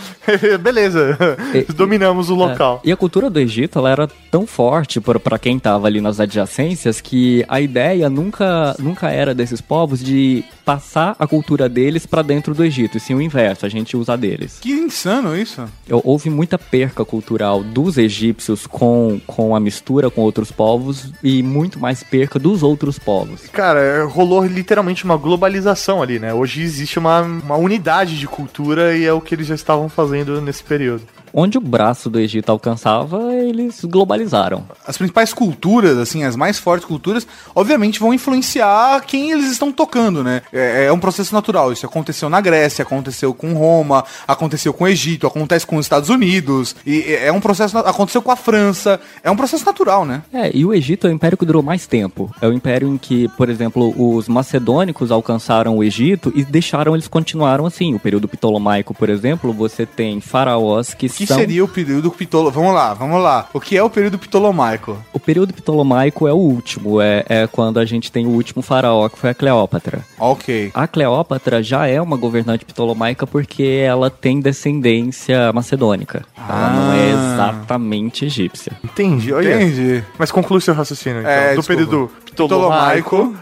Beleza. 0.60 1.16
E- 1.54 1.62
Dominamos 1.72 2.30
o 2.30 2.34
local. 2.34 2.80
É, 2.84 2.88
E 2.88 2.92
a 2.92 2.96
cultura 2.96 3.28
do 3.30 3.38
Egito, 3.38 3.78
ela 3.78 3.90
era 3.90 4.08
tão 4.30 4.46
forte 4.46 5.00
pra 5.00 5.38
quem 5.38 5.58
tava 5.58 5.86
ali 5.86 6.00
nas 6.00 6.20
adjacências 6.20 7.00
que 7.00 7.44
a 7.48 7.60
ideia 7.60 8.08
nunca, 8.08 8.74
nunca 8.78 9.10
era 9.10 9.34
desses 9.34 9.60
povos 9.60 10.02
de 10.02 10.44
passar 10.64 11.14
a 11.18 11.26
cultura 11.32 11.66
deles 11.66 12.04
pra 12.04 12.20
dentro 12.20 12.54
do 12.54 12.62
Egito, 12.62 12.98
e 12.98 13.00
sim 13.00 13.14
o 13.14 13.22
inverso, 13.22 13.64
a 13.64 13.68
gente 13.70 13.96
usa 13.96 14.14
deles. 14.18 14.58
Que 14.60 14.70
insano 14.70 15.34
isso. 15.34 15.64
Eu- 15.88 16.02
Houve 16.04 16.28
muita 16.28 16.58
perca 16.58 17.06
cultural 17.06 17.62
dos 17.64 17.96
egípcios 17.96 18.66
com, 18.66 19.18
com 19.26 19.56
a 19.56 19.60
mistura 19.60 20.10
com 20.10 20.20
outros 20.20 20.52
povos 20.52 21.10
e 21.22 21.42
muito 21.42 21.78
mais 21.80 22.02
perca 22.02 22.38
dos 22.38 22.62
outros 22.62 22.98
povos. 22.98 23.46
Cara, 23.50 24.04
rolou 24.04 24.44
literalmente 24.44 25.04
uma 25.06 25.16
globalização 25.16 26.02
ali, 26.02 26.18
né? 26.18 26.34
Hoje 26.34 26.60
existe 26.60 26.98
uma, 26.98 27.22
uma 27.22 27.56
unidade 27.56 28.18
de 28.18 28.26
cultura 28.26 28.94
e 28.94 29.04
é 29.06 29.12
o 29.12 29.20
que 29.20 29.34
eles 29.34 29.46
já 29.46 29.54
estavam 29.54 29.88
fazendo 29.88 30.38
nesse 30.42 30.62
período. 30.62 31.02
Onde 31.32 31.58
o 31.58 31.60
braço 31.60 32.10
do 32.10 32.18
Egito 32.18 32.50
alcançava, 32.50 33.34
eles 33.34 33.84
globalizaram. 33.84 34.64
As 34.86 34.96
principais 34.96 35.32
culturas, 35.32 35.98
assim, 35.98 36.24
as 36.24 36.36
mais 36.36 36.58
fortes 36.58 36.86
culturas, 36.86 37.26
obviamente 37.54 38.00
vão 38.00 38.12
influenciar 38.12 39.00
quem 39.06 39.32
eles 39.32 39.50
estão 39.50 39.72
tocando, 39.72 40.22
né? 40.22 40.42
É, 40.52 40.86
é 40.86 40.92
um 40.92 40.98
processo 40.98 41.34
natural. 41.34 41.72
Isso 41.72 41.86
aconteceu 41.86 42.28
na 42.28 42.40
Grécia, 42.40 42.82
aconteceu 42.82 43.32
com 43.34 43.54
Roma, 43.54 44.04
aconteceu 44.26 44.72
com 44.72 44.84
o 44.84 44.88
Egito, 44.88 45.26
acontece 45.26 45.66
com 45.66 45.76
os 45.76 45.86
Estados 45.86 46.08
Unidos. 46.08 46.76
E 46.86 47.14
é 47.14 47.32
um 47.32 47.40
processo. 47.40 47.76
Aconteceu 47.78 48.22
com 48.22 48.30
a 48.30 48.36
França. 48.36 49.00
É 49.22 49.30
um 49.30 49.36
processo 49.36 49.64
natural, 49.64 50.04
né? 50.04 50.22
É, 50.32 50.50
e 50.54 50.64
o 50.64 50.72
Egito 50.72 51.06
é 51.06 51.10
o 51.10 51.12
império 51.12 51.38
que 51.38 51.46
durou 51.46 51.62
mais 51.62 51.86
tempo. 51.86 52.34
É 52.40 52.46
o 52.46 52.52
império 52.52 52.88
em 52.88 52.98
que, 52.98 53.28
por 53.36 53.48
exemplo, 53.48 53.94
os 53.96 54.28
macedônicos 54.28 55.10
alcançaram 55.10 55.76
o 55.76 55.84
Egito 55.84 56.32
e 56.34 56.44
deixaram 56.44 56.94
eles 56.94 57.08
continuaram 57.08 57.66
assim. 57.66 57.94
O 57.94 57.98
período 57.98 58.28
ptolomaico, 58.28 58.94
por 58.94 59.08
exemplo, 59.08 59.52
você 59.52 59.86
tem 59.86 60.20
faraós 60.20 60.94
que, 60.94 61.06
O 61.06 61.21
que 61.22 61.28
são 61.28 61.38
seria 61.38 61.64
o 61.64 61.68
período 61.68 62.10
pitolo... 62.10 62.50
Vamos 62.50 62.74
lá, 62.74 62.94
vamos 62.94 63.22
lá. 63.22 63.48
O 63.52 63.60
que 63.60 63.76
é 63.76 63.82
o 63.82 63.90
período 63.90 64.18
ptolomaico? 64.18 64.96
O 65.12 65.18
período 65.20 65.52
ptolomaico 65.54 66.26
é 66.28 66.32
o 66.32 66.36
último, 66.36 67.00
é, 67.00 67.24
é 67.28 67.46
quando 67.46 67.78
a 67.78 67.84
gente 67.84 68.10
tem 68.12 68.26
o 68.26 68.30
último 68.30 68.62
faraó, 68.62 69.08
que 69.08 69.18
foi 69.18 69.30
a 69.30 69.34
Cleópatra. 69.34 70.04
Ok. 70.18 70.70
A 70.74 70.86
Cleópatra 70.86 71.62
já 71.62 71.86
é 71.86 72.00
uma 72.00 72.16
governante 72.16 72.64
ptolomaica 72.64 73.26
porque 73.26 73.82
ela 73.84 74.10
tem 74.10 74.40
descendência 74.40 75.52
macedônica. 75.52 76.24
Ela 76.36 76.70
não 76.70 76.92
é 76.92 77.12
Ah. 77.12 77.34
exatamente 77.52 78.24
egípcia. 78.24 78.72
Entendi, 78.84 79.32
olha. 79.32 79.54
Entendi. 79.62 80.04
Mas 80.18 80.30
conclui 80.30 80.60
seu 80.60 80.74
raciocínio, 80.74 81.20
então. 81.20 81.30
É, 81.30 81.54
do 81.54 81.56
desculpa. 81.60 81.68
período 81.68 82.10
ptolomaico. 82.34 83.34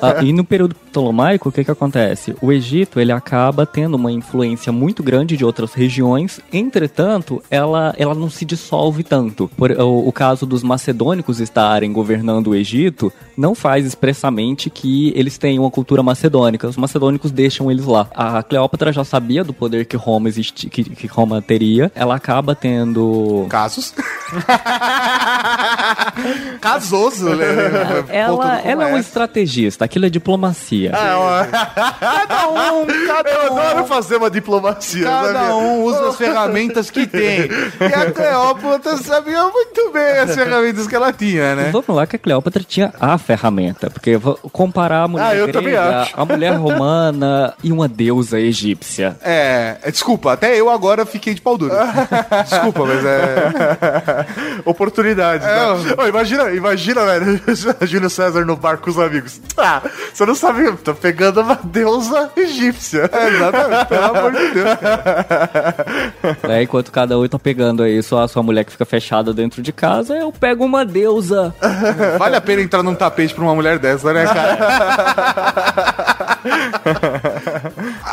Ah, 0.00 0.22
e 0.22 0.32
no 0.32 0.44
período 0.44 0.74
ptolomaico, 0.74 1.48
o 1.48 1.52
que 1.52 1.64
que 1.64 1.70
acontece? 1.70 2.36
O 2.40 2.52
Egito, 2.52 3.00
ele 3.00 3.12
acaba 3.12 3.66
tendo 3.66 3.94
uma 3.94 4.12
influência 4.12 4.70
muito 4.70 5.02
grande 5.02 5.36
de 5.36 5.44
outras 5.44 5.74
regiões, 5.74 6.40
entretanto, 6.52 7.42
ela, 7.50 7.94
ela 7.98 8.14
não 8.14 8.30
se 8.30 8.44
dissolve 8.44 9.02
tanto. 9.02 9.50
Por, 9.56 9.72
o, 9.72 10.08
o 10.08 10.12
caso 10.12 10.46
dos 10.46 10.62
macedônicos 10.62 11.40
estarem 11.40 11.92
governando 11.92 12.48
o 12.48 12.54
Egito 12.54 13.12
não 13.36 13.54
faz 13.54 13.84
expressamente 13.84 14.70
que 14.70 15.12
eles 15.16 15.38
têm 15.38 15.58
uma 15.58 15.70
cultura 15.70 16.02
macedônica. 16.02 16.68
Os 16.68 16.76
macedônicos 16.76 17.30
deixam 17.30 17.70
eles 17.70 17.86
lá. 17.86 18.06
A 18.14 18.42
Cleópatra 18.42 18.92
já 18.92 19.04
sabia 19.04 19.42
do 19.42 19.52
poder 19.52 19.86
que 19.86 19.96
Roma, 19.96 20.28
existi, 20.28 20.68
que, 20.68 20.84
que 20.84 21.06
Roma 21.06 21.42
teria. 21.42 21.90
Ela 21.94 22.14
acaba 22.14 22.54
tendo... 22.54 23.46
Casos. 23.48 23.94
Casoso, 26.60 27.30
né? 27.30 27.46
Ela, 28.08 28.33
ela 28.42 28.84
é 28.84 28.86
uma 28.86 28.98
estrategista, 29.00 29.84
aquilo 29.84 30.06
é 30.06 30.08
diplomacia. 30.10 30.90
Cada 30.90 32.48
um, 32.72 32.86
cada 33.06 33.30
Eu 33.30 33.52
um. 33.52 33.58
adoro 33.58 33.86
fazer 33.86 34.16
uma 34.16 34.30
diplomacia, 34.30 35.04
Cada 35.04 35.32
sabe? 35.32 35.52
um 35.52 35.82
usa 35.84 36.08
as 36.08 36.16
ferramentas 36.18 36.90
que 36.90 37.06
tem. 37.06 37.48
E 37.80 37.94
a 37.94 38.10
Cleópatra 38.10 38.96
sabia 38.98 39.42
muito 39.44 39.90
bem 39.92 40.18
as 40.18 40.34
ferramentas 40.34 40.86
que 40.86 40.94
ela 40.96 41.12
tinha, 41.12 41.54
né? 41.54 41.70
Vamos 41.72 41.88
lá 41.88 42.06
que 42.06 42.16
a 42.16 42.18
Cleópatra 42.18 42.62
tinha 42.66 42.92
a 43.00 43.16
ferramenta, 43.18 43.90
porque 43.90 44.10
eu 44.10 44.20
vou 44.20 44.34
comparar 44.52 45.02
a 45.04 45.08
mulher 45.08 45.26
Ah, 45.26 45.34
eu 45.34 45.46
também 45.52 45.72
grega, 45.72 46.00
acho. 46.02 46.12
a 46.20 46.24
mulher 46.24 46.52
romana 46.54 47.54
e 47.62 47.72
uma 47.72 47.88
deusa 47.88 48.38
egípcia. 48.40 49.16
É, 49.22 49.76
é, 49.82 49.90
desculpa, 49.90 50.32
até 50.32 50.58
eu 50.58 50.70
agora 50.70 51.04
fiquei 51.06 51.34
de 51.34 51.40
pau 51.40 51.56
duro. 51.58 51.74
Desculpa, 52.48 52.84
mas 52.86 53.04
é. 53.04 54.26
Oportunidades, 54.64 55.46
É, 55.46 55.54
né? 55.54 55.94
Ô, 56.02 56.06
imagina, 56.06 56.50
imagina, 56.50 57.04
velho, 57.04 57.40
Júlio 57.82 58.10
César 58.24 58.46
no 58.46 58.56
bar 58.56 58.78
com 58.78 58.88
os 58.88 58.98
amigos. 58.98 59.38
Ah, 59.58 59.82
você 60.12 60.24
não 60.24 60.34
sabe, 60.34 60.72
tô 60.78 60.94
pegando 60.94 61.42
uma 61.42 61.58
deusa 61.62 62.30
egípcia. 62.36 63.10
É, 63.12 63.28
exatamente, 63.28 63.86
pelo 63.86 64.04
amor 64.04 64.32
de 64.32 64.50
Deus. 64.50 64.66
Né? 66.48 66.62
Enquanto 66.62 66.90
cada 66.90 67.18
um 67.18 67.28
tá 67.28 67.38
pegando 67.38 67.82
aí 67.82 68.02
só 68.02 68.22
a 68.22 68.28
sua 68.28 68.42
mulher 68.42 68.64
que 68.64 68.72
fica 68.72 68.84
fechada 68.86 69.34
dentro 69.34 69.60
de 69.60 69.72
casa, 69.72 70.16
eu 70.16 70.32
pego 70.32 70.64
uma 70.64 70.84
deusa. 70.84 71.54
Vale 72.18 72.36
a 72.36 72.40
pena 72.40 72.62
entrar 72.62 72.82
num 72.82 72.94
tapete 72.94 73.34
pra 73.34 73.44
uma 73.44 73.54
mulher 73.54 73.78
dessa, 73.78 74.12
né, 74.12 74.24
cara? 74.24 74.58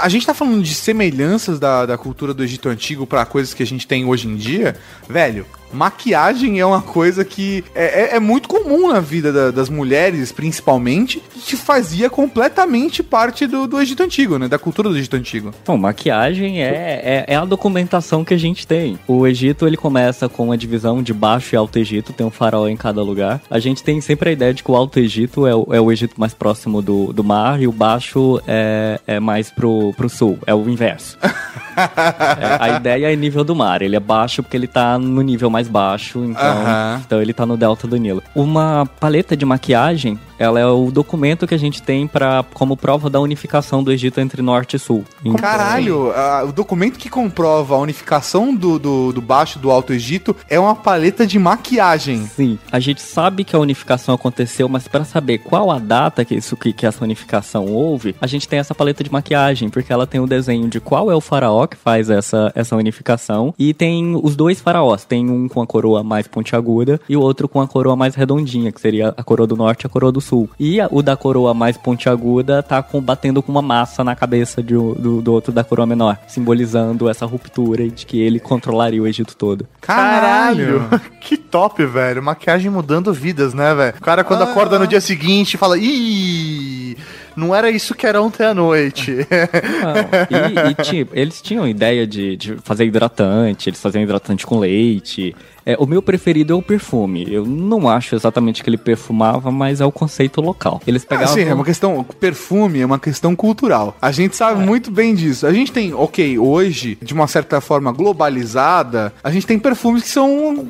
a 0.01 0.09
gente 0.09 0.25
tá 0.25 0.33
falando 0.33 0.61
de 0.61 0.73
semelhanças 0.73 1.59
da, 1.59 1.85
da 1.85 1.97
cultura 1.97 2.33
do 2.33 2.43
Egito 2.43 2.67
Antigo 2.69 3.07
pra 3.07 3.25
coisas 3.25 3.53
que 3.53 3.63
a 3.63 3.67
gente 3.67 3.87
tem 3.87 4.05
hoje 4.05 4.27
em 4.27 4.35
dia. 4.35 4.75
Velho, 5.07 5.45
maquiagem 5.73 6.59
é 6.59 6.65
uma 6.65 6.81
coisa 6.81 7.23
que 7.25 7.63
é, 7.75 8.13
é- 8.13 8.15
é 8.15 8.19
muito 8.19 8.47
comum 8.49 8.89
na 8.91 8.99
vida 8.99 9.31
da- 9.31 9.51
das 9.51 9.69
mulheres, 9.69 10.31
principalmente, 10.31 11.21
que 11.45 11.55
fazia 11.55 12.09
completamente 12.09 13.01
parte 13.03 13.47
do, 13.47 13.67
do 13.67 13.79
Egito 13.81 14.03
Antigo, 14.03 14.37
né? 14.37 14.47
Da 14.47 14.57
cultura 14.59 14.89
do 14.89 14.97
Egito 14.97 15.15
Antigo. 15.15 15.51
Bom, 15.65 15.77
maquiagem 15.77 16.61
é, 16.63 16.67
é, 16.67 17.25
é 17.27 17.35
a 17.35 17.45
documentação 17.45 18.23
que 18.23 18.33
a 18.33 18.37
gente 18.37 18.65
tem. 18.67 18.97
O 19.07 19.25
Egito, 19.27 19.67
ele 19.67 19.77
começa 19.77 20.27
com 20.29 20.45
uma 20.45 20.57
divisão 20.57 21.01
de 21.01 21.13
Baixo 21.13 21.55
e 21.55 21.57
Alto 21.57 21.77
Egito, 21.79 22.13
tem 22.13 22.25
um 22.25 22.31
faraó 22.31 22.67
em 22.67 22.77
cada 22.77 23.01
lugar. 23.01 23.41
A 23.49 23.59
gente 23.59 23.83
tem 23.83 23.99
sempre 24.01 24.29
a 24.29 24.33
ideia 24.33 24.53
de 24.53 24.63
que 24.63 24.71
o 24.71 24.75
Alto 24.75 24.99
Egito 24.99 25.45
é 25.47 25.55
o, 25.55 25.67
é 25.71 25.79
o 25.81 25.91
Egito 25.91 26.15
mais 26.19 26.33
próximo 26.33 26.81
do, 26.81 27.11
do 27.13 27.23
mar 27.23 27.61
e 27.61 27.67
o 27.67 27.71
Baixo 27.71 28.41
é, 28.47 28.99
é 29.07 29.19
mais 29.19 29.49
pro, 29.49 29.93
pro 29.97 30.09
sul, 30.09 30.37
é 30.45 30.53
o 30.53 30.69
inverso. 30.69 31.17
É, 31.73 32.57
a 32.59 32.77
ideia 32.77 33.11
é 33.11 33.15
nível 33.15 33.43
do 33.45 33.55
mar, 33.55 33.81
ele 33.81 33.95
é 33.95 33.99
baixo 33.99 34.43
porque 34.43 34.57
ele 34.57 34.67
tá 34.67 34.99
no 34.99 35.21
nível 35.21 35.49
mais 35.49 35.60
baixo, 35.67 36.23
então, 36.23 36.43
Aham. 36.43 37.01
então 37.05 37.21
ele 37.21 37.33
tá 37.33 37.45
no 37.45 37.57
delta 37.57 37.87
do 37.87 37.97
Nilo. 37.97 38.23
Uma 38.35 38.87
paleta 38.99 39.35
de 39.35 39.45
maquiagem, 39.45 40.19
ela 40.41 40.59
é 40.59 40.65
o 40.65 40.89
documento 40.91 41.45
que 41.45 41.53
a 41.53 41.59
gente 41.59 41.81
tem 41.81 42.07
para 42.07 42.43
como 42.53 42.75
prova 42.75 43.09
da 43.09 43.19
unificação 43.19 43.83
do 43.83 43.91
Egito 43.91 44.19
entre 44.19 44.41
norte 44.41 44.75
e 44.75 44.79
sul. 44.79 45.03
Então, 45.23 45.35
Caralho, 45.35 46.11
a- 46.11 46.43
o 46.43 46.51
documento 46.51 46.97
que 46.97 47.09
comprova 47.09 47.75
a 47.75 47.77
unificação 47.77 48.53
do, 48.55 48.79
do, 48.79 49.13
do 49.13 49.21
Baixo 49.21 49.59
e 49.59 49.61
do 49.61 49.69
Alto 49.69 49.93
Egito 49.93 50.35
é 50.49 50.59
uma 50.59 50.75
paleta 50.75 51.25
de 51.27 51.37
maquiagem. 51.37 52.25
Sim, 52.25 52.57
a 52.71 52.79
gente 52.79 53.01
sabe 53.01 53.43
que 53.43 53.55
a 53.55 53.59
unificação 53.59 54.15
aconteceu, 54.15 54.67
mas 54.67 54.87
para 54.87 55.03
saber 55.03 55.37
qual 55.39 55.69
a 55.69 55.77
data 55.79 56.25
que 56.25 56.33
isso 56.35 56.57
que, 56.57 56.73
que 56.73 56.85
essa 56.85 57.03
unificação 57.03 57.65
houve, 57.67 58.15
a 58.19 58.27
gente 58.27 58.47
tem 58.47 58.57
essa 58.59 58.73
paleta 58.73 59.03
de 59.03 59.11
maquiagem, 59.11 59.69
porque 59.69 59.93
ela 59.93 60.07
tem 60.07 60.19
o 60.19 60.27
desenho 60.27 60.67
de 60.67 60.79
qual 60.79 61.11
é 61.11 61.15
o 61.15 61.21
faraó 61.21 61.67
que 61.67 61.77
faz 61.77 62.09
essa, 62.09 62.51
essa 62.55 62.75
unificação 62.75 63.53
e 63.59 63.73
tem 63.73 64.19
os 64.21 64.35
dois 64.35 64.59
faraós, 64.59 65.05
tem 65.05 65.29
um 65.29 65.47
com 65.47 65.61
a 65.61 65.67
coroa 65.67 66.03
mais 66.03 66.27
pontiaguda 66.27 66.99
e 67.07 67.15
o 67.15 67.21
outro 67.21 67.47
com 67.47 67.61
a 67.61 67.67
coroa 67.67 67.95
mais 67.95 68.15
redondinha, 68.15 68.71
que 68.71 68.81
seria 68.81 69.13
a 69.15 69.23
coroa 69.23 69.45
do 69.47 69.55
norte 69.55 69.83
e 69.83 69.87
a 69.87 69.89
coroa 69.89 70.11
do 70.11 70.19
sul. 70.21 70.30
E 70.59 70.79
a- 70.79 70.87
o 70.91 71.01
da 71.01 71.15
coroa 71.17 71.53
mais 71.53 71.77
pontiaguda 71.77 72.61
tá 72.63 72.81
com, 72.81 73.01
batendo 73.01 73.41
com 73.43 73.51
uma 73.51 73.61
massa 73.61 74.03
na 74.03 74.15
cabeça 74.15 74.61
de 74.63 74.73
do, 74.73 75.21
do 75.21 75.31
outro 75.33 75.51
da 75.51 75.63
coroa 75.63 75.85
menor, 75.85 76.17
simbolizando 76.27 77.09
essa 77.09 77.25
ruptura 77.25 77.87
de 77.89 78.05
que 78.05 78.19
ele 78.19 78.39
controlaria 78.39 79.01
o 79.01 79.07
Egito 79.07 79.35
todo. 79.35 79.67
Caralho! 79.81 80.87
Que 81.21 81.37
top, 81.37 81.85
velho. 81.85 82.21
Maquiagem 82.21 82.69
mudando 82.71 83.13
vidas, 83.13 83.53
né, 83.53 83.73
velho? 83.75 83.93
O 83.97 84.01
cara, 84.01 84.23
quando 84.23 84.41
acorda 84.43 84.77
no 84.79 84.87
dia 84.87 84.99
seguinte, 84.99 85.55
fala: 85.55 85.77
Ih, 85.77 86.97
não 87.35 87.53
era 87.55 87.69
isso 87.69 87.93
que 87.93 88.05
era 88.07 88.21
ontem 88.21 88.43
à 88.45 88.53
noite. 88.53 89.15
Não, 89.15 90.67
e, 90.67 90.71
e, 90.71 90.83
tipo, 90.83 91.11
eles 91.15 91.41
tinham 91.41 91.67
ideia 91.67 92.05
de, 92.07 92.35
de 92.35 92.55
fazer 92.63 92.85
hidratante, 92.85 93.69
eles 93.69 93.79
faziam 93.81 94.01
hidratante 94.01 94.45
com 94.45 94.59
leite. 94.59 95.35
É, 95.65 95.75
o 95.79 95.85
meu 95.85 96.01
preferido 96.01 96.53
é 96.53 96.55
o 96.55 96.61
perfume. 96.61 97.25
Eu 97.31 97.45
não 97.45 97.87
acho 97.89 98.15
exatamente 98.15 98.63
que 98.63 98.69
ele 98.69 98.77
perfumava, 98.77 99.51
mas 99.51 99.81
é 99.81 99.85
o 99.85 99.91
conceito 99.91 100.41
local. 100.41 100.81
Eles 100.87 101.03
Ah, 101.05 101.09
pegavam. 101.09 101.33
sim, 101.33 101.41
é 101.41 101.53
uma 101.53 101.63
questão. 101.65 102.03
Perfume 102.19 102.79
é 102.81 102.85
uma 102.85 102.99
questão 102.99 103.35
cultural. 103.35 103.95
A 104.01 104.11
gente 104.11 104.35
sabe 104.35 104.63
muito 104.65 104.89
bem 104.91 105.13
disso. 105.15 105.45
A 105.45 105.53
gente 105.53 105.71
tem, 105.71 105.93
ok, 105.93 106.37
hoje, 106.39 106.97
de 107.01 107.13
uma 107.13 107.27
certa 107.27 107.59
forma 107.61 107.91
globalizada, 107.91 109.13
a 109.23 109.31
gente 109.31 109.45
tem 109.45 109.59
perfumes 109.59 110.03
que 110.03 110.09
são. 110.09 110.67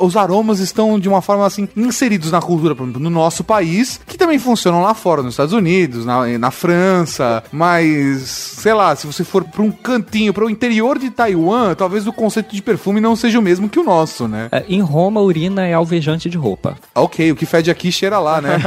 Os 0.00 0.16
aromas 0.16 0.58
estão, 0.60 0.98
de 0.98 1.08
uma 1.08 1.20
forma 1.22 1.44
assim, 1.46 1.68
inseridos 1.76 2.30
na 2.30 2.40
cultura, 2.40 2.74
por 2.74 2.84
exemplo, 2.84 3.00
no 3.00 3.10
nosso 3.10 3.42
país, 3.44 4.00
que 4.06 4.16
também 4.16 4.38
funcionam 4.38 4.82
lá 4.82 4.94
fora, 4.94 5.22
nos 5.22 5.34
Estados 5.34 5.52
Unidos, 5.52 6.04
na, 6.06 6.26
na 6.38 6.50
França. 6.50 7.42
Mas, 7.52 8.22
sei 8.28 8.72
lá, 8.74 8.94
se 8.94 9.06
você 9.06 9.24
for 9.24 9.44
pra 9.44 9.62
um 9.62 9.70
cantinho, 9.70 10.32
para 10.32 10.44
o 10.44 10.50
interior 10.50 10.98
de 10.98 11.10
Taiwan, 11.10 11.74
talvez 11.74 12.06
o 12.06 12.12
conceito 12.12 12.54
de 12.54 12.62
perfume 12.62 13.00
não 13.00 13.16
seja 13.16 13.38
o 13.38 13.42
mesmo 13.42 13.68
que 13.68 13.78
o 13.78 13.84
nosso, 13.84 14.13
né? 14.22 14.48
É, 14.52 14.64
em 14.68 14.80
Roma, 14.80 15.20
urina 15.20 15.66
é 15.66 15.74
alvejante 15.74 16.30
de 16.30 16.38
roupa. 16.38 16.76
Ok, 16.94 17.32
o 17.32 17.36
que 17.36 17.44
fede 17.44 17.70
aqui 17.70 17.90
cheira 17.90 18.18
lá, 18.18 18.40
né? 18.40 18.56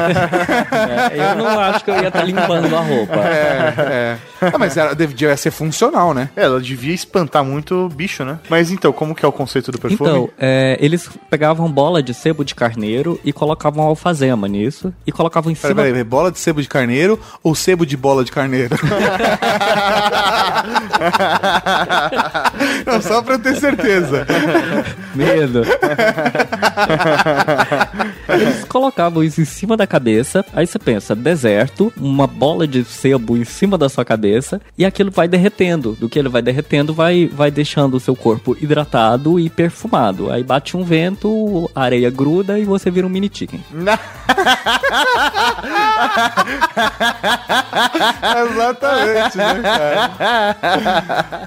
É, 1.11 1.31
eu 1.31 1.35
não 1.35 1.59
acho 1.59 1.83
que 1.83 1.91
eu 1.91 1.95
ia 2.01 2.07
estar 2.09 2.23
limpando 2.23 2.75
a 2.75 2.79
roupa. 2.81 3.15
É, 3.15 3.73
é. 3.77 4.17
Ah, 4.53 4.57
mas 4.57 4.75
era, 4.77 4.93
devia 4.93 5.35
ser 5.37 5.51
funcional, 5.51 6.13
né? 6.13 6.29
É, 6.35 6.43
Ela 6.43 6.59
devia 6.59 6.93
espantar 6.93 7.43
muito 7.43 7.85
o 7.85 7.89
bicho, 7.89 8.23
né? 8.25 8.39
Mas 8.49 8.71
então, 8.71 8.91
como 8.91 9.15
que 9.15 9.25
é 9.25 9.27
o 9.27 9.31
conceito 9.31 9.71
do 9.71 9.79
perfume? 9.79 10.09
Então, 10.09 10.29
é, 10.37 10.77
eles 10.79 11.09
pegavam 11.29 11.71
bola 11.71 12.03
de 12.03 12.13
sebo 12.13 12.43
de 12.43 12.53
carneiro 12.53 13.19
e 13.23 13.31
colocavam 13.33 13.83
alfazema 13.85 14.47
nisso 14.47 14.93
e 15.05 15.11
colocavam 15.11 15.51
em 15.51 15.55
Peraí, 15.55 15.71
cima. 15.71 15.83
peraí, 15.83 16.03
bola 16.03 16.31
de 16.31 16.39
sebo 16.39 16.61
de 16.61 16.67
carneiro 16.67 17.19
ou 17.43 17.55
sebo 17.55 17.85
de 17.85 17.95
bola 17.97 18.23
de 18.23 18.31
carneiro? 18.31 18.75
Não, 22.85 23.01
só 23.01 23.21
pra 23.21 23.35
eu 23.35 23.39
ter 23.39 23.55
certeza. 23.55 24.25
Medo. 25.39 25.61
Eles 28.29 28.63
colocavam 28.65 29.23
isso 29.23 29.41
em 29.41 29.45
cima 29.45 29.77
da 29.77 29.87
cabeça. 29.87 30.45
Aí 30.53 30.67
você 30.67 30.77
pensa, 30.77 31.15
deserto, 31.15 31.91
uma 31.97 32.27
bola 32.27 32.67
de 32.67 32.83
sebo 32.83 33.37
em 33.37 33.45
cima 33.45 33.77
da 33.77 33.87
sua 33.89 34.03
cabeça. 34.03 34.17
cabeça 34.17 34.59
e 34.77 34.85
aquilo 34.85 35.11
vai 35.11 35.27
derretendo. 35.27 35.95
Do 35.99 36.09
que 36.09 36.17
ele 36.17 36.29
vai 36.29 36.41
derretendo, 36.41 36.93
vai, 36.93 37.27
vai 37.27 37.51
deixando 37.51 37.95
o 37.95 37.99
seu 37.99 38.15
corpo 38.15 38.57
hidratado 38.59 39.39
e 39.39 39.49
perfumado. 39.49 40.31
Aí 40.31 40.43
bate 40.43 40.75
um 40.75 40.83
vento, 40.83 41.69
a 41.75 41.83
areia 41.83 42.09
gruda 42.09 42.57
e 42.59 42.65
você 42.65 42.89
vira 42.89 43.05
um 43.05 43.09
mini 43.09 43.29
chicken. 43.31 43.63
Exatamente, 48.47 49.37
né, 49.37 49.61
cara? 49.61 50.15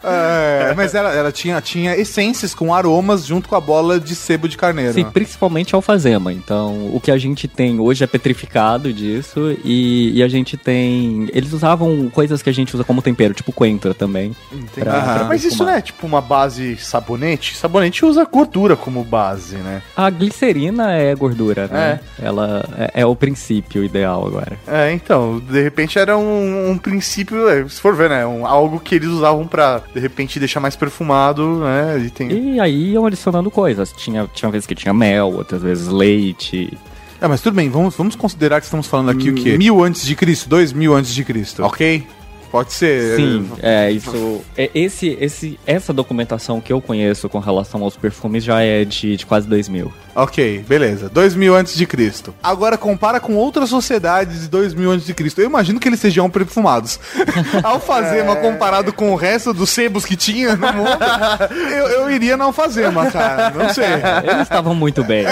É, 0.02 0.74
mas 0.76 0.94
ela, 0.94 1.12
ela 1.12 1.32
tinha, 1.32 1.60
tinha 1.60 1.96
essências 1.96 2.54
com 2.54 2.72
aromas 2.74 3.26
junto 3.26 3.48
com 3.48 3.56
a 3.56 3.60
bola 3.60 3.79
de 4.00 4.14
sebo 4.14 4.48
de 4.48 4.56
carneiro. 4.56 4.92
Sim, 4.94 5.04
principalmente 5.04 5.74
alfazema. 5.74 6.32
Então, 6.32 6.90
o 6.94 7.00
que 7.00 7.10
a 7.10 7.16
gente 7.18 7.46
tem 7.48 7.78
hoje 7.80 8.04
é 8.04 8.06
petrificado 8.06 8.92
disso 8.92 9.56
e, 9.64 10.12
e 10.14 10.22
a 10.22 10.28
gente 10.28 10.56
tem. 10.56 11.28
Eles 11.32 11.52
usavam 11.52 12.08
coisas 12.10 12.42
que 12.42 12.50
a 12.50 12.52
gente 12.52 12.74
usa 12.74 12.84
como 12.84 13.02
tempero, 13.02 13.34
tipo 13.34 13.52
coentro 13.52 13.94
também. 13.94 14.34
Entendi. 14.52 14.80
pra- 14.80 14.94
Aham. 14.98 15.14
pra 15.18 15.24
Mas 15.24 15.44
isso 15.44 15.64
não 15.64 15.70
é 15.72 15.80
tipo 15.80 16.06
uma 16.06 16.20
base 16.20 16.76
sabonete? 16.76 17.56
Sabonete 17.56 18.04
usa 18.04 18.24
gordura 18.24 18.76
como 18.76 19.02
base, 19.04 19.56
né? 19.56 19.82
A 19.96 20.10
glicerina 20.10 20.92
é 20.92 21.14
gordura, 21.14 21.66
né? 21.68 22.00
Ela 22.20 22.64
é, 22.76 23.00
é 23.02 23.06
o 23.06 23.14
princípio 23.16 23.84
ideal 23.84 24.26
agora. 24.26 24.58
É, 24.66 24.92
então, 24.92 25.40
de 25.40 25.62
repente 25.62 25.98
era 25.98 26.16
um, 26.16 26.70
um 26.70 26.78
princípio, 26.78 27.48
é, 27.48 27.66
se 27.68 27.80
for 27.80 27.94
ver, 27.94 28.10
né? 28.10 28.26
Um, 28.26 28.46
algo 28.46 28.78
que 28.80 28.94
eles 28.94 29.08
usavam 29.08 29.46
pra, 29.46 29.80
de 29.94 30.00
repente, 30.00 30.38
deixar 30.38 30.60
mais 30.60 30.76
perfumado, 30.76 31.60
né? 31.60 31.98
E 32.04 32.10
tem. 32.10 32.30
E 32.54 32.60
aí 32.60 32.92
iam 32.92 33.06
adicionando 33.06 33.50
coisas. 33.50 33.69
Tinha, 33.96 34.28
tinha 34.32 34.50
vezes 34.50 34.66
que 34.66 34.74
tinha 34.74 34.92
mel, 34.92 35.32
outras 35.32 35.62
vezes 35.62 35.88
leite. 35.88 36.76
É, 37.20 37.28
mas 37.28 37.42
tudo 37.42 37.54
bem, 37.54 37.68
vamos, 37.68 37.94
vamos 37.96 38.16
considerar 38.16 38.60
que 38.60 38.66
estamos 38.66 38.86
falando 38.86 39.10
aqui 39.10 39.30
o 39.30 39.34
quê? 39.34 39.58
Mil 39.58 39.82
antes 39.84 40.06
de 40.06 40.14
Cristo, 40.14 40.48
dois 40.48 40.72
mil 40.72 40.94
antes 40.94 41.12
de 41.12 41.22
Cristo, 41.22 41.62
ok? 41.62 42.06
Pode 42.50 42.72
ser. 42.72 43.16
Sim, 43.16 43.50
é 43.62 43.90
isso. 43.90 44.42
é, 44.56 44.70
esse, 44.74 45.16
esse, 45.20 45.58
essa 45.66 45.92
documentação 45.92 46.60
que 46.60 46.72
eu 46.72 46.80
conheço 46.80 47.28
com 47.28 47.38
relação 47.38 47.82
aos 47.82 47.96
perfumes 47.96 48.42
já 48.42 48.60
é 48.60 48.84
de, 48.84 49.16
de 49.16 49.26
quase 49.26 49.48
2000. 49.48 49.92
Ok, 50.14 50.64
beleza. 50.68 51.08
2000 51.08 51.54
antes 51.54 51.76
de 51.76 51.86
Cristo. 51.86 52.34
Agora 52.42 52.76
compara 52.76 53.20
com 53.20 53.36
outras 53.36 53.68
sociedades 53.68 54.42
de 54.42 54.48
2000 54.48 54.90
antes 54.90 55.06
de 55.06 55.14
Cristo. 55.14 55.40
Eu 55.40 55.46
imagino 55.46 55.78
que 55.78 55.88
eles 55.88 56.00
sejam 56.00 56.28
perfumados. 56.28 56.98
alfazema 57.62 58.36
comparado 58.36 58.92
com 58.92 59.12
o 59.12 59.16
resto 59.16 59.52
dos 59.52 59.70
sebos 59.70 60.04
que 60.04 60.16
tinha 60.16 60.56
no 60.56 60.72
mundo, 60.72 60.98
eu, 61.70 61.86
eu 61.88 62.10
iria 62.10 62.36
na 62.36 62.44
alfazema, 62.44 63.10
cara. 63.10 63.50
Não 63.50 63.72
sei. 63.72 63.84
Eles 64.24 64.42
estavam 64.42 64.74
muito 64.74 65.04
bem. 65.04 65.24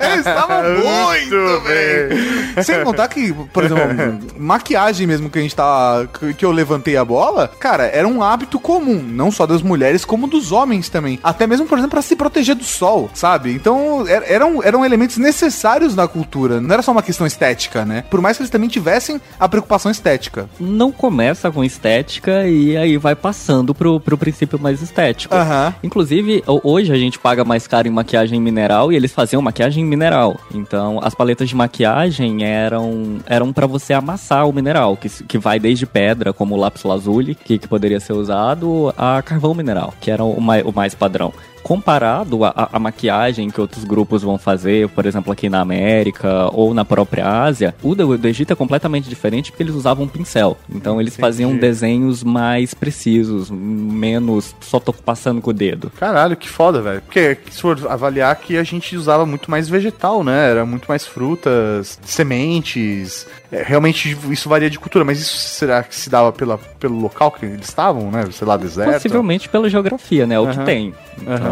Eles 0.00 0.26
estavam 0.26 0.62
muito 0.82 1.36
bem. 1.66 2.62
Sem 2.64 2.82
contar 2.82 3.08
que, 3.08 3.32
por 3.32 3.64
exemplo, 3.64 4.18
maquiagem 4.36 5.06
mesmo 5.06 5.30
que 5.30 5.38
a 5.38 5.42
gente 5.42 5.54
tá. 5.54 6.06
Que- 6.40 6.44
eu 6.46 6.50
levantei 6.52 6.96
a 6.96 7.04
bola, 7.04 7.48
cara, 7.58 7.84
era 7.84 8.08
um 8.08 8.22
hábito 8.22 8.58
comum, 8.58 9.00
não 9.02 9.30
só 9.30 9.46
das 9.46 9.62
mulheres, 9.62 10.04
como 10.04 10.26
dos 10.26 10.52
homens 10.52 10.88
também. 10.88 11.18
Até 11.22 11.46
mesmo, 11.46 11.66
por 11.66 11.76
exemplo, 11.78 11.90
pra 11.92 12.02
se 12.02 12.16
proteger 12.16 12.54
do 12.54 12.64
sol, 12.64 13.10
sabe? 13.14 13.52
Então, 13.52 14.06
er- 14.08 14.24
eram, 14.26 14.62
eram 14.62 14.84
elementos 14.84 15.16
necessários 15.18 15.94
na 15.94 16.08
cultura. 16.08 16.60
Não 16.60 16.72
era 16.72 16.82
só 16.82 16.92
uma 16.92 17.02
questão 17.02 17.26
estética, 17.26 17.84
né? 17.84 18.04
Por 18.10 18.20
mais 18.20 18.36
que 18.36 18.42
eles 18.42 18.50
também 18.50 18.68
tivessem 18.68 19.20
a 19.38 19.48
preocupação 19.48 19.90
estética. 19.90 20.48
Não 20.58 20.90
começa 20.90 21.50
com 21.50 21.62
estética 21.62 22.46
e 22.46 22.76
aí 22.76 22.96
vai 22.96 23.14
passando 23.14 23.74
pro, 23.74 24.00
pro 24.00 24.16
princípio 24.18 24.58
mais 24.58 24.80
estético. 24.82 25.34
Aham. 25.34 25.74
Inclusive, 25.82 26.42
ho- 26.46 26.60
hoje 26.64 26.92
a 26.92 26.96
gente 26.96 27.18
paga 27.18 27.44
mais 27.44 27.66
caro 27.66 27.86
em 27.86 27.90
maquiagem 27.90 28.40
mineral 28.40 28.90
e 28.92 28.96
eles 28.96 29.12
faziam 29.12 29.42
maquiagem 29.42 29.84
mineral. 29.84 30.38
Então, 30.54 31.00
as 31.02 31.14
paletas 31.14 31.48
de 31.48 31.54
maquiagem 31.56 32.44
eram 32.44 33.18
eram 33.26 33.52
para 33.52 33.66
você 33.66 33.92
amassar 33.92 34.48
o 34.48 34.52
mineral, 34.52 34.96
que, 34.96 35.08
que 35.24 35.38
vai 35.38 35.58
desde 35.58 35.86
pedra, 35.86 36.29
como 36.32 36.54
o 36.54 36.58
lápis 36.58 36.84
lazuli, 36.84 37.34
que, 37.34 37.58
que 37.58 37.68
poderia 37.68 38.00
ser 38.00 38.12
usado, 38.12 38.92
a 38.96 39.22
carvão 39.22 39.54
mineral, 39.54 39.94
que 40.00 40.10
era 40.10 40.24
o 40.24 40.40
mais, 40.40 40.64
o 40.64 40.72
mais 40.72 40.94
padrão. 40.94 41.32
Comparado 41.62 42.44
à 42.44 42.78
maquiagem 42.78 43.50
que 43.50 43.60
outros 43.60 43.84
grupos 43.84 44.22
vão 44.22 44.38
fazer, 44.38 44.88
por 44.88 45.06
exemplo, 45.06 45.32
aqui 45.32 45.48
na 45.48 45.60
América 45.60 46.48
ou 46.52 46.74
na 46.74 46.84
própria 46.84 47.42
Ásia, 47.42 47.74
o 47.82 47.94
do, 47.94 48.16
do 48.16 48.28
Egito 48.28 48.52
é 48.52 48.56
completamente 48.56 49.08
diferente 49.08 49.50
porque 49.50 49.62
eles 49.62 49.74
usavam 49.74 50.04
um 50.04 50.08
pincel. 50.08 50.56
Então 50.68 51.00
eles 51.00 51.16
faziam 51.16 51.56
desenhos 51.56 52.24
mais 52.24 52.74
precisos, 52.74 53.50
menos 53.50 54.54
só 54.60 54.80
tô 54.80 54.92
passando 54.92 55.40
com 55.40 55.50
o 55.50 55.54
dedo. 55.54 55.90
Caralho, 55.98 56.36
que 56.36 56.48
foda, 56.48 56.80
velho. 56.80 57.02
Porque 57.02 57.38
se 57.50 57.60
for 57.60 57.78
avaliar 57.88 58.34
que 58.36 58.56
a 58.56 58.64
gente 58.64 58.96
usava 58.96 59.26
muito 59.26 59.50
mais 59.50 59.68
vegetal, 59.68 60.24
né? 60.24 60.50
Era 60.50 60.64
muito 60.66 60.86
mais 60.88 61.06
frutas, 61.06 61.98
sementes. 62.04 63.26
É, 63.52 63.62
realmente 63.62 64.16
isso 64.30 64.48
varia 64.48 64.70
de 64.70 64.78
cultura, 64.78 65.04
mas 65.04 65.20
isso 65.20 65.36
será 65.36 65.82
que 65.82 65.94
se 65.94 66.08
dava 66.08 66.32
pela, 66.32 66.58
pelo 66.78 66.98
local 66.98 67.30
que 67.30 67.44
eles 67.44 67.68
estavam, 67.68 68.10
né? 68.10 68.24
Sei 68.32 68.46
lá, 68.46 68.56
deserto. 68.56 68.92
Possivelmente 68.92 69.48
pela 69.48 69.68
geografia, 69.68 70.26
né? 70.26 70.38
O 70.38 70.46
que 70.46 70.56
Aham. 70.56 70.64
tem. 70.64 70.94
Então, 71.20 71.49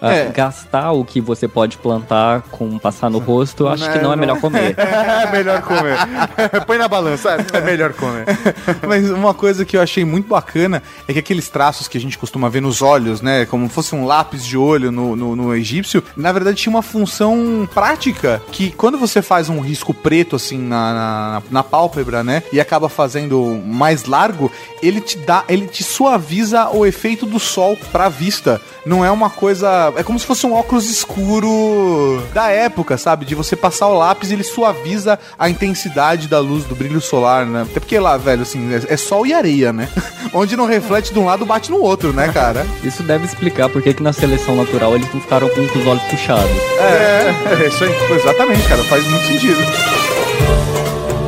a- 0.00 0.12
É. 0.12 0.30
gastar 0.30 0.92
o 0.92 1.04
que 1.04 1.20
você 1.20 1.46
pode 1.48 1.76
plantar 1.78 2.42
com 2.50 2.78
passar 2.78 3.08
no 3.10 3.18
rosto, 3.18 3.64
eu 3.64 3.68
acho 3.68 3.90
que 3.92 3.98
não 3.98 4.12
é 4.12 4.16
melhor 4.16 4.40
comer. 4.40 4.74
É 5.22 5.30
melhor 5.30 5.62
comer. 5.62 5.96
Põe 6.66 6.78
na 6.78 6.88
balança, 6.88 7.36
é 7.52 7.60
melhor 7.60 7.92
comer. 7.92 8.24
Mas 8.86 9.08
uma 9.10 9.32
coisa 9.34 9.64
que 9.64 9.76
eu 9.76 9.80
achei 9.82 10.04
muito 10.04 10.28
bacana 10.28 10.82
é 11.06 11.12
que 11.12 11.18
aqueles 11.18 11.48
traços 11.48 11.88
que 11.88 11.96
a 11.96 12.00
gente 12.00 12.18
costuma 12.18 12.48
ver 12.48 12.60
nos 12.60 12.82
olhos, 12.82 13.20
né? 13.20 13.44
Como 13.46 13.68
fosse 13.68 13.94
um 13.94 14.04
lápis 14.04 14.44
de 14.44 14.56
olho 14.56 14.90
no, 14.90 15.14
no, 15.16 15.36
no 15.36 15.54
egípcio, 15.54 16.02
na 16.16 16.32
verdade 16.32 16.56
tinha 16.56 16.70
uma 16.70 16.82
função 16.82 17.68
prática 17.72 18.42
que 18.50 18.70
quando 18.72 18.98
você 18.98 19.22
faz 19.22 19.48
um 19.48 19.60
risco 19.60 19.92
preto 19.94 20.36
assim 20.36 20.58
na, 20.58 20.92
na, 20.92 21.42
na 21.50 21.62
pálpebra, 21.62 22.22
né? 22.24 22.42
E 22.52 22.60
acaba 22.60 22.88
fazendo 22.88 23.60
mais 23.64 24.04
largo, 24.04 24.50
ele 24.82 25.00
te 25.00 25.18
dá, 25.18 25.44
ele 25.48 25.66
te 25.66 25.82
suaviza 25.84 26.68
o 26.70 26.84
efeito 26.86 27.26
do 27.26 27.38
sol 27.38 27.76
pra 27.90 28.08
vista. 28.08 28.60
Não 28.84 29.04
é 29.04 29.10
uma 29.12 29.30
coisa. 29.30 29.92
É 29.96 30.02
como 30.02 30.18
se 30.18 30.26
fosse 30.26 30.46
um 30.46 30.52
óculos 30.52 30.88
escuro 30.88 32.22
da 32.32 32.48
época, 32.48 32.96
sabe? 32.96 33.24
De 33.24 33.34
você 33.34 33.54
passar 33.54 33.88
o 33.88 33.98
lápis 33.98 34.30
e 34.30 34.34
ele 34.34 34.44
suaviza 34.44 35.18
a 35.38 35.48
intensidade 35.48 36.28
da 36.28 36.38
luz, 36.38 36.64
do 36.64 36.74
brilho 36.74 37.00
solar, 37.00 37.46
né? 37.46 37.62
Até 37.62 37.80
porque 37.80 37.98
lá, 37.98 38.16
velho, 38.16 38.42
assim, 38.42 38.72
é, 38.72 38.94
é 38.94 38.96
sol 38.96 39.26
e 39.26 39.32
areia, 39.32 39.72
né? 39.72 39.88
Onde 40.32 40.56
não 40.56 40.66
reflete 40.66 41.12
de 41.12 41.18
um 41.18 41.26
lado, 41.26 41.44
bate 41.44 41.70
no 41.70 41.80
outro, 41.80 42.12
né, 42.12 42.28
cara? 42.32 42.66
Isso 42.82 43.02
deve 43.02 43.26
explicar 43.26 43.68
por 43.68 43.82
que 43.82 44.02
na 44.02 44.12
seleção 44.12 44.56
natural 44.56 44.94
eles 44.94 45.12
não 45.12 45.20
ficaram 45.20 45.48
com 45.48 45.60
os 45.60 45.86
olhos 45.86 46.02
puxados. 46.04 46.50
É, 46.78 47.62
é 47.62 47.68
isso 47.68 47.84
aí. 47.84 47.92
Exatamente, 48.16 48.66
cara. 48.68 48.82
Faz 48.84 49.06
muito 49.06 49.26
sentido. 49.26 49.60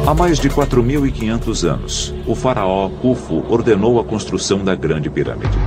Há 0.06 0.12
mais 0.12 0.38
de 0.38 0.50
4.500 0.50 1.66
anos, 1.66 2.14
o 2.26 2.34
faraó 2.34 2.90
Khufu 3.02 3.44
ordenou 3.48 3.98
a 3.98 4.04
construção 4.04 4.62
da 4.62 4.74
Grande 4.74 5.08
Pirâmide. 5.08 5.58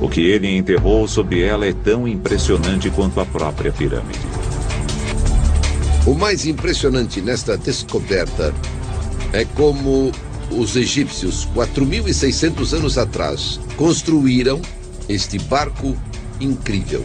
O 0.00 0.08
que 0.08 0.22
ele 0.22 0.56
enterrou 0.56 1.06
sobre 1.06 1.42
ela 1.42 1.66
é 1.66 1.72
tão 1.72 2.08
impressionante 2.08 2.88
quanto 2.90 3.20
a 3.20 3.26
própria 3.26 3.70
pirâmide. 3.70 4.18
O 6.06 6.14
mais 6.14 6.46
impressionante 6.46 7.20
nesta 7.20 7.58
descoberta 7.58 8.54
é 9.32 9.44
como 9.44 10.10
os 10.50 10.74
egípcios, 10.74 11.46
4.600 11.54 12.72
anos 12.72 12.98
atrás, 12.98 13.60
construíram 13.76 14.60
este 15.08 15.38
barco 15.38 15.96
incrível. 16.40 17.04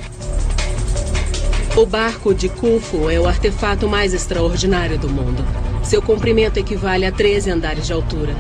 O 1.76 1.86
barco 1.86 2.34
de 2.34 2.48
Khufu 2.48 3.10
é 3.10 3.20
o 3.20 3.28
artefato 3.28 3.90
mais 3.90 4.14
extraordinário 4.14 4.98
do 4.98 5.10
mundo. 5.10 5.44
Seu 5.84 6.02
comprimento 6.02 6.58
equivale 6.58 7.06
a 7.06 7.12
13 7.12 7.52
andares 7.52 7.86
de 7.86 7.92
altura. 7.94 8.34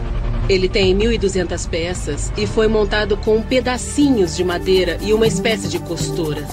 Ele 0.47 0.69
tem 0.69 0.95
1.200 0.95 1.67
peças 1.67 2.31
e 2.37 2.45
foi 2.45 2.67
montado 2.67 3.17
com 3.17 3.41
pedacinhos 3.41 4.35
de 4.35 4.43
madeira 4.43 4.97
e 5.01 5.11
uma 5.11 5.25
espécie 5.25 5.67
de 5.67 5.79
costura. 5.79 6.45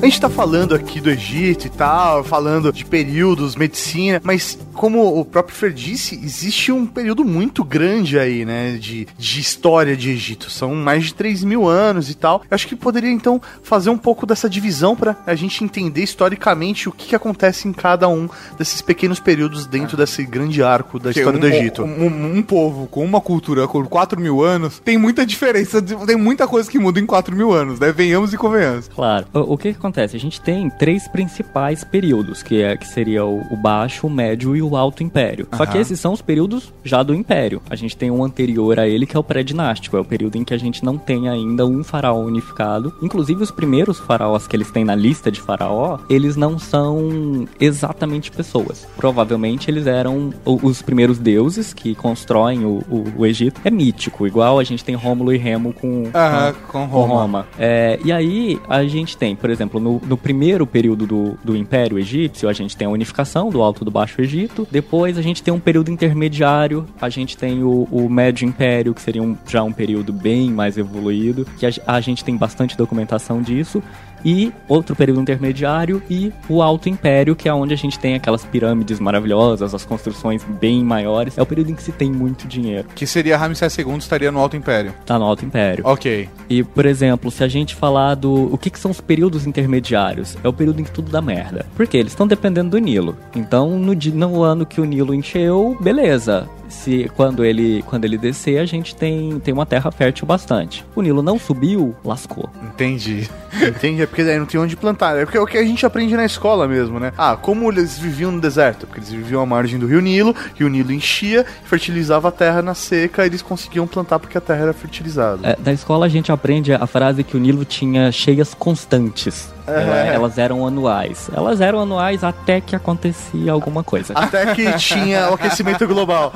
A 0.00 0.06
gente 0.06 0.20
tá 0.20 0.28
falando 0.30 0.74
aqui 0.76 1.00
do 1.00 1.10
Egito 1.10 1.66
e 1.66 1.70
tal, 1.70 2.22
falando 2.22 2.72
de 2.72 2.84
períodos, 2.84 3.56
medicina, 3.56 4.20
mas 4.22 4.56
como 4.72 5.18
o 5.18 5.24
próprio 5.24 5.56
Fer 5.56 5.72
disse, 5.72 6.14
existe 6.14 6.70
um 6.70 6.86
período 6.86 7.24
muito 7.24 7.64
grande 7.64 8.16
aí, 8.16 8.44
né, 8.44 8.76
de, 8.80 9.08
de 9.18 9.40
história 9.40 9.96
de 9.96 10.10
Egito. 10.10 10.50
São 10.50 10.72
mais 10.72 11.06
de 11.06 11.14
3 11.14 11.42
mil 11.42 11.66
anos 11.66 12.08
e 12.08 12.14
tal. 12.14 12.42
Eu 12.48 12.54
acho 12.54 12.68
que 12.68 12.76
poderia, 12.76 13.10
então, 13.10 13.42
fazer 13.64 13.90
um 13.90 13.98
pouco 13.98 14.24
dessa 14.24 14.48
divisão 14.48 14.94
pra 14.94 15.16
a 15.26 15.34
gente 15.34 15.64
entender 15.64 16.04
historicamente 16.04 16.88
o 16.88 16.92
que, 16.92 17.08
que 17.08 17.16
acontece 17.16 17.66
em 17.66 17.72
cada 17.72 18.08
um 18.08 18.28
desses 18.56 18.80
pequenos 18.80 19.18
períodos 19.18 19.66
dentro 19.66 19.96
desse 19.96 20.24
grande 20.24 20.62
arco 20.62 21.00
da 21.00 21.06
Porque 21.10 21.18
história 21.18 21.38
um, 21.38 21.40
do 21.40 21.46
Egito. 21.48 21.82
Um, 21.82 22.04
um- 22.06 22.36
um 22.38 22.42
povo 22.42 22.86
com 22.86 23.04
uma 23.04 23.20
cultura 23.20 23.66
com 23.66 23.84
4 23.84 24.20
mil 24.20 24.44
anos 24.44 24.78
tem 24.78 24.96
muita 24.96 25.26
diferença, 25.26 25.82
tem 25.82 26.16
muita 26.16 26.46
coisa 26.46 26.70
que 26.70 26.78
muda 26.78 27.00
em 27.00 27.06
4 27.06 27.34
mil 27.34 27.52
anos, 27.52 27.80
né? 27.80 27.90
Venhamos 27.90 28.32
e 28.32 28.36
convenhamos. 28.36 28.86
Claro. 28.94 29.26
O, 29.34 29.54
o 29.54 29.58
que, 29.58 29.74
que 29.74 29.87
acontece? 29.88 30.16
A 30.16 30.20
gente 30.20 30.40
tem 30.40 30.68
três 30.70 31.08
principais 31.08 31.82
períodos, 31.84 32.42
que 32.42 32.62
é 32.62 32.76
que 32.76 32.86
seria 32.86 33.24
o, 33.24 33.40
o 33.50 33.56
baixo, 33.56 34.06
o 34.06 34.10
médio 34.10 34.54
e 34.56 34.62
o 34.62 34.76
alto 34.76 35.02
império. 35.02 35.46
Só 35.56 35.64
que 35.66 35.78
esses 35.78 35.98
são 35.98 36.12
os 36.12 36.22
períodos 36.22 36.72
já 36.84 37.02
do 37.02 37.14
império. 37.14 37.60
A 37.68 37.74
gente 37.76 37.96
tem 37.96 38.10
um 38.10 38.22
anterior 38.24 38.78
a 38.78 38.86
ele 38.86 39.06
que 39.06 39.16
é 39.16 39.20
o 39.20 39.24
pré-dinástico, 39.24 39.96
é 39.96 40.00
o 40.00 40.04
período 40.04 40.36
em 40.36 40.44
que 40.44 40.54
a 40.54 40.58
gente 40.58 40.84
não 40.84 40.96
tem 40.98 41.28
ainda 41.28 41.66
um 41.66 41.82
faraó 41.82 42.20
unificado. 42.20 42.92
Inclusive 43.02 43.42
os 43.42 43.50
primeiros 43.50 43.98
faraós 43.98 44.46
que 44.46 44.54
eles 44.56 44.70
têm 44.70 44.84
na 44.84 44.94
lista 44.94 45.30
de 45.30 45.40
faraó, 45.40 45.98
eles 46.08 46.36
não 46.36 46.58
são 46.58 47.46
exatamente 47.60 48.30
pessoas. 48.30 48.86
Provavelmente 48.96 49.70
eles 49.70 49.86
eram 49.86 50.32
os 50.44 50.82
primeiros 50.82 51.18
deuses 51.18 51.72
que 51.72 51.94
constroem 51.94 52.64
o, 52.64 52.82
o- 52.88 53.04
o 53.18 53.26
Egito. 53.26 53.60
É 53.64 53.70
mítico, 53.70 54.26
igual 54.26 54.58
a 54.58 54.64
gente 54.64 54.84
tem 54.84 54.94
Rômulo 54.94 55.32
e 55.32 55.38
Remo 55.38 55.72
com, 55.72 56.04
Aham, 56.14 56.54
com 56.68 56.84
Roma. 56.86 57.46
é, 57.58 57.98
e 58.04 58.12
aí 58.12 58.60
a 58.68 58.84
gente 58.84 59.16
tem, 59.16 59.34
por 59.36 59.50
exemplo, 59.50 59.77
no, 59.80 60.00
no 60.06 60.16
primeiro 60.16 60.66
período 60.66 61.06
do, 61.06 61.38
do 61.44 61.56
Império 61.56 61.98
Egípcio, 61.98 62.48
a 62.48 62.52
gente 62.52 62.76
tem 62.76 62.86
a 62.86 62.90
unificação 62.90 63.50
do 63.50 63.62
Alto 63.62 63.84
do 63.84 63.90
Baixo 63.90 64.20
Egito. 64.20 64.66
Depois 64.70 65.16
a 65.18 65.22
gente 65.22 65.42
tem 65.42 65.52
um 65.52 65.60
período 65.60 65.90
intermediário, 65.90 66.86
a 67.00 67.08
gente 67.08 67.36
tem 67.36 67.62
o, 67.62 67.88
o 67.90 68.08
Médio 68.08 68.46
Império, 68.46 68.94
que 68.94 69.00
seria 69.02 69.22
um- 69.22 69.36
já 69.46 69.62
um 69.62 69.72
período 69.72 70.12
bem 70.12 70.50
mais 70.50 70.76
evoluído, 70.76 71.46
que 71.58 71.66
a, 71.66 71.70
a 71.86 72.00
gente 72.00 72.24
tem 72.24 72.36
bastante 72.36 72.76
documentação 72.76 73.40
disso. 73.42 73.82
E 74.24 74.52
outro 74.66 74.94
período 74.96 75.20
intermediário 75.20 76.02
e 76.08 76.32
o 76.48 76.62
Alto 76.62 76.88
Império, 76.88 77.36
que 77.36 77.48
é 77.48 77.54
onde 77.54 77.74
a 77.74 77.76
gente 77.76 77.98
tem 77.98 78.14
aquelas 78.14 78.44
pirâmides 78.44 79.00
maravilhosas, 79.00 79.74
as 79.74 79.84
construções 79.84 80.44
bem 80.44 80.84
maiores. 80.84 81.38
É 81.38 81.42
o 81.42 81.46
período 81.46 81.70
em 81.70 81.74
que 81.74 81.82
se 81.82 81.92
tem 81.92 82.10
muito 82.10 82.46
dinheiro. 82.46 82.88
Que 82.94 83.06
seria 83.06 83.36
Ramsés 83.36 83.76
II 83.78 83.96
estaria 83.98 84.30
no 84.32 84.38
Alto 84.38 84.56
Império. 84.56 84.94
Tá 85.06 85.18
no 85.18 85.24
Alto 85.24 85.44
Império. 85.44 85.84
Ok. 85.86 86.28
E, 86.48 86.62
por 86.62 86.86
exemplo, 86.86 87.30
se 87.30 87.44
a 87.44 87.48
gente 87.48 87.74
falar 87.74 88.14
do. 88.14 88.52
O 88.52 88.58
que, 88.58 88.70
que 88.70 88.78
são 88.78 88.90
os 88.90 89.00
períodos 89.00 89.46
intermediários? 89.46 90.36
É 90.42 90.48
o 90.48 90.52
período 90.52 90.80
em 90.80 90.84
que 90.84 90.90
tudo 90.90 91.10
dá 91.10 91.20
merda. 91.20 91.66
Porque 91.76 91.96
eles 91.96 92.12
estão 92.12 92.26
dependendo 92.26 92.70
do 92.70 92.78
Nilo. 92.78 93.16
Então, 93.34 93.78
no, 93.78 93.94
no 93.94 94.42
ano 94.42 94.66
que 94.66 94.80
o 94.80 94.84
Nilo 94.84 95.14
encheu, 95.14 95.76
beleza. 95.80 96.48
Se 96.68 97.10
quando 97.16 97.44
ele 97.44 97.82
quando 97.86 98.04
ele 98.04 98.18
descer, 98.18 98.58
a 98.58 98.66
gente 98.66 98.94
tem, 98.94 99.38
tem 99.40 99.54
uma 99.54 99.66
terra 99.66 99.90
fértil 99.90 100.26
bastante. 100.26 100.84
O 100.94 101.02
Nilo 101.02 101.22
não 101.22 101.38
subiu, 101.38 101.94
lascou. 102.04 102.48
Entendi. 102.62 103.28
Entendi, 103.60 104.02
é 104.02 104.06
porque 104.06 104.24
daí 104.24 104.38
não 104.38 104.46
tem 104.46 104.60
onde 104.60 104.76
plantar. 104.76 105.16
É 105.16 105.24
porque 105.24 105.38
é 105.38 105.40
o 105.40 105.46
que 105.46 105.56
a 105.56 105.64
gente 105.64 105.84
aprende 105.84 106.16
na 106.16 106.24
escola 106.24 106.68
mesmo, 106.68 107.00
né? 107.00 107.12
Ah, 107.16 107.36
como 107.36 107.70
eles 107.70 107.98
viviam 107.98 108.30
no 108.30 108.40
deserto? 108.40 108.86
Porque 108.86 109.00
eles 109.00 109.10
viviam 109.10 109.40
à 109.40 109.46
margem 109.46 109.78
do 109.78 109.86
rio 109.86 110.00
Nilo, 110.00 110.34
e 110.58 110.64
o 110.64 110.68
Nilo 110.68 110.92
enchia, 110.92 111.44
fertilizava 111.64 112.28
a 112.28 112.32
terra 112.32 112.62
na 112.62 112.74
seca, 112.74 113.24
e 113.24 113.26
eles 113.26 113.42
conseguiam 113.42 113.86
plantar 113.86 114.18
porque 114.18 114.36
a 114.36 114.40
terra 114.40 114.62
era 114.62 114.72
fertilizada. 114.72 115.48
É, 115.48 115.56
da 115.56 115.72
escola 115.72 116.06
a 116.06 116.08
gente 116.08 116.30
aprende 116.30 116.72
a 116.72 116.86
frase 116.86 117.24
que 117.24 117.36
o 117.36 117.40
Nilo 117.40 117.64
tinha 117.64 118.12
cheias 118.12 118.54
constantes. 118.54 119.57
É. 119.68 120.14
elas 120.14 120.38
eram 120.38 120.66
anuais. 120.66 121.28
Elas 121.34 121.60
eram 121.60 121.80
anuais 121.80 122.22
até 122.24 122.60
que 122.60 122.74
acontecia 122.76 123.52
alguma 123.52 123.82
coisa. 123.84 124.12
Até 124.14 124.54
que 124.54 124.72
tinha 124.78 125.30
o 125.30 125.34
aquecimento 125.34 125.86
global. 125.86 126.32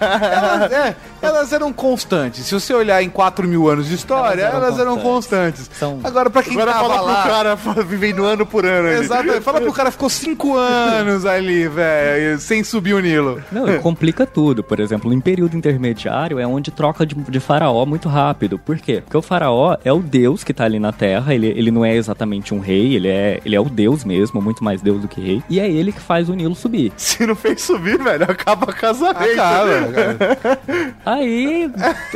elas, 0.00 0.72
é, 0.72 0.96
elas 1.22 1.52
eram 1.52 1.72
constantes. 1.72 2.46
Se 2.46 2.54
você 2.54 2.72
olhar 2.74 3.02
em 3.02 3.10
4 3.10 3.46
mil 3.46 3.68
anos 3.68 3.86
de 3.88 3.94
história, 3.94 4.42
Elas 4.42 4.54
elas 4.62 4.78
eram 4.78 4.92
eram, 4.92 5.02
constantes. 5.02 5.70
São- 5.78 6.00
Agora, 6.04 6.30
pra 6.30 6.42
quem 6.42 6.52
Agora 6.54 6.72
tava 6.72 6.88
fala 6.88 7.00
lá... 7.00 7.22
pro 7.22 7.30
cara 7.30 7.56
vivendo 7.84 8.24
ano 8.24 8.46
por 8.46 8.64
ano. 8.64 8.88
ali. 8.88 9.00
Exato, 9.00 9.42
fala 9.42 9.60
pro 9.60 9.72
cara 9.72 9.90
ficou 9.90 10.08
5 10.08 10.56
anos 10.56 11.24
ali, 11.26 11.68
velho, 11.68 12.38
sem 12.38 12.62
subir 12.64 12.94
o 12.94 13.00
Nilo. 13.00 13.42
Não, 13.52 13.78
complica 13.80 14.26
tudo. 14.26 14.62
Por 14.62 14.80
exemplo, 14.80 15.12
em 15.12 15.20
período 15.20 15.56
intermediário 15.56 16.38
é 16.38 16.46
onde 16.46 16.70
troca 16.70 17.04
de, 17.06 17.14
de 17.14 17.40
faraó 17.40 17.84
muito 17.84 18.08
rápido. 18.08 18.58
Por 18.58 18.78
quê? 18.78 19.00
Porque 19.02 19.16
o 19.16 19.22
faraó 19.22 19.76
é 19.84 19.92
o 19.92 19.98
deus 20.00 20.42
que 20.44 20.52
tá 20.54 20.64
ali 20.64 20.78
na 20.78 20.92
terra, 20.92 21.34
ele, 21.34 21.46
ele 21.48 21.70
não 21.70 21.84
é 21.84 21.94
exatamente 21.94 22.47
um 22.54 22.60
rei, 22.60 22.94
ele 22.94 23.08
é, 23.08 23.40
ele 23.44 23.56
é 23.56 23.60
o 23.60 23.64
deus 23.64 24.04
mesmo, 24.04 24.40
muito 24.40 24.62
mais 24.62 24.82
deus 24.82 25.00
do 25.00 25.08
que 25.08 25.20
rei. 25.20 25.42
E 25.48 25.60
é 25.60 25.70
ele 25.70 25.92
que 25.92 26.00
faz 26.00 26.28
o 26.28 26.34
Nilo 26.34 26.54
subir. 26.54 26.92
Se 26.96 27.26
não 27.26 27.34
fez 27.34 27.62
subir, 27.62 27.98
velho, 27.98 28.24
acaba 28.24 28.72
casamento. 28.72 29.32
Acaba, 29.32 29.92
cara. 29.92 30.60
Aí, 31.04 31.70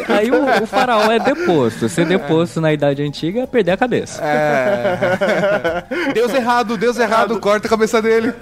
aí 0.09 0.31
o, 0.31 0.62
o 0.62 0.66
faraó 0.66 1.11
é 1.11 1.18
deposto. 1.18 1.88
Ser 1.88 2.07
deposto 2.07 2.61
na 2.61 2.73
Idade 2.73 3.03
Antiga 3.03 3.40
é 3.40 3.47
perder 3.47 3.73
a 3.73 3.77
cabeça. 3.77 4.23
É. 4.23 6.12
Deus 6.12 6.33
errado, 6.33 6.77
Deus 6.77 6.99
errado, 6.99 7.38
corta 7.40 7.66
a 7.66 7.71
cabeça 7.71 8.01
dele. 8.01 8.33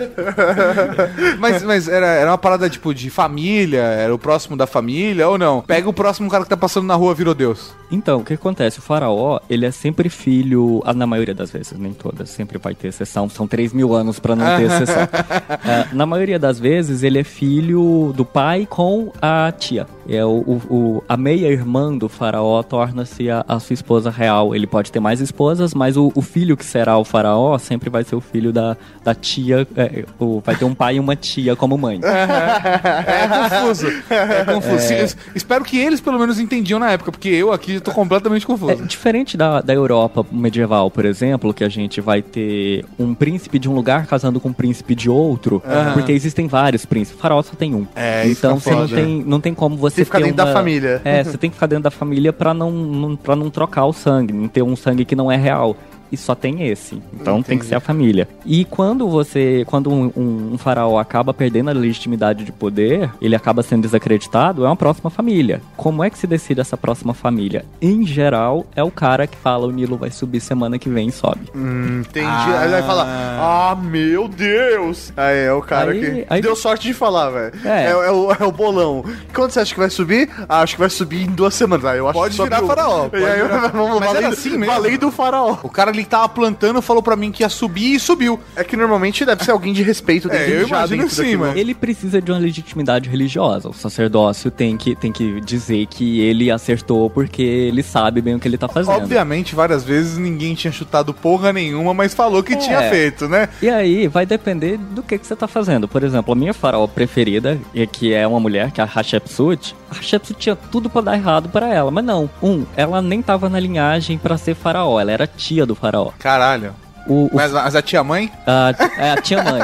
Mas, 1.38 1.62
mas 1.62 1.88
era, 1.88 2.06
era 2.06 2.30
uma 2.30 2.38
parada 2.38 2.68
tipo 2.68 2.94
de 2.94 3.10
família, 3.10 3.80
era 3.80 4.14
o 4.14 4.18
próximo 4.18 4.56
da 4.56 4.66
família 4.66 5.28
ou 5.28 5.38
não? 5.38 5.62
Pega 5.62 5.88
o 5.88 5.92
próximo 5.92 6.30
cara 6.30 6.44
que 6.44 6.50
tá 6.50 6.56
passando 6.56 6.86
na 6.86 6.94
rua, 6.94 7.14
virou 7.14 7.34
Deus. 7.34 7.74
Então, 7.90 8.20
o 8.20 8.24
que 8.24 8.34
acontece? 8.34 8.78
O 8.78 8.82
faraó, 8.82 9.40
ele 9.48 9.66
é 9.66 9.70
sempre 9.70 10.08
filho, 10.08 10.82
na 10.94 11.06
maioria 11.06 11.34
das 11.34 11.50
vezes, 11.50 11.72
nem 11.80 11.92
todas, 11.92 12.30
sempre 12.30 12.58
vai 12.58 12.74
ter 12.74 12.88
exceção, 12.88 13.28
são 13.28 13.46
3 13.46 13.72
mil 13.72 13.94
anos 13.94 14.18
pra 14.18 14.36
não 14.36 14.44
ter 14.56 14.64
exceção. 14.64 15.02
É, 15.02 15.86
na 15.94 16.06
maioria 16.06 16.38
das 16.38 16.58
vezes, 16.58 17.02
ele 17.02 17.18
é 17.18 17.24
filho 17.24 18.12
do 18.14 18.24
pai 18.24 18.66
com 18.68 19.12
a 19.20 19.52
tia. 19.56 19.86
É 20.08 20.24
o, 20.24 20.30
o- 20.68 21.04
a 21.08 21.16
meia-irmã 21.16 21.96
do 21.96 22.08
faraó 22.08 22.62
torna-se 22.62 23.30
a, 23.30 23.44
a 23.46 23.60
sua 23.60 23.74
esposa 23.74 24.10
real. 24.10 24.54
Ele 24.54 24.66
pode 24.66 24.90
ter 24.90 24.98
mais 25.00 25.20
esposas, 25.20 25.72
mas 25.74 25.96
o, 25.96 26.10
o 26.14 26.20
filho 26.22 26.56
que 26.56 26.64
será 26.64 26.98
o 26.98 27.04
faraó 27.04 27.56
sempre 27.58 27.88
vai 27.88 28.02
ser 28.04 28.16
o 28.16 28.20
filho 28.20 28.52
da, 28.52 28.76
da 29.04 29.14
tia, 29.14 29.66
é, 29.76 30.04
o- 30.18 30.40
vai 30.44 30.56
ter 30.56 30.64
um 30.64 30.74
pai 30.74 30.96
e 30.96 31.00
uma 31.00 31.14
tia 31.16 31.54
como 31.56 31.78
mãe. 31.78 32.00
É 32.50 33.28
confuso. 33.28 33.86
É 34.10 34.44
confuso. 34.44 34.92
Es- 34.92 35.16
Espero 35.34 35.64
que 35.64 35.78
eles 35.78 36.00
pelo 36.00 36.18
menos 36.18 36.38
entendiam 36.38 36.78
na 36.78 36.90
época, 36.90 37.10
porque 37.12 37.28
eu 37.28 37.52
aqui 37.52 37.80
tô 37.80 37.92
completamente 37.92 38.44
É, 38.44 38.46
confuso. 38.46 38.84
diferente 38.86 39.36
da, 39.36 39.60
da 39.60 39.72
Europa 39.72 40.24
medieval, 40.30 40.90
por 40.90 41.04
exemplo, 41.04 41.52
que 41.54 41.64
a 41.64 41.68
gente 41.70 42.00
vai 42.00 42.20
ter 42.22 42.84
um 42.98 43.14
príncipe 43.14 43.58
de 43.58 43.68
um 43.68 43.74
lugar 43.74 44.06
casando 44.06 44.38
com 44.40 44.48
um 44.50 44.52
príncipe 44.52 44.94
de 44.94 45.08
outro, 45.08 45.62
porque 45.94 46.12
existem 46.12 46.46
vários 46.46 46.84
príncipes. 46.84 47.18
O 47.18 47.22
faraó 47.22 47.42
só 47.42 47.54
tem 47.54 47.74
um. 47.74 47.86
É, 47.94 48.26
isso 48.26 48.40
então 48.46 48.58
fica 48.58 48.70
você 48.70 48.80
não 48.80 48.88
foda. 48.88 49.02
tem, 49.02 49.24
não 49.26 49.40
tem 49.40 49.54
como 49.54 49.76
você 49.76 49.96
que 50.02 50.04
ficar 50.04 50.18
dentro 50.20 50.36
da 50.36 50.44
uma- 50.46 50.52
família. 50.52 51.00
É, 51.04 51.24
você 51.24 51.38
tem 51.38 51.50
que 51.50 51.54
ficar 51.54 51.66
dentro 51.66 51.84
da 51.84 51.90
família 51.90 52.32
pra 52.32 52.52
não, 52.52 52.70
não, 52.70 53.16
pra 53.16 53.34
não 53.36 53.48
trocar 53.50 53.86
o 53.86 53.92
sangue, 53.92 54.32
não 54.32 54.48
ter 54.48 54.62
um 54.62 54.76
sangue 54.76 55.04
que 55.04 55.14
não 55.16 55.30
é 55.30 55.36
real. 55.36 55.76
E 56.12 56.16
só 56.16 56.34
tem 56.34 56.66
esse. 56.66 57.00
Então 57.14 57.42
tem 57.42 57.58
que 57.58 57.64
ser 57.66 57.74
a 57.76 57.80
família. 57.80 58.28
E 58.44 58.64
quando 58.64 59.08
você. 59.08 59.64
Quando 59.66 59.90
um, 59.90 60.10
um- 60.16 60.50
um 60.54 60.58
faraó 60.58 60.98
acaba 60.98 61.32
perdendo 61.32 61.70
a 61.70 61.72
legitimidade 61.72 62.44
de 62.44 62.50
poder, 62.52 63.10
ele 63.20 63.36
acaba 63.36 63.62
sendo 63.62 63.82
desacreditado, 63.82 64.64
é 64.64 64.68
uma 64.68 64.76
próxima 64.76 65.08
família. 65.10 65.60
Como 65.76 66.02
é 66.02 66.10
que 66.10 66.18
se 66.18 66.26
decide 66.26 66.60
essa 66.60 66.76
próxima 66.76 67.14
família? 67.14 67.64
Em 67.80 68.04
geral, 68.06 68.66
é 68.74 68.82
o 68.82 68.90
cara 68.90 69.26
que 69.26 69.36
fala 69.36 69.66
o 69.66 69.70
Nilo 69.70 69.96
vai 69.96 70.10
subir 70.10 70.40
semana 70.40 70.78
que 70.78 70.88
vem 70.88 71.08
e 71.08 71.12
sobe. 71.12 71.40
Hum, 71.54 72.00
entendi. 72.00 72.26
Ah. 72.26 72.58
Aí 72.58 72.62
ele 72.64 72.72
vai 72.72 72.82
falar, 72.82 73.04
ah, 73.38 73.76
meu 73.76 74.26
Deus. 74.28 75.12
Aí 75.16 75.38
é 75.46 75.52
o 75.52 75.62
cara 75.62 75.92
Aí- 75.92 76.00
que 76.00 76.26
aí- 76.28 76.42
deu 76.42 76.56
sorte 76.56 76.88
de 76.88 76.94
falar, 76.94 77.30
velho. 77.30 77.52
É. 77.64 77.86
É. 77.86 77.90
é 77.90 78.10
o, 78.10 78.32
é 78.32 78.44
o 78.44 78.50
bolão. 78.52 79.04
Quando 79.34 79.50
você 79.52 79.60
acha 79.60 79.72
que 79.72 79.80
vai 79.80 79.90
subir? 79.90 80.28
Ah, 80.48 80.60
acho 80.62 80.74
que 80.74 80.80
vai 80.80 80.90
subir 80.90 81.22
em 81.22 81.30
duas 81.30 81.54
semanas. 81.54 81.84
Ah, 81.84 81.96
eu 81.96 82.08
acho 82.08 82.18
Pode 82.18 82.36
que 82.36 82.42
virar 82.42 82.62
faraó, 82.62 83.06
E 83.06 83.10
pode 83.10 83.24
aí, 83.24 83.42
virar- 83.42 83.68
vamos 83.72 84.00
Mas 84.00 84.08
valendo, 84.08 84.16
era 84.24 84.28
assim 84.28 84.50
mesmo. 84.56 84.66
valendo 84.66 85.08
o 85.08 85.10
faraó. 85.12 85.56
O 85.62 85.68
cara 85.68 85.90
que 86.04 86.10
tava 86.10 86.28
plantando 86.28 86.80
falou 86.82 87.02
pra 87.02 87.16
mim 87.16 87.30
que 87.30 87.42
ia 87.42 87.48
subir 87.48 87.94
e 87.94 88.00
subiu. 88.00 88.38
É 88.56 88.64
que 88.64 88.76
normalmente 88.76 89.24
deve 89.24 89.44
ser 89.44 89.50
alguém 89.50 89.72
de 89.72 89.82
respeito 89.82 90.28
É, 90.30 90.38
dele 90.46 90.62
eu 90.62 90.68
já 90.68 90.78
imagino 90.86 91.08
sim, 91.10 91.36
mano. 91.36 91.56
Ele 91.58 91.74
precisa 91.74 92.20
de 92.20 92.30
uma 92.30 92.38
legitimidade 92.38 93.08
religiosa. 93.08 93.68
O 93.68 93.72
sacerdócio 93.74 94.50
tem 94.50 94.76
que, 94.76 94.94
tem 94.94 95.12
que 95.12 95.40
dizer 95.40 95.86
que 95.86 96.20
ele 96.20 96.50
acertou 96.50 97.08
porque 97.10 97.42
ele 97.42 97.82
sabe 97.82 98.20
bem 98.20 98.34
o 98.34 98.38
que 98.40 98.46
ele 98.48 98.58
tá 98.58 98.68
fazendo. 98.68 98.94
Obviamente, 98.96 99.54
várias 99.54 99.84
vezes 99.84 100.18
ninguém 100.18 100.54
tinha 100.54 100.72
chutado 100.72 101.12
porra 101.12 101.52
nenhuma, 101.52 101.92
mas 101.94 102.14
falou 102.14 102.42
que 102.42 102.54
É. 102.54 102.56
tinha 102.56 102.82
feito, 102.90 103.28
né? 103.28 103.48
E 103.62 103.68
aí 103.68 104.08
vai 104.08 104.24
depender 104.26 104.76
do 104.78 105.02
que, 105.02 105.18
que 105.18 105.26
você 105.26 105.36
tá 105.36 105.46
fazendo. 105.48 105.86
Por 105.88 106.02
exemplo, 106.02 106.32
a 106.32 106.36
minha 106.36 106.54
faraó 106.54 106.86
preferida, 106.86 107.58
que 107.92 108.12
é 108.12 108.26
uma 108.26 108.40
mulher, 108.40 108.70
que 108.70 108.80
é 108.80 108.84
a 108.84 108.86
Hatshepsut, 108.92 109.74
a 109.90 109.94
Hatshepsut 109.94 110.38
tinha 110.38 110.56
tudo 110.56 110.88
pra 110.88 111.00
dar 111.00 111.16
errado 111.16 111.48
pra 111.48 111.68
ela, 111.68 111.90
mas 111.90 112.04
não. 112.04 112.30
Um, 112.42 112.64
ela 112.76 113.02
nem 113.02 113.20
tava 113.20 113.48
na 113.48 113.58
linhagem 113.58 114.18
pra 114.18 114.38
ser 114.38 114.54
faraó, 114.54 115.00
ela 115.00 115.12
era 115.12 115.26
tia 115.26 115.66
do 115.66 115.74
faraó. 115.74 116.12
Caralho. 116.18 116.74
O, 117.06 117.26
o- 117.26 117.30
Mas, 117.32 117.52
mas 117.52 117.74
a 117.76 117.82
tia 117.82 118.02
mãe? 118.04 118.30
a, 118.46 118.74
é, 118.98 119.10
a 119.12 119.16
tia 119.20 119.42
mãe. 119.42 119.60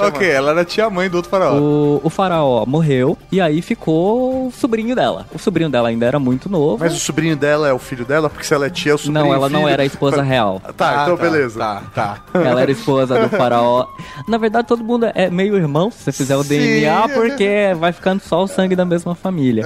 ok, 0.00 0.30
ela 0.30 0.50
era 0.52 0.60
a 0.62 0.64
tia 0.64 0.88
mãe 0.90 1.08
do 1.08 1.16
outro 1.16 1.30
faraó. 1.30 1.58
O, 1.58 2.00
o 2.04 2.10
faraó 2.10 2.64
morreu 2.66 3.16
e 3.30 3.40
aí 3.40 3.60
ficou 3.62 4.46
o 4.48 4.52
sobrinho 4.52 4.94
dela. 4.94 5.26
O 5.32 5.38
sobrinho 5.38 5.70
dela 5.70 5.88
ainda 5.88 6.06
era 6.06 6.18
muito 6.18 6.48
novo. 6.48 6.78
Mas 6.82 6.94
o 6.94 6.98
sobrinho 6.98 7.36
dela 7.36 7.68
é 7.68 7.72
o 7.72 7.78
filho 7.78 8.04
dela? 8.04 8.28
Porque 8.30 8.44
se 8.44 8.54
ela 8.54 8.66
é 8.66 8.70
tia, 8.70 8.92
é 8.92 8.94
o 8.94 8.98
sobrinho 8.98 9.24
não, 9.26 9.34
ela 9.34 9.48
filho. 9.48 9.60
não 9.60 9.68
era 9.68 9.82
a 9.82 9.86
esposa 9.86 10.22
real. 10.22 10.60
Tá, 10.76 11.00
Ah, 11.00 11.02
então 11.04 11.16
beleza. 11.16 11.58
Tá, 11.58 11.82
tá. 11.94 12.18
Ela 12.40 12.62
era 12.62 12.70
esposa 12.70 13.18
do 13.18 13.28
faraó. 13.28 13.86
Na 14.28 14.38
verdade, 14.38 14.66
todo 14.68 14.82
mundo 14.84 15.06
é 15.14 15.28
meio 15.30 15.56
irmão 15.56 15.90
se 15.90 16.02
você 16.04 16.12
fizer 16.12 16.36
o 16.36 16.42
Sim. 16.42 16.48
DNA, 16.58 17.08
porque 17.08 17.74
vai 17.78 17.92
ficando 17.92 18.20
só 18.20 18.42
o 18.42 18.46
sangue 18.46 18.74
da 18.76 18.84
mesma 18.84 19.14
família. 19.14 19.64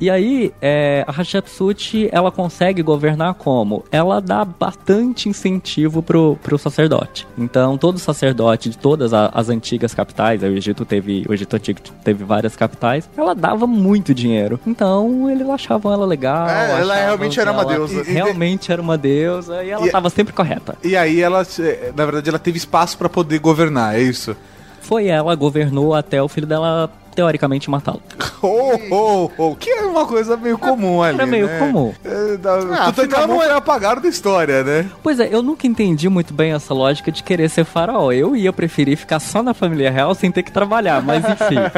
E 0.00 0.08
aí, 0.08 0.50
é, 0.62 1.04
a 1.06 1.10
Hatshepsut, 1.12 2.08
ela 2.10 2.30
consegue 2.30 2.82
governar 2.82 3.34
como? 3.34 3.84
Ela 3.92 4.18
dá 4.18 4.44
bastante 4.46 5.28
incentivo 5.28 6.02
pro, 6.02 6.38
pro 6.42 6.56
sacerdote. 6.58 7.26
Então, 7.36 7.76
todo 7.76 7.98
sacerdote 7.98 8.70
de 8.70 8.78
todas 8.78 9.12
a- 9.12 9.30
as 9.34 9.50
antigas 9.50 9.92
capitais, 9.92 10.42
o 10.42 10.46
Egito 10.46 10.86
teve, 10.86 11.26
o 11.28 11.34
Egito 11.34 11.54
antigo 11.54 11.80
teve 12.02 12.24
várias 12.24 12.56
capitais, 12.56 13.10
ela 13.14 13.34
dava 13.34 13.66
muito 13.66 14.14
dinheiro. 14.14 14.58
Então, 14.66 15.28
eles 15.30 15.46
achavam 15.48 15.92
ela 15.92 16.06
legal. 16.06 16.48
É, 16.48 16.80
ela 16.80 16.94
realmente 16.94 17.38
era 17.38 17.52
uma 17.52 17.62
ela 17.62 17.74
deusa. 17.74 18.02
Realmente 18.02 18.72
era 18.72 18.80
uma 18.80 18.96
deusa 18.96 19.62
e 19.62 19.68
ela 19.68 19.86
E- 19.86 19.90
tava 19.90 20.08
sempre 20.08 20.32
correta. 20.32 20.76
E 20.82 20.96
aí 20.96 21.20
ela, 21.20 21.46
na 21.94 22.04
verdade, 22.06 22.28
ela 22.30 22.38
teve 22.38 22.56
espaço 22.56 22.96
pra 22.96 23.08
poder 23.10 23.38
governar, 23.38 23.96
é 23.96 24.00
isso? 24.00 24.34
Foi 24.80 25.06
ela, 25.08 25.34
governou 25.34 25.94
até 25.94 26.22
o 26.22 26.26
filho 26.26 26.46
dela, 26.46 26.90
teoricamente, 27.20 27.68
matá-lo. 27.68 28.00
Oh, 28.42 28.72
oh, 28.90 29.30
oh, 29.36 29.54
que 29.54 29.68
é 29.68 29.82
uma 29.82 30.06
coisa 30.06 30.34
meio 30.36 30.56
comum 30.56 31.02
ali, 31.02 31.16
Era 31.16 31.26
meio 31.26 31.46
né? 31.46 31.58
comum. 31.58 31.92
É, 32.02 32.36
da, 32.38 32.54
Ah, 32.86 32.92
Tutankhamon 32.92 33.38
afinal- 33.40 33.42
é 33.42 33.58
apagado 33.58 34.00
da 34.00 34.08
história, 34.08 34.64
né? 34.64 34.88
Pois 35.02 35.20
é, 35.20 35.28
eu 35.30 35.42
nunca 35.42 35.66
entendi 35.66 36.08
muito 36.08 36.32
bem 36.32 36.52
essa 36.52 36.72
lógica 36.72 37.12
de 37.12 37.22
querer 37.22 37.50
ser 37.50 37.64
faraó. 37.64 38.10
Eu 38.12 38.34
ia 38.34 38.50
preferir 38.52 38.96
ficar 38.96 39.20
só 39.20 39.42
na 39.42 39.52
família 39.52 39.90
real 39.90 40.14
sem 40.14 40.30
ter 40.32 40.42
que 40.42 40.50
trabalhar, 40.50 41.02
mas 41.02 41.22
enfim. 41.28 41.56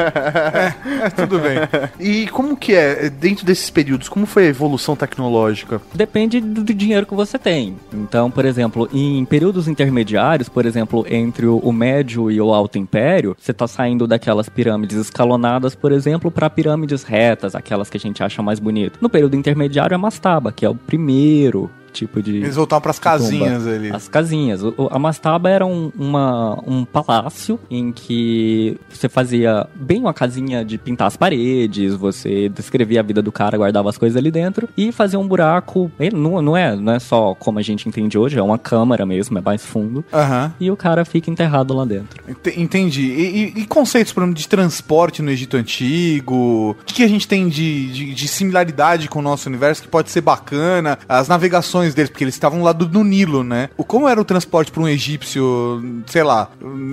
É, 1.03 1.09
tudo 1.09 1.39
bem. 1.39 1.57
E 1.99 2.27
como 2.27 2.55
que 2.55 2.73
é, 2.73 3.09
dentro 3.09 3.45
desses 3.45 3.69
períodos, 3.69 4.07
como 4.07 4.25
foi 4.25 4.45
a 4.45 4.49
evolução 4.49 4.95
tecnológica? 4.95 5.81
Depende 5.93 6.39
do 6.39 6.63
dinheiro 6.73 7.05
que 7.05 7.13
você 7.15 7.37
tem. 7.37 7.75
Então, 7.93 8.29
por 8.31 8.45
exemplo, 8.45 8.87
em 8.93 9.25
períodos 9.25 9.67
intermediários, 9.67 10.47
por 10.47 10.65
exemplo, 10.65 11.05
entre 11.09 11.45
o 11.47 11.63
o 11.63 11.71
médio 11.71 12.29
e 12.29 12.39
o 12.41 12.53
alto 12.53 12.77
império, 12.77 13.35
você 13.39 13.53
tá 13.53 13.67
saindo 13.67 14.05
daquelas 14.05 14.49
pirâmides 14.49 14.97
escalonadas, 14.97 15.32
por 15.75 15.91
exemplo, 15.91 16.31
para 16.31 16.49
pirâmides 16.49 17.03
retas, 17.03 17.55
aquelas 17.55 17.89
que 17.89 17.97
a 17.97 17.99
gente 17.99 18.23
acha 18.23 18.41
mais 18.41 18.59
bonito. 18.59 18.99
No 19.01 19.09
período 19.09 19.35
intermediário 19.35 19.95
é 19.95 19.97
mastaba, 19.97 20.51
que 20.51 20.65
é 20.65 20.69
o 20.69 20.75
primeiro 20.75 21.69
tipo 21.93 22.21
de 22.21 22.37
Eles 22.37 22.57
pras 22.81 22.95
de 22.95 23.01
tumba. 23.01 23.45
casinhas 23.45 23.67
ali. 23.67 23.91
As 23.91 24.07
casinhas. 24.07 24.61
A 24.91 24.99
mastaba 24.99 25.49
era 25.49 25.65
um, 25.65 25.91
uma, 25.97 26.59
um 26.67 26.83
palácio 26.83 27.59
em 27.69 27.91
que 27.91 28.77
você 28.89 29.07
fazia 29.07 29.67
bem 29.75 29.99
uma 29.99 30.13
casinha 30.13 30.65
de 30.65 30.77
pintar 30.77 31.07
as 31.07 31.15
paredes, 31.15 31.93
você 31.95 32.49
descrevia 32.49 32.99
a 32.99 33.03
vida 33.03 33.21
do 33.21 33.31
cara, 33.31 33.57
guardava 33.57 33.89
as 33.89 33.97
coisas 33.97 34.17
ali 34.17 34.31
dentro 34.31 34.67
e 34.75 34.91
fazia 34.91 35.19
um 35.19 35.27
buraco. 35.27 35.91
Ele 35.99 36.15
não, 36.15 36.41
não, 36.41 36.57
é, 36.57 36.75
não 36.75 36.93
é 36.93 36.99
só 36.99 37.35
como 37.35 37.59
a 37.59 37.61
gente 37.61 37.87
entende 37.87 38.17
hoje, 38.17 38.37
é 38.37 38.41
uma 38.43 38.57
câmara 38.57 39.05
mesmo, 39.05 39.37
é 39.37 39.41
mais 39.41 39.65
fundo. 39.65 40.03
Aham. 40.11 40.53
E 40.59 40.71
o 40.71 40.75
cara 40.77 41.05
fica 41.05 41.29
enterrado 41.29 41.73
lá 41.73 41.85
dentro. 41.85 42.21
Ente- 42.27 42.59
Entendi. 42.59 43.01
E, 43.03 43.53
e- 43.57 43.61
e 43.61 43.65
conceitos, 43.65 44.13
por 44.13 44.21
exemplo, 44.21 44.35
de 44.39 44.47
transporte 44.47 45.21
no 45.21 45.29
Egito 45.29 45.57
Antigo? 45.57 46.71
O 46.79 46.85
que, 46.85 46.95
que 46.95 47.03
a 47.03 47.07
gente 47.07 47.27
tem 47.27 47.47
de, 47.49 47.91
de- 47.91 48.13
de 48.13 48.27
similaridade 48.27 49.07
com 49.09 49.19
o 49.19 49.21
nosso 49.21 49.49
universo 49.49 49.81
que 49.81 49.87
pode 49.87 50.09
ser 50.09 50.21
bacana? 50.21 50.97
As 51.07 51.27
navegações 51.27 51.82
deles, 51.95 52.09
porque 52.11 52.23
eles 52.23 52.35
estavam 52.35 52.61
lá 52.61 52.71
do, 52.71 52.87
no 52.87 53.03
Nilo, 53.03 53.43
né? 53.43 53.69
O, 53.75 53.83
como 53.83 54.07
era 54.07 54.21
o 54.21 54.23
transporte 54.23 54.71
para 54.71 54.83
um 54.83 54.87
egípcio, 54.87 56.03
sei 56.05 56.21
lá, 56.23 56.49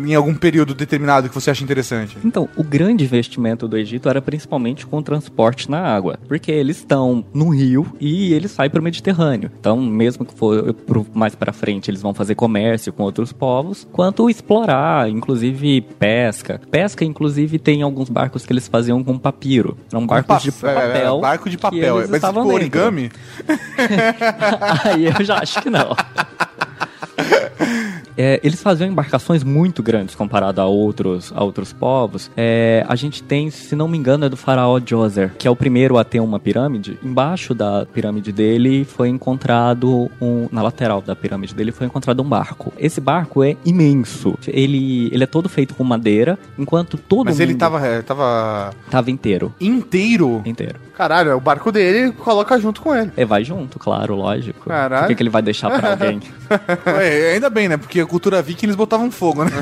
em 0.07 0.15
algum 0.15 0.35
período 0.35 0.75
determinado 0.75 1.29
que 1.29 1.35
você 1.35 1.51
acha 1.51 1.63
interessante? 1.63 2.17
Então, 2.25 2.49
o 2.57 2.65
grande 2.65 3.05
investimento 3.05 3.69
do 3.69 3.77
Egito 3.77 4.09
era 4.09 4.23
principalmente 4.23 4.87
com 4.87 4.97
o 4.99 5.03
transporte 5.03 5.71
na 5.71 5.81
água, 5.81 6.19
porque 6.27 6.51
eles 6.51 6.79
estão 6.79 7.23
no 7.35 7.51
rio 7.51 7.87
e 8.01 8.33
eles 8.33 8.51
saem 8.53 8.71
para 8.71 8.81
o 8.81 8.83
Mediterrâneo. 8.83 9.51
Então, 9.61 9.77
mesmo 9.77 10.25
que 10.25 10.35
for 10.35 10.75
mais 11.13 11.35
para 11.35 11.53
frente, 11.53 11.91
eles 11.91 12.01
vão 12.01 12.15
fazer 12.15 12.35
comércio 12.35 12.93
com 12.93 13.03
outros 13.03 13.33
povos, 13.33 13.87
quanto 13.93 14.31
explorar, 14.31 15.09
inclusive 15.11 15.81
pesca. 15.99 16.61
Pesca, 16.71 17.05
inclusive, 17.05 17.59
tem 17.59 17.83
alguns 17.83 18.09
barcos 18.09 18.47
que 18.47 18.53
eles 18.53 18.69
faziam 18.69 19.03
com 19.03 19.19
papiro. 19.19 19.77
Eram 19.91 20.07
barcos 20.07 20.43
de 20.43 20.53
Pa- 20.53 20.71
é, 20.71 20.75
papel. 20.75 21.19
é, 21.19 21.21
barco 21.21 21.51
de 21.51 21.59
papel. 21.59 21.97
Mas 21.97 22.11
estavam 22.15 22.47
origami? 22.47 23.11
Aí 24.85 25.07
eu 25.07 25.25
já 25.25 25.39
acho 25.39 25.61
que 25.61 25.71
não. 25.71 25.95
É, 28.21 28.39
eles 28.45 28.63
faziam 28.63 28.87
embarcações 28.87 29.43
muito 29.43 29.83
grandes 29.83 30.15
comparado 30.15 30.61
a 30.61 30.67
outros, 30.67 31.33
a 31.35 31.43
outros 31.43 31.73
povos. 31.73 32.31
É, 32.37 32.85
a 32.87 32.95
gente 32.95 33.23
tem, 33.23 33.51
se 33.51 33.75
não 33.75 33.89
me 33.89 33.97
engano, 33.97 34.27
é 34.27 34.29
do 34.29 34.37
faraó 34.37 34.79
Djoser, 34.79 35.33
que 35.39 35.49
é 35.49 35.51
o 35.51 35.57
primeiro 35.57 35.97
a 35.97 36.05
ter 36.05 36.21
uma 36.21 36.39
pirâmide. 36.39 36.99
Embaixo 37.03 37.55
da 37.55 37.87
pirâmide 37.87 38.31
dele 38.31 38.85
foi 38.85 39.09
encontrado 39.09 40.11
um, 40.21 40.49
na 40.53 40.61
lateral 40.61 41.01
da 41.01 41.17
pirâmide 41.17 41.55
dele 41.55 41.73
foi 41.73 41.87
encontrado 41.87 42.21
um 42.21 42.29
barco. 42.29 42.71
Esse 42.79 43.01
barco 43.01 43.43
é 43.43 43.57
imenso. 43.65 44.37
Ele, 44.47 45.09
ele 45.13 45.25
é 45.25 45.27
todo 45.27 45.49
feito 45.49 45.75
com 45.75 45.83
madeira, 45.83 46.39
enquanto 46.59 46.99
todo 46.99 47.25
Mas 47.27 47.37
mundo 47.39 47.43
ele 47.43 47.55
tava, 47.55 47.87
é, 47.87 48.03
tava 48.03 48.75
tava 48.91 49.11
inteiro, 49.11 49.55
inteiro. 49.59 50.43
inteiro. 50.45 50.79
Caralho, 51.01 51.31
é 51.31 51.35
o 51.35 51.41
barco 51.41 51.73
dele 51.73 52.13
coloca 52.13 52.59
junto 52.59 52.83
com 52.83 52.95
ele. 52.95 53.11
É, 53.17 53.25
vai 53.25 53.43
junto, 53.43 53.79
claro, 53.79 54.15
lógico. 54.15 54.69
Caralho. 54.69 55.05
Por 55.05 55.09
que, 55.09 55.15
que 55.15 55.23
ele 55.23 55.31
vai 55.31 55.41
deixar 55.41 55.71
pra 55.71 55.93
alguém? 55.97 56.21
Ué, 56.87 57.33
ainda 57.33 57.49
bem, 57.49 57.71
né? 57.71 57.79
Porque 57.79 58.05
cultura 58.11 58.43
viking 58.43 58.67
eles 58.67 58.77
botavam 58.77 59.11
fogo, 59.11 59.45
né? 59.45 59.51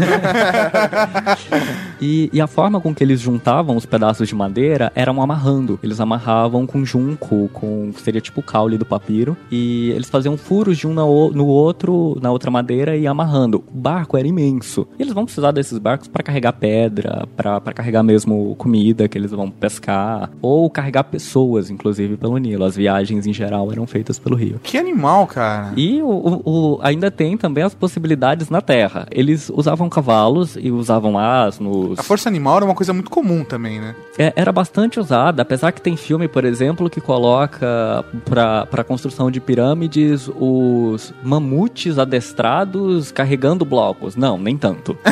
E, 2.00 2.30
e 2.32 2.40
a 2.40 2.46
forma 2.46 2.80
com 2.80 2.94
que 2.94 3.02
eles 3.02 3.20
juntavam 3.20 3.76
os 3.76 3.84
pedaços 3.84 4.28
de 4.28 4.34
madeira 4.34 4.92
eram 4.94 5.20
amarrando. 5.20 5.80
Eles 5.82 5.98
amarravam 6.00 6.64
com 6.64 6.84
junco, 6.84 7.48
com 7.52 7.90
que 7.92 8.00
seria 8.00 8.20
tipo 8.20 8.38
o 8.38 8.42
caule 8.42 8.78
do 8.78 8.86
papiro. 8.86 9.36
E 9.50 9.90
eles 9.90 10.08
faziam 10.08 10.36
furos 10.36 10.78
de 10.78 10.86
um 10.86 10.94
na 10.94 11.04
o- 11.04 11.32
no 11.32 11.44
outro, 11.46 12.16
na 12.22 12.30
outra 12.30 12.52
madeira 12.52 12.96
e 12.96 13.04
amarrando. 13.04 13.64
O 13.74 13.76
barco 13.76 14.16
era 14.16 14.28
imenso. 14.28 14.86
E 14.96 15.02
eles 15.02 15.12
vão 15.12 15.24
precisar 15.24 15.50
desses 15.50 15.76
barcos 15.78 16.06
para 16.06 16.22
carregar 16.22 16.52
pedra, 16.52 17.26
para 17.36 17.60
carregar 17.74 18.04
mesmo 18.04 18.54
comida 18.56 19.08
que 19.08 19.18
eles 19.18 19.32
vão 19.32 19.50
pescar, 19.50 20.30
ou 20.40 20.70
carregar 20.70 21.02
pessoas, 21.02 21.68
inclusive, 21.68 22.16
pelo 22.16 22.38
Nilo. 22.38 22.64
As 22.64 22.76
viagens 22.76 23.26
em 23.26 23.32
geral 23.32 23.72
eram 23.72 23.88
feitas 23.88 24.20
pelo 24.20 24.36
rio. 24.36 24.60
que 24.62 24.78
animal, 24.78 25.26
cara. 25.26 25.72
E 25.76 26.00
o, 26.00 26.06
o- 26.08 26.42
o- 26.76 26.78
ainda 26.80 27.10
tem 27.10 27.36
também 27.36 27.64
as 27.64 27.74
possibilidades 27.74 28.37
na 28.50 28.60
Terra. 28.60 29.06
Eles 29.10 29.50
usavam 29.52 29.88
cavalos 29.88 30.56
e 30.60 30.70
usavam 30.70 31.18
asnos. 31.18 31.98
A 31.98 32.02
força 32.02 32.28
animal 32.28 32.56
era 32.56 32.64
uma 32.64 32.74
coisa 32.74 32.92
muito 32.92 33.10
comum 33.10 33.44
também, 33.44 33.80
né? 33.80 33.94
É, 34.18 34.32
era 34.36 34.52
bastante 34.52 34.98
usada, 35.00 35.42
apesar 35.42 35.72
que 35.72 35.80
tem 35.80 35.96
filme, 35.96 36.28
por 36.28 36.44
exemplo, 36.44 36.90
que 36.90 37.00
coloca 37.00 38.04
pra, 38.24 38.66
pra 38.66 38.84
construção 38.84 39.30
de 39.30 39.40
pirâmides 39.40 40.28
os 40.36 41.12
mamutes 41.22 41.98
adestrados 41.98 43.10
carregando 43.12 43.64
blocos. 43.64 44.16
Não, 44.16 44.38
nem 44.38 44.56
tanto. 44.56 44.96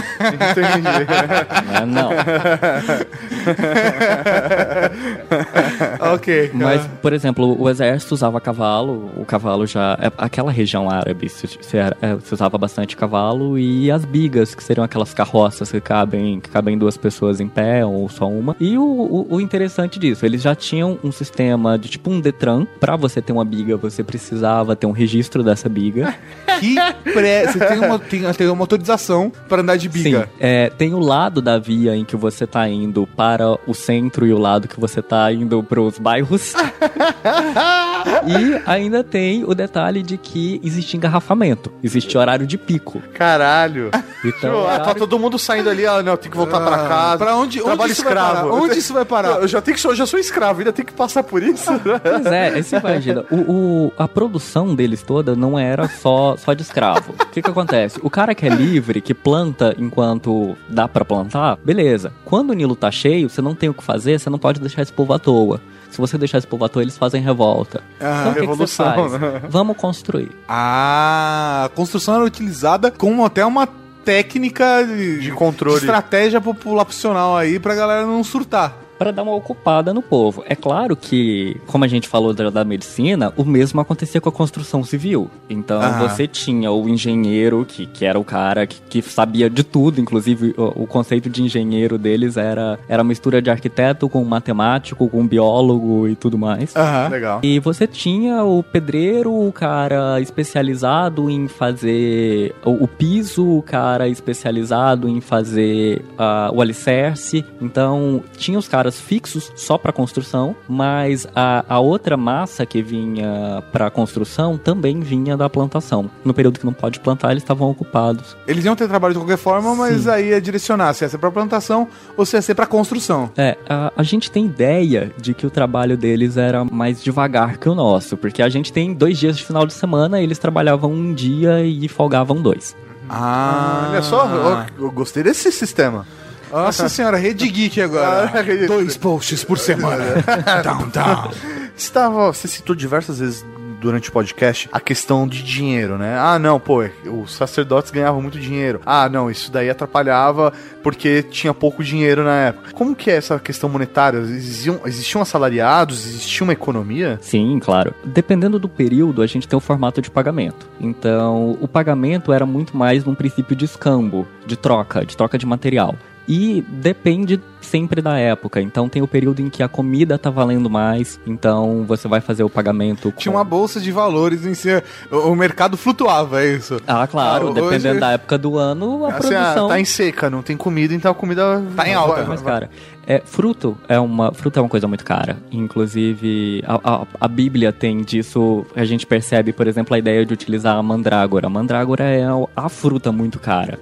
Né, 1.66 1.84
Não. 1.86 2.10
ok. 6.14 6.50
Mas, 6.54 6.86
por 7.00 7.12
exemplo, 7.12 7.60
o 7.60 7.68
exército 7.68 8.14
usava 8.14 8.40
cavalo, 8.40 9.10
o 9.16 9.24
cavalo 9.24 9.66
já. 9.66 9.96
é- 10.00 10.12
Aquela 10.18 10.50
região 10.50 10.90
árabe 10.90 11.28
se, 11.28 11.46
se, 11.46 11.76
é, 11.78 11.92
se 12.22 12.34
usava 12.34 12.56
bastante 12.58 12.96
cavalo 12.96 13.15
e 13.58 13.90
as 13.90 14.04
bigas, 14.04 14.54
que 14.54 14.62
seriam 14.62 14.84
aquelas 14.84 15.14
carroças 15.14 15.70
que 15.70 15.80
cabem, 15.80 16.40
que 16.40 16.50
cabem 16.50 16.76
duas 16.76 16.96
pessoas 16.96 17.40
em 17.40 17.48
pé 17.48 17.84
ou 17.84 18.08
só 18.08 18.28
uma. 18.28 18.54
E 18.60 18.76
o, 18.76 18.82
o, 18.82 19.36
o 19.36 19.40
interessante 19.40 19.98
disso, 19.98 20.26
eles 20.26 20.42
já 20.42 20.54
tinham 20.54 20.98
um 21.02 21.10
sistema 21.10 21.78
de 21.78 21.88
tipo 21.88 22.10
um 22.10 22.20
Detran. 22.20 22.66
Pra 22.78 22.96
você 22.96 23.22
ter 23.22 23.32
uma 23.32 23.44
biga, 23.44 23.76
você 23.76 24.02
precisava 24.02 24.76
ter 24.76 24.86
um 24.86 24.92
registro 24.92 25.42
dessa 25.42 25.68
biga. 25.68 26.14
Que 26.56 26.74
pré... 27.12 27.52
Você 27.52 27.58
tem 27.58 27.78
uma, 27.78 27.98
tem, 27.98 28.32
tem 28.32 28.48
uma 28.48 28.62
autorização 28.62 29.30
para 29.46 29.60
andar 29.60 29.76
de 29.76 29.90
biga. 29.90 30.22
Sim, 30.22 30.30
é, 30.40 30.70
tem 30.70 30.94
o 30.94 30.98
lado 30.98 31.42
da 31.42 31.58
via 31.58 31.94
em 31.94 32.02
que 32.02 32.16
você 32.16 32.46
tá 32.46 32.66
indo 32.66 33.06
para 33.06 33.58
o 33.66 33.74
centro 33.74 34.26
e 34.26 34.32
o 34.32 34.38
lado 34.38 34.66
que 34.66 34.80
você 34.80 35.02
tá 35.02 35.30
indo 35.30 35.62
pros 35.62 35.98
bairros. 35.98 36.54
e 38.26 38.62
ainda 38.64 39.04
tem 39.04 39.44
o 39.44 39.54
detalhe 39.54 40.02
de 40.02 40.16
que 40.16 40.58
existe 40.64 40.96
engarrafamento, 40.96 41.70
existe 41.82 42.16
horário 42.16 42.46
de 42.46 42.56
pico. 42.56 42.95
Caralho. 43.14 43.90
Então, 44.24 44.66
Ah, 44.66 44.80
tá 44.80 44.94
todo 44.94 45.18
mundo 45.18 45.38
saindo 45.38 45.70
ali, 45.70 45.86
ah, 45.86 46.02
não, 46.02 46.16
tem 46.16 46.30
que 46.30 46.36
voltar 46.36 46.60
pra 46.60 46.76
Ah, 46.84 46.88
casa. 46.88 47.18
pra 47.18 47.36
onde- 47.36 47.58
onde 47.60 47.64
Trabalho 47.66 47.92
isso 47.92 48.02
vai 48.02 48.12
escravo. 48.12 48.34
parar? 48.50 48.62
Onde 48.62 48.78
isso 48.78 48.92
vai 48.94 49.04
parar? 49.04 49.28
Eu 49.40 49.48
já 49.48 49.60
tenho 49.60 49.76
que, 49.76 49.86
eu 49.86 49.94
já 49.94 50.06
sou 50.06 50.18
escravo, 50.18 50.58
ainda 50.60 50.72
tenho 50.72 50.86
que 50.86 50.92
passar 50.92 51.22
por 51.22 51.42
isso. 51.42 51.70
Pois 52.02 52.26
é, 52.26 52.62
você 52.62 52.76
imagina, 52.76 53.24
o, 53.30 53.36
o- 53.36 53.92
a 53.98 54.08
produção 54.08 54.74
deles 54.74 55.02
toda 55.02 55.34
não 55.36 55.58
era 55.58 55.88
só, 55.88 56.36
só 56.36 56.52
de 56.54 56.62
escravo. 56.62 57.12
O 57.20 57.26
que 57.26 57.40
que 57.42 57.50
acontece? 57.50 57.98
O 58.02 58.10
cara 58.10 58.34
que 58.34 58.46
é 58.46 58.48
livre, 58.48 59.00
que 59.00 59.14
planta 59.14 59.74
enquanto 59.78 60.56
dá 60.68 60.88
pra 60.88 61.04
plantar, 61.04 61.56
beleza. 61.64 62.12
Quando 62.24 62.50
o 62.50 62.52
Nilo 62.54 62.74
tá 62.76 62.90
cheio, 62.90 63.28
você 63.28 63.40
não 63.40 63.54
tem 63.54 63.68
o 63.68 63.74
que 63.74 63.82
fazer, 63.84 64.18
você 64.18 64.28
não 64.30 64.38
pode 64.38 64.60
deixar 64.60 64.82
esse 64.82 64.92
povo 64.92 65.12
à 65.12 65.18
toa. 65.18 65.60
Se 65.90 65.98
você 65.98 66.18
deixar 66.18 66.38
esse 66.38 66.46
povo 66.46 66.64
à 66.64 66.68
toa, 66.68 66.82
eles 66.82 66.96
fazem 66.98 67.22
revolta. 67.22 67.82
Ah, 68.00 68.18
então 68.20 68.32
o 68.32 68.34
que, 68.34 68.40
que 68.40 68.46
você 68.46 68.82
revolução, 68.82 69.08
faz? 69.10 69.12
né? 69.20 69.42
Vamos 69.48 69.76
construir. 69.76 70.30
Ah, 70.48 71.64
a 71.66 71.68
construção 71.70 72.14
era 72.16 72.24
utilizada 72.24 72.90
como 72.90 73.24
até 73.24 73.44
uma 73.46 73.68
técnica 74.04 74.84
de, 74.84 75.20
De 75.20 75.30
controle. 75.32 75.78
de 75.78 75.84
estratégia 75.84 76.40
populacional 76.40 77.36
aí 77.36 77.58
pra 77.58 77.74
galera 77.74 78.06
não 78.06 78.22
surtar. 78.22 78.72
Para 78.98 79.10
dar 79.10 79.22
uma 79.22 79.34
ocupada 79.34 79.92
no 79.92 80.02
povo. 80.02 80.42
É 80.46 80.54
claro 80.54 80.96
que, 80.96 81.56
como 81.66 81.84
a 81.84 81.88
gente 81.88 82.08
falou 82.08 82.32
da, 82.32 82.50
da 82.50 82.64
medicina, 82.64 83.32
o 83.36 83.44
mesmo 83.44 83.80
acontecia 83.80 84.20
com 84.20 84.28
a 84.28 84.32
construção 84.32 84.82
civil. 84.82 85.30
Então 85.48 85.80
Aham. 85.80 86.08
você 86.08 86.26
tinha 86.26 86.70
o 86.70 86.88
engenheiro, 86.88 87.64
que, 87.66 87.86
que 87.86 88.04
era 88.04 88.18
o 88.18 88.24
cara 88.24 88.66
que, 88.66 88.80
que 88.88 89.02
sabia 89.02 89.48
de 89.48 89.62
tudo, 89.62 90.00
inclusive 90.00 90.54
o, 90.56 90.82
o 90.82 90.86
conceito 90.86 91.28
de 91.28 91.42
engenheiro 91.42 91.98
deles 91.98 92.36
era, 92.36 92.78
era 92.88 93.02
a 93.02 93.04
mistura 93.04 93.40
de 93.40 93.50
arquiteto 93.50 94.08
com 94.08 94.24
matemático, 94.24 95.08
com 95.08 95.26
biólogo 95.26 96.08
e 96.08 96.14
tudo 96.14 96.38
mais. 96.38 96.74
Aham. 96.74 97.08
Legal. 97.08 97.40
E 97.42 97.58
você 97.58 97.86
tinha 97.86 98.44
o 98.44 98.62
pedreiro, 98.62 99.32
o 99.32 99.52
cara 99.52 100.20
especializado 100.20 101.30
em 101.30 101.48
fazer 101.48 102.54
o, 102.64 102.84
o 102.84 102.88
piso, 102.88 103.58
o 103.58 103.62
cara 103.62 104.08
especializado 104.08 105.08
em 105.08 105.20
fazer 105.20 106.04
ah, 106.18 106.50
o 106.52 106.60
alicerce. 106.60 107.44
Então, 107.60 108.22
tinha 108.36 108.58
os 108.58 108.68
caras 108.68 108.85
fixos 108.94 109.52
só 109.56 109.76
para 109.76 109.92
construção, 109.92 110.54
mas 110.68 111.26
a, 111.34 111.64
a 111.68 111.80
outra 111.80 112.16
massa 112.16 112.64
que 112.64 112.82
vinha 112.82 113.62
para 113.72 113.90
construção 113.90 114.56
também 114.56 115.00
vinha 115.00 115.36
da 115.36 115.48
plantação. 115.50 116.10
No 116.24 116.32
período 116.32 116.60
que 116.60 116.66
não 116.66 116.72
pode 116.72 117.00
plantar, 117.00 117.32
eles 117.32 117.42
estavam 117.42 117.70
ocupados. 117.70 118.36
Eles 118.46 118.64
iam 118.64 118.76
ter 118.76 118.88
trabalho 118.88 119.14
de 119.14 119.20
qualquer 119.20 119.38
forma, 119.38 119.74
mas 119.74 120.02
Sim. 120.02 120.10
aí 120.10 120.28
ia 120.28 120.40
direcionar 120.40 120.94
se 120.94 121.04
ia 121.04 121.08
ser 121.08 121.18
pra 121.18 121.30
plantação 121.30 121.88
ou 122.16 122.24
se 122.24 122.36
ia 122.36 122.42
ser 122.42 122.54
pra 122.54 122.66
construção. 122.66 123.30
É, 123.36 123.56
a, 123.68 123.92
a 123.96 124.02
gente 124.02 124.30
tem 124.30 124.46
ideia 124.46 125.12
de 125.18 125.34
que 125.34 125.46
o 125.46 125.50
trabalho 125.50 125.96
deles 125.96 126.36
era 126.36 126.64
mais 126.64 127.02
devagar 127.02 127.58
que 127.58 127.68
o 127.68 127.74
nosso, 127.74 128.16
porque 128.16 128.42
a 128.42 128.48
gente 128.48 128.72
tem 128.72 128.94
dois 128.94 129.18
dias 129.18 129.36
de 129.36 129.44
final 129.44 129.66
de 129.66 129.72
semana, 129.72 130.20
eles 130.20 130.38
trabalhavam 130.38 130.92
um 130.92 131.12
dia 131.12 131.64
e 131.64 131.88
folgavam 131.88 132.40
dois. 132.40 132.76
Ah, 133.08 133.88
Olha 133.90 134.02
só, 134.02 134.26
eu, 134.26 134.84
eu 134.84 134.90
gostei 134.90 135.22
desse 135.22 135.50
sistema. 135.52 136.06
Nossa 136.50 136.88
senhora, 136.88 137.16
Rede 137.16 137.48
Geek 137.48 137.80
agora. 137.80 138.30
Ah, 138.32 138.66
Dois 138.66 138.96
posts 138.96 139.44
por 139.44 139.58
semana. 139.58 140.04
down, 140.62 140.88
down. 140.88 141.30
Você, 141.76 141.92
tava, 141.92 142.32
você 142.32 142.48
citou 142.48 142.74
diversas 142.74 143.18
vezes 143.18 143.44
durante 143.80 144.08
o 144.08 144.12
podcast 144.12 144.68
a 144.72 144.80
questão 144.80 145.28
de 145.28 145.42
dinheiro, 145.42 145.98
né? 145.98 146.18
Ah, 146.18 146.38
não, 146.38 146.58
pô, 146.58 146.84
os 147.22 147.34
sacerdotes 147.34 147.90
ganhavam 147.90 148.20
muito 148.20 148.38
dinheiro. 148.38 148.80
Ah, 148.84 149.08
não, 149.08 149.30
isso 149.30 149.50
daí 149.50 149.68
atrapalhava 149.70 150.52
porque 150.82 151.22
tinha 151.22 151.52
pouco 151.52 151.84
dinheiro 151.84 152.24
na 152.24 152.34
época. 152.34 152.72
Como 152.72 152.94
que 152.94 153.10
é 153.10 153.16
essa 153.16 153.38
questão 153.38 153.68
monetária? 153.68 154.18
Existiam, 154.18 154.80
existiam 154.84 155.22
assalariados? 155.22 156.06
Existia 156.06 156.44
uma 156.44 156.52
economia? 156.52 157.18
Sim, 157.20 157.58
claro. 157.60 157.94
Dependendo 158.04 158.58
do 158.58 158.68
período, 158.68 159.22
a 159.22 159.26
gente 159.26 159.46
tem 159.46 159.56
o 159.56 159.60
formato 159.60 160.00
de 160.00 160.10
pagamento. 160.10 160.68
Então, 160.80 161.56
o 161.60 161.68
pagamento 161.68 162.32
era 162.32 162.46
muito 162.46 162.76
mais 162.76 163.04
num 163.04 163.14
princípio 163.14 163.54
de 163.54 163.64
escambo, 163.64 164.26
de 164.46 164.56
troca, 164.56 165.04
de 165.04 165.16
troca 165.16 165.38
de 165.38 165.46
material. 165.46 165.94
E 166.28 166.62
depende 166.68 167.40
sempre 167.66 168.00
da 168.00 168.18
época. 168.18 168.60
Então 168.60 168.88
tem 168.88 169.02
o 169.02 169.06
período 169.08 169.40
em 169.40 169.50
que 169.50 169.62
a 169.62 169.68
comida 169.68 170.16
tá 170.18 170.30
valendo 170.30 170.70
mais, 170.70 171.20
então 171.26 171.84
você 171.86 172.08
vai 172.08 172.20
fazer 172.20 172.44
o 172.44 172.48
pagamento 172.50 173.10
com... 173.12 173.18
Tinha 173.18 173.32
uma 173.32 173.44
bolsa 173.44 173.80
de 173.80 173.90
valores 173.92 174.46
em 174.46 174.54
si. 174.54 174.68
O, 175.10 175.16
o 175.32 175.36
mercado 175.36 175.76
flutuava, 175.76 176.42
é 176.42 176.54
isso. 176.54 176.80
Ah, 176.86 177.06
claro, 177.06 177.48
Ah, 177.48 177.52
dependendo 177.52 177.90
hoje- 177.90 178.00
da 178.00 178.12
época 178.12 178.38
do 178.38 178.56
ano, 178.58 179.04
a 179.04 179.08
Assim, 179.16 179.34
ah, 179.34 179.40
produção 179.42 179.68
tá 179.68 179.80
em 179.80 179.84
seca, 179.84 180.30
não 180.30 180.42
tem 180.42 180.56
comida, 180.56 180.94
então 180.94 181.10
a 181.10 181.14
comida 181.14 181.62
Tá 181.76 181.88
em 181.88 181.94
alta. 181.94 182.24
mais 182.24 182.40
vai- 182.40 182.52
cara. 182.52 182.70
É, 183.08 183.22
fruto 183.24 183.78
é 183.88 184.00
uma 184.00 184.32
fruta 184.32 184.58
é 184.58 184.62
uma 184.62 184.68
coisa 184.68 184.88
muito 184.88 185.04
cara. 185.04 185.36
Inclusive, 185.52 186.62
a, 186.66 186.80
a, 187.02 187.06
a 187.20 187.28
Bíblia 187.28 187.72
tem 187.72 188.02
disso. 188.02 188.66
A 188.74 188.84
gente 188.84 189.06
percebe, 189.06 189.52
por 189.52 189.68
exemplo, 189.68 189.94
a 189.94 189.98
ideia 189.98 190.26
de 190.26 190.32
utilizar 190.34 190.76
a 190.76 190.82
mandrágora. 190.82 191.46
A 191.46 191.50
mandrágora 191.50 192.02
é 192.04 192.24
a 192.56 192.68
fruta 192.68 193.12
muito 193.12 193.38
cara. 193.38 193.78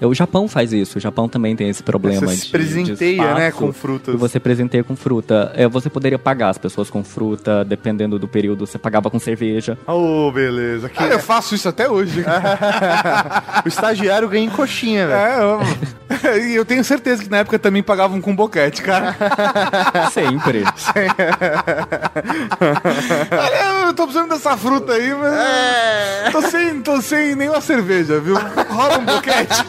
É, 0.00 0.06
O 0.06 0.14
Japão 0.14 0.46
faz 0.46 0.72
isso. 0.72 0.98
O 0.98 1.00
Japão 1.00 1.28
também 1.28 1.56
tem 1.56 1.68
esse 1.68 1.82
problema 1.82 2.20
Você 2.28 2.36
de 2.36 2.40
se 2.42 2.50
presenteia, 3.20 3.34
de 3.34 3.40
né, 3.40 3.48
espaço. 3.48 3.66
com 3.66 3.72
frutas. 3.72 4.14
E 4.14 4.16
você 4.18 4.40
presenteia 4.40 4.84
com 4.84 4.96
fruta. 4.96 5.52
É, 5.54 5.68
você 5.68 5.88
poderia 5.90 6.18
pagar 6.18 6.48
as 6.50 6.58
pessoas 6.58 6.90
com 6.90 7.02
fruta, 7.04 7.64
dependendo 7.64 8.18
do 8.18 8.26
período. 8.28 8.66
Você 8.66 8.78
pagava 8.78 9.10
com 9.10 9.18
cerveja. 9.18 9.78
Oh, 9.86 10.30
beleza. 10.32 10.86
Aqui, 10.86 11.02
Ah, 11.02 11.06
eu 11.08 11.18
faço 11.18 11.54
isso 11.54 11.68
até 11.68 11.88
hoje. 11.88 12.24
o 13.64 13.68
estagiário 13.68 14.28
ganha 14.28 14.44
em 14.44 14.50
coxinha, 14.50 15.06
velho. 15.06 15.20
É, 15.20 15.40
eu, 15.40 15.60
e 16.50 16.54
eu 16.54 16.64
tenho 16.64 16.82
certeza 16.84 17.22
que 17.22 17.30
na 17.30 17.38
época 17.38 17.58
também 17.58 17.82
pagavam 17.82 18.20
com 18.20 18.34
boquete, 18.34 18.82
cara. 18.82 19.16
Sempre. 20.12 20.64
Olha, 23.30 23.86
eu 23.86 23.94
tô 23.94 24.04
precisando 24.04 24.30
dessa 24.30 24.56
fruta 24.56 24.92
aí, 24.92 25.14
mas. 25.14 26.32
Tô, 26.32 26.42
sem, 26.42 26.80
tô 26.82 27.00
sem 27.00 27.34
nenhuma 27.34 27.60
cerveja, 27.60 28.20
viu? 28.20 28.36
Rola 28.68 28.98
um 28.98 29.04
boquete. 29.04 29.64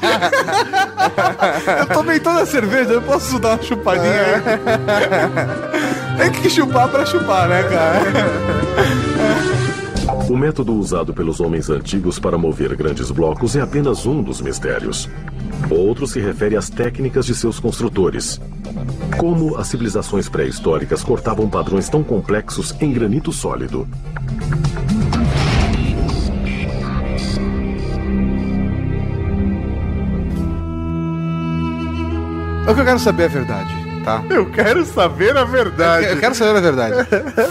eu 1.79 1.85
tomei 1.87 2.19
toda 2.19 2.41
a 2.41 2.45
cerveja, 2.45 2.91
eu 2.91 3.01
posso 3.01 3.39
dar 3.41 3.55
uma 3.55 3.63
chupadinha. 3.63 4.43
Tem 6.17 6.31
que 6.31 6.49
chupar 6.49 6.87
pra 6.87 7.05
chupar, 7.05 7.49
né, 7.49 7.63
cara? 7.63 8.01
O 10.29 10.37
método 10.37 10.73
usado 10.73 11.13
pelos 11.13 11.39
homens 11.39 11.69
antigos 11.69 12.19
para 12.19 12.37
mover 12.37 12.75
grandes 12.75 13.11
blocos 13.11 13.55
é 13.55 13.61
apenas 13.61 14.05
um 14.05 14.21
dos 14.21 14.39
mistérios. 14.39 15.09
Outro 15.69 16.07
se 16.07 16.19
refere 16.19 16.55
às 16.55 16.69
técnicas 16.69 17.25
de 17.25 17.35
seus 17.35 17.59
construtores. 17.59 18.39
Como 19.17 19.57
as 19.57 19.67
civilizações 19.67 20.29
pré-históricas 20.29 21.03
cortavam 21.03 21.49
padrões 21.49 21.89
tão 21.89 22.03
complexos 22.03 22.73
em 22.79 22.91
granito 22.91 23.31
sólido. 23.31 23.87
O 32.71 32.73
que 32.73 32.79
eu 32.79 32.85
quero 32.85 32.99
saber 32.99 33.23
é 33.23 33.25
a 33.25 33.29
verdade, 33.29 33.90
tá? 34.03 34.23
Eu 34.29 34.49
quero 34.49 34.85
saber 34.85 35.35
a 35.37 35.43
verdade. 35.43 36.07
Eu 36.07 36.19
quero 36.19 36.35
saber 36.35 36.57
a 36.57 36.61
verdade. 36.61 37.07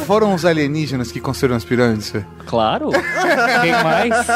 Foram 0.06 0.34
os 0.34 0.44
alienígenas 0.44 1.10
que 1.12 1.20
construíram 1.20 1.56
as 1.56 1.64
pirâmides? 1.64 2.10
Fê? 2.10 2.24
Claro. 2.46 2.90
Quem 3.62 3.72
mais? 3.72 4.26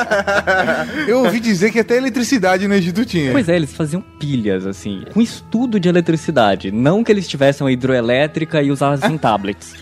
Eu 1.08 1.24
ouvi 1.24 1.40
dizer 1.40 1.70
que 1.70 1.80
até 1.80 1.96
eletricidade 1.96 2.66
no 2.68 2.74
Egito 2.74 3.04
tinha. 3.04 3.32
Pois 3.32 3.48
é, 3.48 3.56
eles 3.56 3.72
faziam 3.72 4.00
pilhas, 4.18 4.66
assim, 4.66 5.04
com 5.12 5.20
estudo 5.20 5.80
de 5.80 5.88
eletricidade. 5.88 6.70
Não 6.70 7.02
que 7.02 7.10
eles 7.10 7.26
tivessem 7.26 7.66
a 7.66 7.70
hidroelétrica 7.70 8.62
e 8.62 8.70
usassem 8.70 9.18
tablets. 9.18 9.74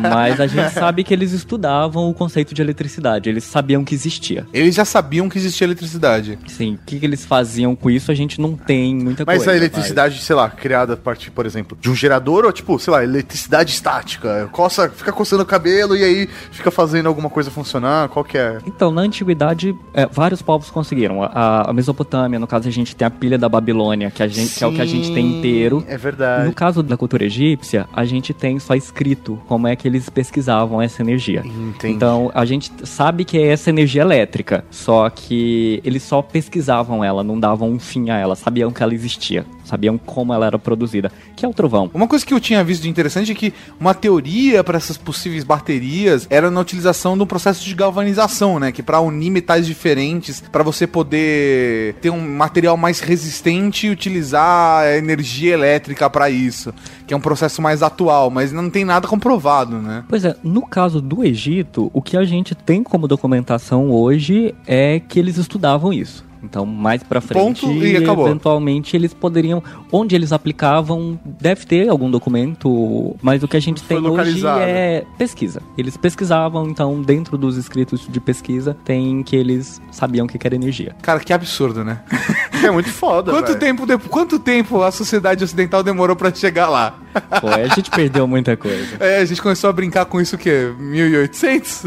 Mas 0.00 0.40
a 0.40 0.46
gente 0.46 0.70
sabe 0.72 1.04
que 1.04 1.14
eles 1.14 1.32
estudavam 1.32 2.08
o 2.10 2.14
conceito 2.14 2.54
de 2.54 2.62
eletricidade. 2.62 3.28
Eles 3.28 3.44
sabiam 3.44 3.84
que 3.84 3.94
existia. 3.94 4.46
Eles 4.52 4.74
já 4.74 4.84
sabiam 4.84 5.28
que 5.28 5.38
existia 5.38 5.66
eletricidade. 5.66 6.38
Sim, 6.48 6.74
o 6.74 6.78
que, 6.84 6.98
que 6.98 7.06
eles 7.06 7.24
faziam 7.24 7.76
com 7.76 7.90
isso 7.90 8.10
a 8.10 8.14
gente 8.14 8.40
não 8.40 8.56
tem 8.56 8.94
muita 8.96 9.24
Mas 9.24 9.38
coisa. 9.38 9.52
a 9.52 9.56
eletricidade, 9.56 10.22
sei 10.22 10.34
lá, 10.36 10.50
criada 10.80 10.94
a 10.94 10.96
partir, 10.96 11.30
por 11.30 11.46
exemplo, 11.46 11.76
de 11.80 11.90
um 11.90 11.94
gerador 11.94 12.44
ou 12.44 12.52
tipo, 12.52 12.78
sei 12.78 12.92
lá, 12.92 13.04
eletricidade 13.04 13.72
estática? 13.72 14.48
Coça, 14.52 14.88
fica 14.88 15.12
coçando 15.12 15.42
o 15.42 15.46
cabelo 15.46 15.96
e 15.96 16.04
aí 16.04 16.28
fica 16.50 16.70
fazendo 16.70 17.06
alguma 17.06 17.28
coisa 17.28 17.50
funcionar? 17.50 18.08
Qual 18.08 18.24
que 18.24 18.38
é? 18.38 18.58
Então, 18.66 18.90
na 18.90 19.02
antiguidade, 19.02 19.74
é, 19.94 20.06
vários 20.06 20.42
povos 20.42 20.70
conseguiram. 20.70 21.22
A, 21.22 21.70
a 21.70 21.72
Mesopotâmia, 21.72 22.38
no 22.38 22.46
caso, 22.46 22.68
a 22.68 22.70
gente 22.70 22.96
tem 22.96 23.06
a 23.06 23.10
pilha 23.10 23.38
da 23.38 23.48
Babilônia, 23.48 24.10
que, 24.10 24.22
a 24.22 24.28
gente, 24.28 24.58
que 24.58 24.64
é 24.64 24.66
o 24.66 24.72
que 24.72 24.80
a 24.80 24.86
gente 24.86 25.12
tem 25.12 25.38
inteiro. 25.38 25.84
É 25.86 25.96
verdade. 25.96 26.46
No 26.46 26.54
caso 26.54 26.82
da 26.82 26.96
cultura 26.96 27.24
egípcia, 27.24 27.86
a 27.92 28.04
gente 28.04 28.32
tem 28.32 28.58
só 28.58 28.74
escrito 28.74 29.40
como 29.46 29.66
é 29.66 29.76
que 29.76 29.86
eles 29.86 30.08
pesquisavam 30.08 30.80
essa 30.80 31.02
energia. 31.02 31.42
Entendi. 31.44 31.94
Então, 31.94 32.30
a 32.34 32.44
gente 32.44 32.70
sabe 32.84 33.24
que 33.24 33.38
é 33.38 33.46
essa 33.48 33.70
energia 33.70 34.02
elétrica, 34.02 34.64
só 34.70 35.08
que 35.10 35.80
eles 35.84 36.02
só 36.02 36.22
pesquisavam 36.22 37.04
ela, 37.04 37.22
não 37.22 37.38
davam 37.38 37.70
um 37.70 37.78
fim 37.78 38.10
a 38.10 38.16
ela, 38.16 38.34
sabiam 38.34 38.70
que 38.70 38.82
ela 38.82 38.94
existia, 38.94 39.44
sabiam 39.64 39.98
como 39.98 40.32
ela 40.32 40.46
era 40.46 40.58
produzida, 40.70 41.10
que 41.34 41.44
é 41.44 41.48
o 41.48 41.52
trovão. 41.52 41.90
Uma 41.92 42.06
coisa 42.06 42.24
que 42.24 42.32
eu 42.32 42.38
tinha 42.38 42.62
visto 42.62 42.82
de 42.82 42.88
interessante 42.88 43.32
é 43.32 43.34
que 43.34 43.52
uma 43.78 43.92
teoria 43.92 44.62
para 44.62 44.76
essas 44.76 44.96
possíveis 44.96 45.42
baterias 45.42 46.28
era 46.30 46.48
na 46.48 46.60
utilização 46.60 47.16
de 47.16 47.24
um 47.24 47.26
processo 47.26 47.64
de 47.64 47.74
galvanização, 47.74 48.60
né? 48.60 48.70
Que 48.70 48.82
para 48.82 49.00
unir 49.00 49.30
metais 49.30 49.66
diferentes, 49.66 50.40
para 50.40 50.62
você 50.62 50.86
poder 50.86 51.94
ter 51.94 52.10
um 52.10 52.36
material 52.36 52.76
mais 52.76 53.00
resistente 53.00 53.88
e 53.88 53.90
utilizar 53.90 54.86
energia 54.96 55.54
elétrica 55.54 56.08
para 56.08 56.30
isso, 56.30 56.72
que 57.04 57.12
é 57.12 57.16
um 57.16 57.20
processo 57.20 57.60
mais 57.60 57.82
atual, 57.82 58.30
mas 58.30 58.52
não 58.52 58.70
tem 58.70 58.84
nada 58.84 59.08
comprovado, 59.08 59.76
né? 59.78 60.04
Pois 60.08 60.24
é, 60.24 60.36
no 60.44 60.62
caso 60.62 61.00
do 61.00 61.24
Egito, 61.24 61.90
o 61.92 62.00
que 62.00 62.16
a 62.16 62.24
gente 62.24 62.54
tem 62.54 62.84
como 62.84 63.08
documentação 63.08 63.90
hoje 63.90 64.54
é 64.66 65.00
que 65.00 65.18
eles 65.18 65.36
estudavam 65.36 65.92
isso. 65.92 66.29
Então, 66.42 66.64
mais 66.64 67.02
pra 67.02 67.20
frente, 67.20 67.60
Ponto 67.60 67.70
e 67.84 67.96
acabou. 67.96 68.26
eventualmente 68.26 68.96
eles 68.96 69.12
poderiam, 69.12 69.62
onde 69.92 70.14
eles 70.14 70.32
aplicavam, 70.32 71.18
deve 71.24 71.66
ter 71.66 71.88
algum 71.88 72.10
documento, 72.10 73.14
mas 73.22 73.42
o 73.42 73.48
que 73.48 73.56
a 73.56 73.60
gente 73.60 73.80
Foi 73.82 73.88
tem 73.88 73.98
hoje 73.98 74.10
localizado. 74.10 74.60
é 74.62 75.04
pesquisa. 75.18 75.62
Eles 75.76 75.96
pesquisavam, 75.96 76.66
então, 76.68 77.02
dentro 77.02 77.36
dos 77.36 77.56
escritos 77.56 78.06
de 78.08 78.20
pesquisa, 78.20 78.76
tem 78.84 79.22
que 79.22 79.36
eles 79.36 79.80
sabiam 79.90 80.26
o 80.26 80.28
que 80.28 80.38
era 80.46 80.54
energia. 80.54 80.94
Cara, 81.02 81.20
que 81.20 81.32
absurdo, 81.32 81.84
né? 81.84 82.00
É 82.62 82.70
muito 82.70 82.90
foda, 82.90 83.32
Quanto 83.32 83.56
tempo, 83.58 83.86
depo- 83.86 84.10
quanto 84.10 84.38
tempo 84.38 84.82
a 84.82 84.90
sociedade 84.92 85.42
ocidental 85.42 85.82
demorou 85.82 86.14
para 86.14 86.30
chegar 86.34 86.68
lá? 86.68 86.94
Pô, 87.40 87.48
a 87.48 87.66
gente 87.74 87.90
perdeu 87.90 88.26
muita 88.26 88.56
coisa. 88.56 88.96
É, 89.00 89.18
a 89.18 89.24
gente 89.24 89.40
começou 89.42 89.68
a 89.70 89.72
brincar 89.72 90.04
com 90.06 90.20
isso 90.20 90.36
o 90.36 90.38
quê? 90.38 90.72
1800? 90.78 91.84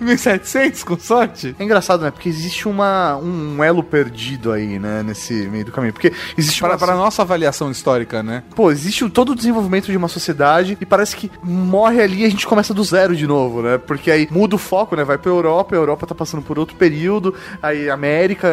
1700, 0.00 0.82
com 0.84 0.98
sorte? 0.98 1.54
É 1.58 1.64
engraçado, 1.64 2.02
né? 2.02 2.10
Porque 2.10 2.28
existe 2.28 2.68
uma, 2.68 3.16
um 3.16 3.62
elo 3.62 3.82
perdido 3.82 4.52
aí, 4.52 4.78
né? 4.78 5.02
Nesse 5.02 5.32
meio 5.48 5.64
do 5.64 5.72
caminho. 5.72 5.92
Porque 5.92 6.12
existe 6.36 6.60
Para, 6.60 6.70
uma... 6.72 6.78
para 6.78 6.92
a 6.92 6.96
nossa 6.96 7.22
avaliação 7.22 7.70
histórica, 7.70 8.22
né? 8.22 8.42
Pô, 8.54 8.70
existe 8.70 9.08
todo 9.10 9.32
o 9.32 9.34
desenvolvimento 9.34 9.86
de 9.90 9.96
uma 9.96 10.08
sociedade 10.08 10.76
e 10.80 10.86
parece 10.86 11.16
que 11.16 11.30
morre 11.42 12.00
ali 12.02 12.22
e 12.22 12.24
a 12.24 12.28
gente 12.28 12.46
começa 12.46 12.72
do 12.74 12.82
zero 12.84 13.16
de 13.16 13.26
novo, 13.26 13.62
né? 13.62 13.78
Porque 13.78 14.10
aí 14.10 14.28
muda 14.30 14.54
o 14.54 14.58
foco, 14.58 14.96
né? 14.96 15.04
Vai 15.04 15.18
pra 15.18 15.30
Europa, 15.30 15.74
a 15.74 15.78
Europa 15.78 16.06
tá 16.06 16.14
passando 16.14 16.42
por 16.42 16.58
outro 16.58 16.76
período, 16.76 17.34
aí 17.62 17.88
América, 17.90 18.48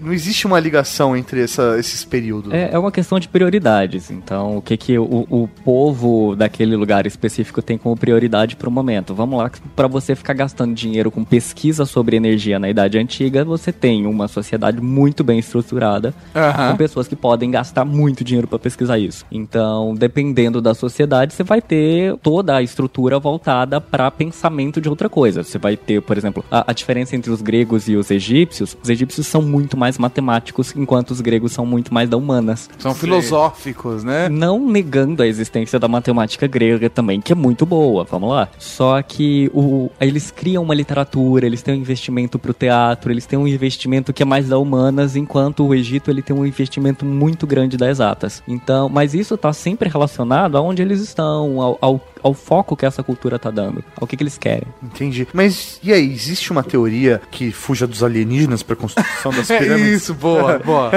não 0.00 0.12
existe 0.12 0.46
uma 0.46 0.58
ligação 0.60 1.16
entre 1.16 1.42
essa- 1.42 1.76
esses 1.78 2.04
períodos. 2.04 2.52
É, 2.52 2.70
é 2.72 2.78
uma 2.78 2.90
questão 2.92 3.18
de 3.18 3.28
prioridades. 3.28 4.10
Então, 4.10 4.56
o 4.56 4.62
que, 4.62 4.76
que 4.76 4.98
o, 5.12 5.42
o 5.42 5.48
povo 5.48 6.34
daquele 6.34 6.74
lugar 6.74 7.06
específico 7.06 7.60
tem 7.60 7.76
como 7.76 7.96
prioridade 7.96 8.56
pro 8.56 8.70
momento? 8.70 9.14
Vamos 9.14 9.38
lá, 9.38 9.50
para 9.76 9.86
você 9.86 10.16
ficar 10.16 10.32
gastando 10.32 10.74
dinheiro 10.74 11.10
com 11.10 11.22
pesquisa 11.22 11.84
sobre 11.84 12.16
energia 12.16 12.58
na 12.58 12.70
Idade 12.70 12.98
Antiga, 12.98 13.44
você 13.44 13.70
tem 13.70 14.06
uma 14.06 14.26
sociedade 14.26 14.80
muito 14.80 15.22
bem 15.22 15.38
estruturada, 15.38 16.14
Aham. 16.34 16.70
com 16.70 16.76
pessoas 16.78 17.06
que 17.06 17.14
podem 17.14 17.50
gastar 17.50 17.84
muito 17.84 18.24
dinheiro 18.24 18.48
para 18.48 18.58
pesquisar 18.58 18.98
isso. 18.98 19.26
Então, 19.30 19.94
dependendo 19.94 20.60
da 20.60 20.74
sociedade, 20.74 21.34
você 21.34 21.42
vai 21.42 21.60
ter 21.60 22.16
toda 22.18 22.56
a 22.56 22.62
estrutura 22.62 23.18
voltada 23.18 23.80
para 23.80 24.10
pensamento 24.10 24.80
de 24.80 24.88
outra 24.88 25.08
coisa. 25.08 25.42
Você 25.42 25.58
vai 25.58 25.76
ter, 25.76 26.00
por 26.00 26.16
exemplo, 26.16 26.44
a, 26.50 26.70
a 26.70 26.72
diferença 26.72 27.14
entre 27.14 27.30
os 27.30 27.42
gregos 27.42 27.88
e 27.88 27.96
os 27.96 28.10
egípcios. 28.10 28.76
Os 28.82 28.88
egípcios 28.88 29.26
são 29.26 29.42
muito 29.42 29.76
mais 29.76 29.98
matemáticos, 29.98 30.74
enquanto 30.74 31.10
os 31.10 31.20
gregos 31.20 31.52
são 31.52 31.66
muito 31.66 31.92
mais 31.92 32.08
da 32.08 32.16
humanas. 32.16 32.70
São 32.78 32.94
filosóficos, 32.94 34.04
né? 34.04 34.28
Não 34.28 34.64
negando 34.70 35.01
a 35.22 35.26
existência 35.26 35.78
da 35.78 35.88
matemática 35.88 36.46
grega 36.46 36.88
também, 36.88 37.20
que 37.20 37.32
é 37.32 37.34
muito 37.34 37.64
boa, 37.64 38.04
vamos 38.04 38.30
lá. 38.30 38.48
Só 38.58 39.00
que 39.02 39.50
o, 39.54 39.90
eles 40.00 40.30
criam 40.30 40.62
uma 40.62 40.74
literatura, 40.74 41.46
eles 41.46 41.62
têm 41.62 41.74
um 41.74 41.78
investimento 41.78 42.38
pro 42.38 42.52
teatro, 42.52 43.12
eles 43.12 43.26
têm 43.26 43.38
um 43.38 43.48
investimento 43.48 44.12
que 44.12 44.22
é 44.22 44.26
mais 44.26 44.48
da 44.48 44.58
humanas, 44.58 45.16
enquanto 45.16 45.66
o 45.66 45.74
Egito 45.74 46.10
ele 46.10 46.22
tem 46.22 46.34
um 46.34 46.46
investimento 46.46 47.04
muito 47.04 47.46
grande 47.46 47.76
das 47.76 47.90
exatas. 47.90 48.42
Então, 48.46 48.88
mas 48.88 49.14
isso 49.14 49.36
tá 49.36 49.52
sempre 49.52 49.88
relacionado 49.88 50.56
aonde 50.56 50.82
eles 50.82 51.00
estão, 51.00 51.60
ao, 51.60 51.78
ao, 51.80 52.00
ao 52.22 52.34
foco 52.34 52.76
que 52.76 52.86
essa 52.86 53.02
cultura 53.02 53.38
tá 53.38 53.50
dando, 53.50 53.82
ao 54.00 54.06
que, 54.06 54.16
que 54.16 54.22
eles 54.22 54.38
querem. 54.38 54.66
Entendi. 54.82 55.26
Mas 55.32 55.78
e 55.82 55.92
aí, 55.92 56.12
existe 56.12 56.50
uma 56.50 56.62
teoria 56.62 57.20
que 57.30 57.50
fuja 57.52 57.86
dos 57.86 58.02
alienígenas 58.02 58.62
pra 58.62 58.76
construção 58.76 59.32
das 59.32 59.48
É 59.50 59.58
pirâmides? 59.58 60.02
isso, 60.02 60.14
boa, 60.14 60.58
boa. 60.64 60.90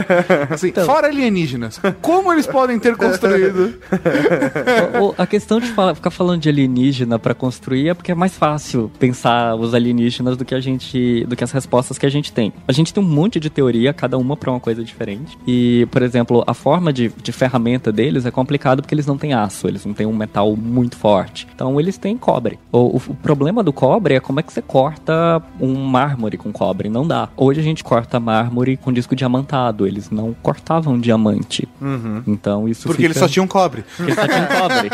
Assim, 0.50 0.68
Então. 0.70 0.86
Fora 0.86 1.08
alienígenas, 1.08 1.80
como 2.02 2.32
eles 2.32 2.46
podem 2.48 2.80
ter 2.80 2.96
construído? 2.96 3.74
A 5.18 5.26
questão 5.26 5.60
de 5.60 5.68
fala- 5.68 5.96
ficar 5.96 6.10
falando 6.12 6.42
de 6.42 6.50
alienígena 6.50 7.18
pra 7.20 7.34
construir 7.34 7.90
é 7.90 7.94
porque 7.94 8.12
é 8.12 8.16
mais 8.16 8.36
fácil 8.38 8.92
pensar 9.00 9.56
os 9.56 9.74
alienígenas 9.74 10.38
do 10.38 10.46
que 10.46 10.54
a 10.56 10.60
gente, 10.60 11.26
do 11.26 11.36
que 11.36 11.44
as 11.44 11.52
respostas 11.52 11.98
que 11.98 12.06
a 12.06 12.10
gente 12.10 12.32
tem. 12.32 12.54
A 12.68 12.72
gente 12.72 12.94
tem 12.94 13.04
um 13.04 13.08
monte 13.08 13.40
de 13.40 13.50
teoria, 13.50 13.94
cada 13.94 14.18
uma 14.18 14.36
pra 14.38 14.52
uma 14.52 14.60
coisa 14.60 14.84
diferente. 14.84 15.38
E, 15.48 15.88
por 15.92 16.02
exemplo, 16.02 16.44
a 16.48 16.54
forma 16.54 16.92
de, 16.92 17.12
de 17.22 17.32
ferramenta 17.32 17.92
deles 17.92 18.26
é 18.26 18.32
complicado 18.32 18.82
porque 18.82 18.94
eles 18.94 19.06
não 19.06 19.18
têm 19.18 19.34
aço, 19.34 19.68
eles 19.68 19.86
não 19.86 19.94
têm 19.94 20.06
um 20.06 20.16
metal 20.16 20.56
muito 20.56 20.96
forte. 20.98 21.15
Então 21.54 21.80
eles 21.80 21.98
têm 21.98 22.18
cobre. 22.18 22.60
O, 22.72 22.98
o- 22.98 23.02
o 23.10 23.16
problema 23.16 23.64
do 23.64 23.72
cobre 23.74 24.16
é 24.16 24.20
como 24.20 24.40
é 24.40 24.44
que 24.44 24.52
você 24.52 24.62
corta 24.62 25.42
um 25.60 25.74
mármore 25.76 26.38
com 26.38 26.52
cobre. 26.52 26.90
Não 26.90 27.08
dá. 27.08 27.30
Hoje 27.38 27.60
a 27.60 27.64
gente 27.64 27.84
corta 27.84 28.20
mármore 28.20 28.78
com 28.78 28.92
disco 28.92 29.16
diamantado. 29.16 29.86
Eles 29.88 30.10
não 30.10 30.36
cortavam 30.42 31.00
diamante. 31.00 31.68
Então 32.28 32.68
isso 32.68 32.84
Porque 32.88 33.04
fica... 33.04 33.08
eles 33.08 33.18
só 33.18 33.28
tinham 33.28 33.48
cobre. 33.48 33.84
Porque 33.98 34.14
só 34.14 34.28
tinha 34.28 34.48
cobre. 34.48 34.90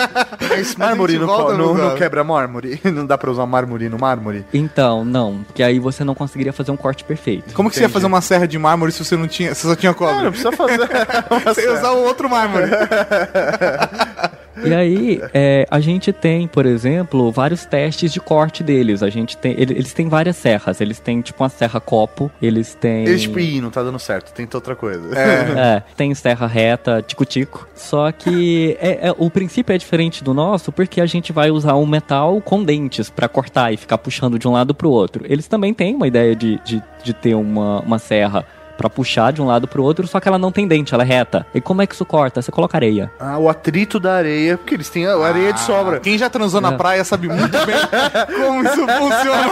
Mas 0.49 0.75
mármore 0.75 1.17
não, 1.17 1.27
no 1.27 1.57
não, 1.57 1.65
lugar. 1.67 1.89
não 1.89 1.95
quebra 1.95 2.23
mármore? 2.23 2.79
Não 2.91 3.05
dá 3.05 3.17
pra 3.17 3.31
usar 3.31 3.45
mármore 3.45 3.87
no 3.89 3.97
mármore? 3.97 4.45
Então, 4.53 5.03
não. 5.05 5.39
Porque 5.45 5.63
aí 5.63 5.79
você 5.79 6.03
não 6.03 6.13
conseguiria 6.13 6.51
fazer 6.53 6.71
um 6.71 6.77
corte 6.77 7.03
perfeito. 7.03 7.53
Como 7.53 7.69
que 7.69 7.75
você 7.75 7.81
ia 7.83 7.89
fazer 7.89 8.05
uma 8.05 8.21
serra 8.21 8.45
de 8.47 8.57
mármore 8.59 8.91
se 8.91 9.03
você 9.03 9.15
não 9.15 9.27
tinha, 9.27 9.55
você 9.55 9.67
só 9.67 9.75
tinha 9.75 9.93
cobre? 9.93 10.15
Ah, 10.15 10.23
não 10.23 10.31
precisa 10.31 10.51
fazer. 10.51 10.87
Você 11.45 11.61
ia 11.63 11.73
usar 11.73 11.91
o 11.91 12.03
outro 12.03 12.29
mármore. 12.29 12.65
E 14.63 14.73
aí, 14.73 15.21
é, 15.33 15.65
a 15.69 15.79
gente 15.79 16.11
tem, 16.11 16.47
por 16.47 16.65
exemplo, 16.65 17.31
vários 17.31 17.65
testes 17.65 18.11
de 18.11 18.19
corte 18.19 18.63
deles. 18.63 19.01
A 19.01 19.09
gente 19.09 19.37
tem. 19.37 19.53
ele- 19.57 19.73
Eles 19.73 19.93
têm 19.93 20.09
várias 20.09 20.35
serras. 20.35 20.81
Eles 20.81 20.99
têm, 20.99 21.21
tipo, 21.21 21.41
uma 21.43 21.49
serra 21.49 21.79
copo. 21.79 22.29
Eles 22.41 22.75
têm. 22.75 23.05
Eles, 23.05 23.21
tipo, 23.21 23.39
não 23.61 23.69
tá 23.71 23.81
dando 23.81 23.97
certo, 23.99 24.33
tenta 24.33 24.57
outra 24.57 24.75
coisa. 24.75 25.01
É, 25.57 25.81
tem 25.95 26.13
serra 26.13 26.47
reta, 26.47 27.03
tico-tico. 27.05 27.67
Só 27.75 28.11
que 28.11 28.77
é, 28.81 29.07
é- 29.09 29.15
o 29.17 29.29
princípio 29.29 29.73
é 29.73 29.77
diferente 29.77 30.23
do 30.23 30.33
nosso 30.33 30.71
porque 30.71 30.99
a 31.01 31.05
gente 31.05 31.31
vai 31.31 31.49
usar 31.51 31.75
um 31.75 31.85
metal 31.85 32.39
com 32.41 32.63
dentes 32.63 33.09
pra 33.09 33.27
cortar 33.27 33.71
e 33.73 33.77
ficar 33.77 33.97
puxando 33.97 34.37
de 34.37 34.47
um 34.47 34.51
lado 34.51 34.73
pro 34.73 34.89
outro. 34.89 35.23
Eles 35.27 35.47
também 35.47 35.73
têm 35.73 35.95
uma 35.95 36.07
ideia 36.07 36.35
de, 36.35 36.59
de, 36.63 36.81
de 37.03 37.13
ter 37.13 37.35
uma, 37.35 37.79
uma 37.81 37.99
serra 37.99 38.45
pra 38.81 38.89
puxar 38.89 39.31
de 39.31 39.39
um 39.41 39.45
lado 39.45 39.67
pro 39.67 39.83
outro, 39.83 40.07
só 40.07 40.19
que 40.19 40.27
ela 40.27 40.39
não 40.39 40.51
tem 40.51 40.67
dente, 40.67 40.91
ela 40.93 41.03
é 41.03 41.05
reta. 41.05 41.45
E 41.53 41.61
como 41.61 41.81
é 41.83 41.87
que 41.87 41.93
isso 41.93 42.03
corta? 42.03 42.41
Você 42.41 42.51
coloca 42.51 42.75
areia. 42.75 43.11
Ah, 43.19 43.37
o 43.37 43.47
atrito 43.47 43.99
da 43.99 44.15
areia, 44.15 44.57
porque 44.57 44.73
eles 44.73 44.89
têm 44.89 45.05
a 45.05 45.15
areia 45.15 45.53
de 45.53 45.59
sobra. 45.59 45.99
Quem 45.99 46.17
já 46.17 46.29
transou 46.29 46.59
É. 46.59 46.61
na 46.63 46.71
praia 46.71 47.03
sabe 47.03 47.27
muito 47.29 47.51
bem 47.65 47.75
como 48.41 48.63
isso 48.63 48.87
funciona. 48.87 49.51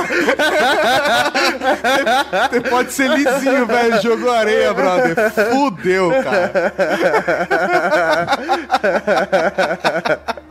Você 2.49 2.61
pode 2.61 2.91
ser 2.91 3.09
lisinho, 3.11 3.65
velho. 3.67 4.01
Jogou 4.01 4.31
areia, 4.31 4.73
brother. 4.73 5.15
Fudeu, 5.51 6.09
cara. 6.23 6.73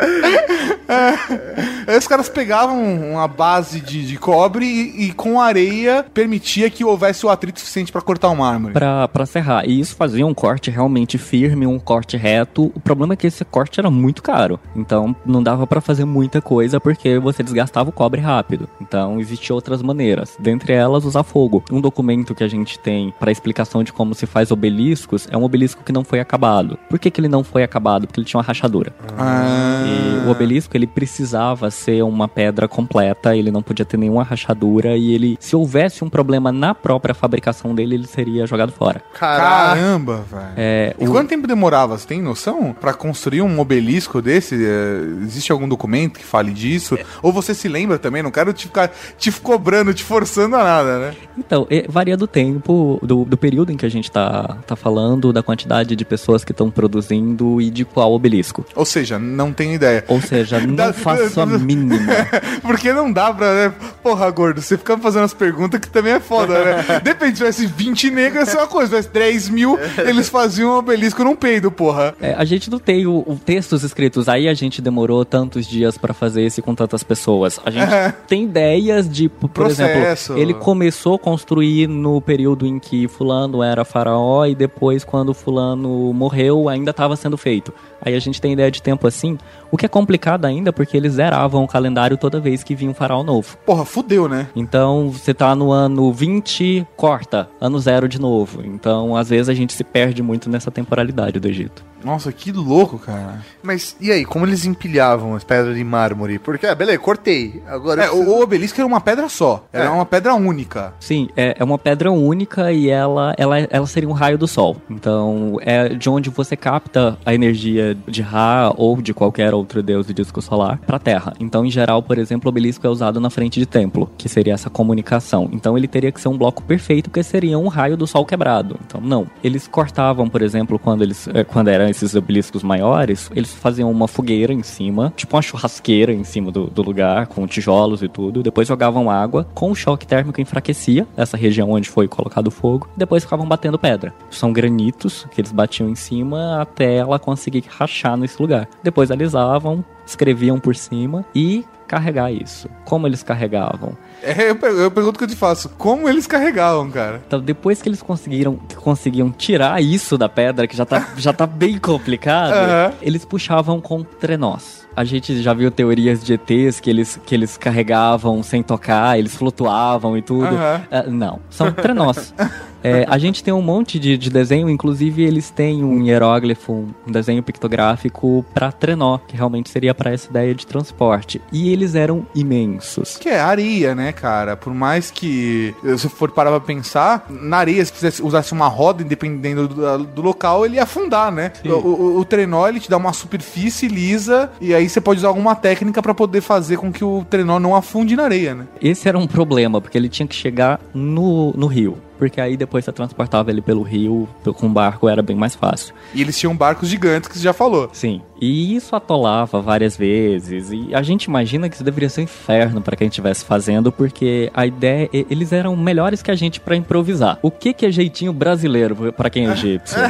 Aí 1.86 1.98
os 1.98 2.06
caras 2.06 2.28
pegavam 2.28 2.82
uma 3.12 3.26
base 3.26 3.80
de, 3.80 4.06
de 4.06 4.16
cobre 4.16 4.64
e, 4.64 5.06
e 5.06 5.12
com 5.12 5.40
areia 5.40 6.04
permitia 6.14 6.70
que 6.70 6.84
houvesse 6.84 7.24
o 7.24 7.28
atrito 7.28 7.60
suficiente 7.60 7.92
pra 7.92 8.00
cortar 8.00 8.28
o 8.28 8.36
mármore. 8.36 8.74
Pra, 8.74 9.08
pra 9.08 9.26
serrar. 9.26 9.64
E 9.68 9.80
isso 9.80 9.96
fazia 9.96 10.26
um 10.26 10.34
corte 10.34 10.70
realmente 10.70 11.18
firme, 11.18 11.66
um 11.66 11.78
corte 11.78 12.16
reto. 12.16 12.70
O 12.74 12.80
problema 12.80 13.14
é 13.14 13.16
que 13.16 13.26
esse 13.26 13.44
corte 13.44 13.80
era 13.80 13.90
muito 13.90 14.22
caro. 14.22 14.58
Então 14.74 15.14
não 15.24 15.42
dava 15.42 15.66
pra 15.66 15.80
fazer 15.80 16.04
muita 16.04 16.40
coisa 16.40 16.80
porque 16.80 17.18
você 17.18 17.42
desgastava 17.42 17.90
o 17.90 17.92
cobre 17.92 18.20
rápido. 18.20 18.68
Então 18.80 19.18
existiam 19.18 19.54
outras 19.54 19.82
maneiras. 19.82 20.36
Dentre 20.38 20.72
elas, 20.72 21.04
usar 21.04 21.22
fogo. 21.22 21.64
Um 21.70 21.80
documento 21.80 22.34
que 22.34 22.44
a 22.44 22.48
gente 22.48 22.78
tem 22.78 23.12
pra 23.18 23.32
explicação 23.32 23.82
de 23.82 23.92
como 23.92 24.14
se 24.14 24.26
faz 24.26 24.50
obeliscos 24.50 25.26
é 25.30 25.36
um 25.36 25.44
obelisco 25.44 25.82
que 25.84 25.92
não 25.92 26.04
foi 26.04 26.20
acabado. 26.20 26.78
Por 26.88 26.98
que, 26.98 27.10
que 27.10 27.20
ele 27.20 27.28
não 27.28 27.42
foi 27.42 27.62
acabado? 27.62 28.06
Porque 28.06 28.20
ele 28.20 28.26
tinha 28.26 28.38
uma 28.38 28.44
rachadura. 28.44 28.92
Ah. 29.18 29.89
O 30.26 30.30
obelisco, 30.30 30.76
ele 30.76 30.86
precisava 30.86 31.70
ser 31.70 32.02
uma 32.02 32.28
pedra 32.28 32.68
completa, 32.68 33.34
ele 33.34 33.50
não 33.50 33.62
podia 33.62 33.84
ter 33.84 33.96
nenhuma 33.96 34.22
rachadura 34.22 34.96
e 34.96 35.12
ele, 35.12 35.36
se 35.40 35.56
houvesse 35.56 36.04
um 36.04 36.10
problema 36.10 36.52
na 36.52 36.74
própria 36.74 37.14
fabricação 37.14 37.74
dele, 37.74 37.94
ele 37.96 38.06
seria 38.06 38.46
jogado 38.46 38.70
fora. 38.70 39.02
Caramba, 39.14 40.24
velho. 40.30 40.44
É, 40.56 40.94
E 40.98 41.08
o- 41.08 41.10
quanto 41.12 41.28
tempo 41.28 41.46
demorava? 41.46 41.96
Você 41.98 42.06
tem 42.06 42.20
noção? 42.22 42.74
Pra 42.78 42.92
construir 42.94 43.42
um 43.42 43.58
obelisco 43.58 44.20
desse? 44.22 44.54
É, 44.64 45.00
existe 45.22 45.50
algum 45.50 45.68
documento 45.68 46.18
que 46.18 46.24
fale 46.24 46.52
disso? 46.52 46.96
Ou 47.22 47.32
você 47.32 47.54
se 47.54 47.68
lembra 47.68 47.98
também? 47.98 48.22
Não 48.22 48.30
quero 48.30 48.52
te 48.52 48.66
ficar 48.66 48.90
te 49.18 49.32
cobrando, 49.32 49.92
te 49.94 50.04
forçando 50.04 50.54
a 50.56 50.62
nada, 50.64 50.98
né? 50.98 51.14
Então, 51.38 51.66
é, 51.70 51.86
varia 51.88 52.16
do 52.16 52.26
tempo, 52.26 52.98
do, 53.02 53.24
do 53.24 53.36
período 53.36 53.72
em 53.72 53.76
que 53.76 53.86
a 53.86 53.90
gente 53.90 54.10
tá, 54.10 54.58
tá 54.66 54.76
falando, 54.76 55.32
da 55.32 55.42
quantidade 55.42 55.96
de 55.96 56.04
pessoas 56.04 56.44
que 56.44 56.52
estão 56.52 56.70
produzindo 56.70 57.60
e 57.60 57.70
de 57.70 57.84
qual 57.84 58.12
obelisco. 58.12 58.64
Ou 58.76 58.84
seja, 58.84 59.18
não 59.18 59.52
tenho 59.52 59.74
ideia. 59.80 60.04
Ou 60.06 60.20
seja, 60.20 60.60
não 60.60 60.92
faço 60.92 61.40
a 61.40 61.46
mínima. 61.46 61.96
Porque 62.62 62.92
não 62.92 63.10
dá 63.10 63.32
pra, 63.32 63.54
né? 63.54 63.74
Porra, 64.02 64.30
gordo, 64.30 64.60
você 64.60 64.76
fica 64.76 64.96
fazendo 64.98 65.24
as 65.24 65.34
perguntas 65.34 65.80
que 65.80 65.88
também 65.88 66.12
é 66.12 66.20
foda, 66.20 66.64
né? 66.64 67.00
Depende, 67.02 67.32
se 67.32 67.36
tivesse 67.38 67.66
20 67.66 68.10
negros, 68.10 68.40
ia 68.40 68.46
ser 68.46 68.58
uma 68.58 68.66
coisa. 68.66 69.02
Se 69.02 69.08
tivesse 69.08 69.30
10 69.32 69.48
mil, 69.48 69.78
eles 69.98 70.28
faziam 70.28 70.72
um 70.72 70.78
obelisco 70.78 71.24
num 71.24 71.34
peido, 71.34 71.70
porra. 71.70 72.14
É, 72.20 72.34
a 72.34 72.44
gente 72.44 72.70
não 72.70 72.78
tem 72.78 73.06
o, 73.06 73.24
o 73.26 73.38
textos 73.42 73.82
escritos, 73.82 74.28
aí 74.28 74.48
a 74.48 74.54
gente 74.54 74.82
demorou 74.82 75.24
tantos 75.24 75.66
dias 75.66 75.96
pra 75.96 76.12
fazer 76.12 76.42
esse 76.42 76.60
com 76.60 76.74
tantas 76.74 77.02
pessoas. 77.02 77.58
A 77.64 77.70
gente 77.70 77.90
tem 78.28 78.44
ideias 78.44 79.08
de, 79.08 79.28
por 79.28 79.48
Processo. 79.48 80.32
exemplo, 80.32 80.42
ele 80.42 80.54
começou 80.54 81.14
a 81.14 81.18
construir 81.18 81.88
no 81.88 82.20
período 82.20 82.66
em 82.66 82.78
que 82.78 83.08
fulano 83.08 83.62
era 83.62 83.84
faraó 83.84 84.44
e 84.46 84.54
depois 84.54 85.04
quando 85.04 85.32
fulano 85.32 86.12
morreu 86.12 86.68
ainda 86.68 86.90
estava 86.90 87.16
sendo 87.16 87.36
feito. 87.36 87.72
Aí 88.02 88.14
a 88.14 88.18
gente 88.18 88.40
tem 88.40 88.52
ideia 88.52 88.70
de 88.70 88.82
tempo 88.82 89.06
assim. 89.06 89.38
O 89.72 89.76
que 89.76 89.86
é 89.86 89.88
complicado 89.88 90.44
ainda 90.44 90.60
ainda 90.60 90.72
porque 90.72 90.96
eles 90.96 91.14
zeravam 91.14 91.64
o 91.64 91.68
calendário 91.68 92.16
toda 92.16 92.38
vez 92.38 92.62
que 92.62 92.74
vinha 92.74 92.90
um 92.90 92.94
faraó 92.94 93.22
novo. 93.22 93.56
Porra, 93.66 93.84
fudeu, 93.84 94.28
né? 94.28 94.46
Então, 94.54 95.10
você 95.10 95.34
tá 95.34 95.54
no 95.54 95.72
ano 95.72 96.12
20, 96.12 96.86
corta, 96.96 97.48
ano 97.60 97.78
zero 97.78 98.08
de 98.08 98.20
novo. 98.20 98.62
Então, 98.64 99.16
às 99.16 99.28
vezes 99.28 99.48
a 99.48 99.54
gente 99.54 99.72
se 99.72 99.82
perde 99.82 100.22
muito 100.22 100.48
nessa 100.48 100.70
temporalidade 100.70 101.40
do 101.40 101.48
Egito. 101.48 101.89
Nossa, 102.04 102.32
que 102.32 102.50
louco, 102.52 102.98
cara. 102.98 103.44
Mas 103.62 103.96
e 104.00 104.10
aí, 104.10 104.24
como 104.24 104.46
eles 104.46 104.64
empilhavam 104.64 105.34
as 105.34 105.44
pedras 105.44 105.76
de 105.76 105.84
mármore? 105.84 106.38
Porque, 106.38 106.66
ah, 106.66 106.74
beleza, 106.74 106.98
cortei. 106.98 107.62
Agora. 107.66 108.02
É, 108.04 108.08
preciso- 108.08 108.30
o 108.30 108.42
obelisco 108.42 108.80
era 108.80 108.86
uma 108.86 109.00
pedra 109.00 109.28
só. 109.28 109.64
Era 109.72 109.84
É. 109.86 109.90
uma 109.90 110.06
pedra 110.06 110.34
única. 110.34 110.94
Sim, 111.00 111.28
é, 111.36 111.56
é 111.58 111.64
uma 111.64 111.78
pedra 111.78 112.10
única 112.10 112.72
e 112.72 112.88
ela, 112.88 113.34
ela, 113.36 113.58
ela 113.58 113.86
seria 113.86 114.08
um 114.08 114.12
raio 114.12 114.38
do 114.38 114.48
sol. 114.48 114.76
Então, 114.88 115.58
é 115.60 115.88
de 115.90 116.08
onde 116.08 116.30
você 116.30 116.56
capta 116.56 117.18
a 117.24 117.34
energia 117.34 117.96
de 118.06 118.22
Ra 118.22 118.72
ou 118.76 119.00
de 119.00 119.12
qualquer 119.12 119.52
outro 119.54 119.82
deus 119.82 120.06
do 120.06 120.14
disco 120.14 120.40
solar 120.40 120.78
para 120.86 120.96
a 120.96 121.00
Terra. 121.00 121.32
Então, 121.40 121.64
em 121.64 121.70
geral, 121.70 122.02
por 122.02 122.18
exemplo, 122.18 122.48
o 122.48 122.50
obelisco 122.50 122.86
é 122.86 122.90
usado 122.90 123.20
na 123.20 123.30
frente 123.30 123.58
de 123.60 123.66
templo, 123.66 124.10
que 124.16 124.28
seria 124.28 124.54
essa 124.54 124.70
comunicação. 124.70 125.48
Então, 125.52 125.76
ele 125.76 125.88
teria 125.88 126.12
que 126.12 126.20
ser 126.20 126.28
um 126.28 126.38
bloco 126.38 126.62
perfeito, 126.62 127.10
porque 127.10 127.22
seria 127.22 127.58
um 127.58 127.68
raio 127.68 127.96
do 127.96 128.06
sol 128.06 128.24
quebrado. 128.24 128.78
Então, 128.86 129.00
não. 129.00 129.26
Eles 129.42 129.66
cortavam, 129.68 130.28
por 130.28 130.42
exemplo, 130.42 130.78
quando 130.78 131.02
eles 131.02 131.28
eh, 131.34 131.44
quando 131.44 131.68
eram 131.68 131.88
esses 131.90 132.14
obeliscos 132.14 132.62
maiores, 132.62 133.30
eles 133.34 133.52
faziam 133.52 133.90
uma 133.90 134.08
fogueira 134.08 134.52
em 134.52 134.62
cima, 134.62 135.12
tipo 135.16 135.36
uma 135.36 135.42
churrasqueira 135.42 136.12
em 136.12 136.24
cima 136.24 136.50
do, 136.50 136.66
do 136.66 136.82
lugar, 136.82 137.26
com 137.26 137.46
tijolos 137.46 138.02
e 138.02 138.08
tudo. 138.08 138.42
Depois 138.42 138.68
jogavam 138.68 139.10
água, 139.10 139.46
com 139.54 139.70
o 139.70 139.74
choque 139.74 140.06
térmico 140.06 140.40
enfraquecia 140.40 141.06
essa 141.16 141.36
região 141.36 141.70
onde 141.70 141.88
foi 141.88 142.08
colocado 142.08 142.48
o 142.48 142.50
fogo. 142.50 142.88
Depois 142.96 143.24
ficavam 143.24 143.46
batendo 143.46 143.78
pedra. 143.78 144.14
São 144.30 144.52
granitos 144.52 145.26
que 145.30 145.40
eles 145.40 145.52
batiam 145.52 145.88
em 145.88 145.94
cima 145.94 146.60
até 146.60 146.96
ela 146.96 147.18
conseguir 147.18 147.64
rachar 147.68 148.16
nesse 148.16 148.40
lugar. 148.40 148.68
Depois 148.82 149.10
alisavam, 149.10 149.84
escreviam 150.06 150.58
por 150.58 150.74
cima 150.74 151.24
e 151.34 151.64
carregar 151.90 152.30
isso. 152.30 152.70
Como 152.84 153.04
eles 153.04 153.20
carregavam? 153.20 153.98
É, 154.22 154.48
eu, 154.48 154.56
eu 154.78 154.90
pergunto 154.92 155.18
que 155.18 155.24
eu 155.24 155.28
te 155.28 155.34
faço. 155.34 155.68
Como 155.70 156.08
eles 156.08 156.24
carregavam, 156.24 156.88
cara? 156.88 157.20
Então, 157.26 157.40
depois 157.40 157.82
que 157.82 157.88
eles 157.88 158.00
conseguiram 158.00 158.54
que 158.54 158.76
conseguiam 158.76 159.32
tirar 159.32 159.82
isso 159.82 160.16
da 160.16 160.28
pedra, 160.28 160.68
que 160.68 160.76
já 160.76 160.86
tá, 160.86 161.08
já 161.18 161.32
tá 161.32 161.48
bem 161.48 161.78
complicado, 161.78 162.52
Aham. 162.52 162.92
eles 163.02 163.24
puxavam 163.24 163.80
com 163.80 164.04
trenós. 164.04 164.86
A 164.94 165.02
gente 165.02 165.42
já 165.42 165.52
viu 165.52 165.68
teorias 165.70 166.22
de 166.22 166.34
ETs 166.34 166.78
que 166.78 166.90
eles, 166.90 167.18
que 167.26 167.34
eles 167.34 167.56
carregavam 167.56 168.40
sem 168.40 168.62
tocar, 168.62 169.18
eles 169.18 169.34
flutuavam 169.34 170.16
e 170.16 170.22
tudo. 170.22 170.46
Aham. 170.46 170.82
É, 170.92 171.10
não, 171.10 171.40
são 171.50 171.72
trenós. 171.72 172.32
É, 172.82 173.04
a 173.08 173.18
gente 173.18 173.42
tem 173.42 173.52
um 173.52 173.62
monte 173.62 173.98
de, 173.98 174.16
de 174.16 174.30
desenho, 174.30 174.68
inclusive 174.68 175.22
eles 175.22 175.50
têm 175.50 175.84
um 175.84 176.02
hieróglifo, 176.02 176.86
um 177.06 177.12
desenho 177.12 177.42
pictográfico 177.42 178.44
para 178.54 178.72
trenó, 178.72 179.18
que 179.18 179.36
realmente 179.36 179.70
seria 179.70 179.94
para 179.94 180.12
essa 180.12 180.28
ideia 180.30 180.54
de 180.54 180.66
transporte. 180.66 181.40
E 181.52 181.72
eles 181.72 181.94
eram 181.94 182.26
imensos. 182.34 183.16
Que 183.16 183.28
é 183.28 183.40
areia, 183.40 183.94
né, 183.94 184.12
cara? 184.12 184.56
Por 184.56 184.74
mais 184.74 185.10
que, 185.10 185.74
se 185.98 186.08
for 186.08 186.30
parar 186.30 186.50
pra 186.50 186.60
pensar, 186.60 187.26
na 187.28 187.58
areia, 187.58 187.84
se 187.84 187.92
fizesse, 187.92 188.22
usasse 188.22 188.52
uma 188.52 188.68
roda, 188.68 189.02
independendo 189.02 189.68
do, 189.68 189.98
do 190.04 190.22
local, 190.22 190.64
ele 190.64 190.76
ia 190.76 190.84
afundar, 190.84 191.30
né? 191.30 191.52
O, 191.64 191.68
o, 191.68 192.18
o 192.18 192.24
trenó, 192.24 192.66
ele 192.66 192.80
te 192.80 192.90
dá 192.90 192.96
uma 192.96 193.12
superfície 193.12 193.88
lisa, 193.88 194.50
e 194.60 194.74
aí 194.74 194.88
você 194.88 195.00
pode 195.00 195.18
usar 195.18 195.28
alguma 195.28 195.54
técnica 195.54 196.02
pra 196.02 196.14
poder 196.14 196.40
fazer 196.40 196.76
com 196.76 196.92
que 196.92 197.04
o 197.04 197.24
trenó 197.28 197.58
não 197.58 197.74
afunde 197.74 198.16
na 198.16 198.24
areia, 198.24 198.54
né? 198.54 198.66
Esse 198.80 199.08
era 199.08 199.18
um 199.18 199.26
problema, 199.26 199.80
porque 199.80 199.98
ele 199.98 200.08
tinha 200.08 200.26
que 200.26 200.34
chegar 200.34 200.80
no, 200.94 201.52
no 201.52 201.66
rio. 201.66 201.98
Porque 202.20 202.38
aí 202.38 202.54
depois 202.54 202.84
você 202.84 202.92
transportava 202.92 203.50
ele 203.50 203.62
pelo 203.62 203.80
rio, 203.80 204.28
com 204.58 204.70
barco 204.70 205.08
era 205.08 205.22
bem 205.22 205.34
mais 205.34 205.54
fácil. 205.54 205.94
E 206.14 206.20
eles 206.20 206.38
tinham 206.38 206.54
barcos 206.54 206.86
gigantes, 206.86 207.30
que 207.30 207.38
você 207.38 207.44
já 207.44 207.54
falou. 207.54 207.88
Sim. 207.94 208.20
E 208.38 208.76
isso 208.76 208.94
atolava 208.94 209.58
várias 209.62 209.96
vezes. 209.96 210.70
E 210.70 210.94
a 210.94 211.00
gente 211.00 211.24
imagina 211.24 211.66
que 211.66 211.76
isso 211.76 211.82
deveria 211.82 212.10
ser 212.10 212.20
um 212.20 212.24
inferno 212.24 212.82
para 212.82 212.94
quem 212.94 213.08
estivesse 213.08 213.42
fazendo, 213.42 213.90
porque 213.90 214.50
a 214.52 214.66
ideia. 214.66 215.08
Eles 215.12 215.50
eram 215.50 215.74
melhores 215.74 216.20
que 216.20 216.30
a 216.30 216.34
gente 216.34 216.60
para 216.60 216.76
improvisar. 216.76 217.38
O 217.40 217.50
que, 217.50 217.72
que 217.72 217.86
é 217.86 217.90
jeitinho 217.90 218.34
brasileiro 218.34 219.14
para 219.14 219.30
quem 219.30 219.48
é 219.48 219.52
egípcio? 219.52 219.96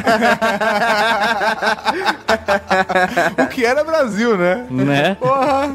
o 3.41 3.47
que 3.47 3.63
era 3.63 3.85
Brasil, 3.85 4.37
né? 4.37 4.67
né? 4.69 5.15
Porra! 5.15 5.73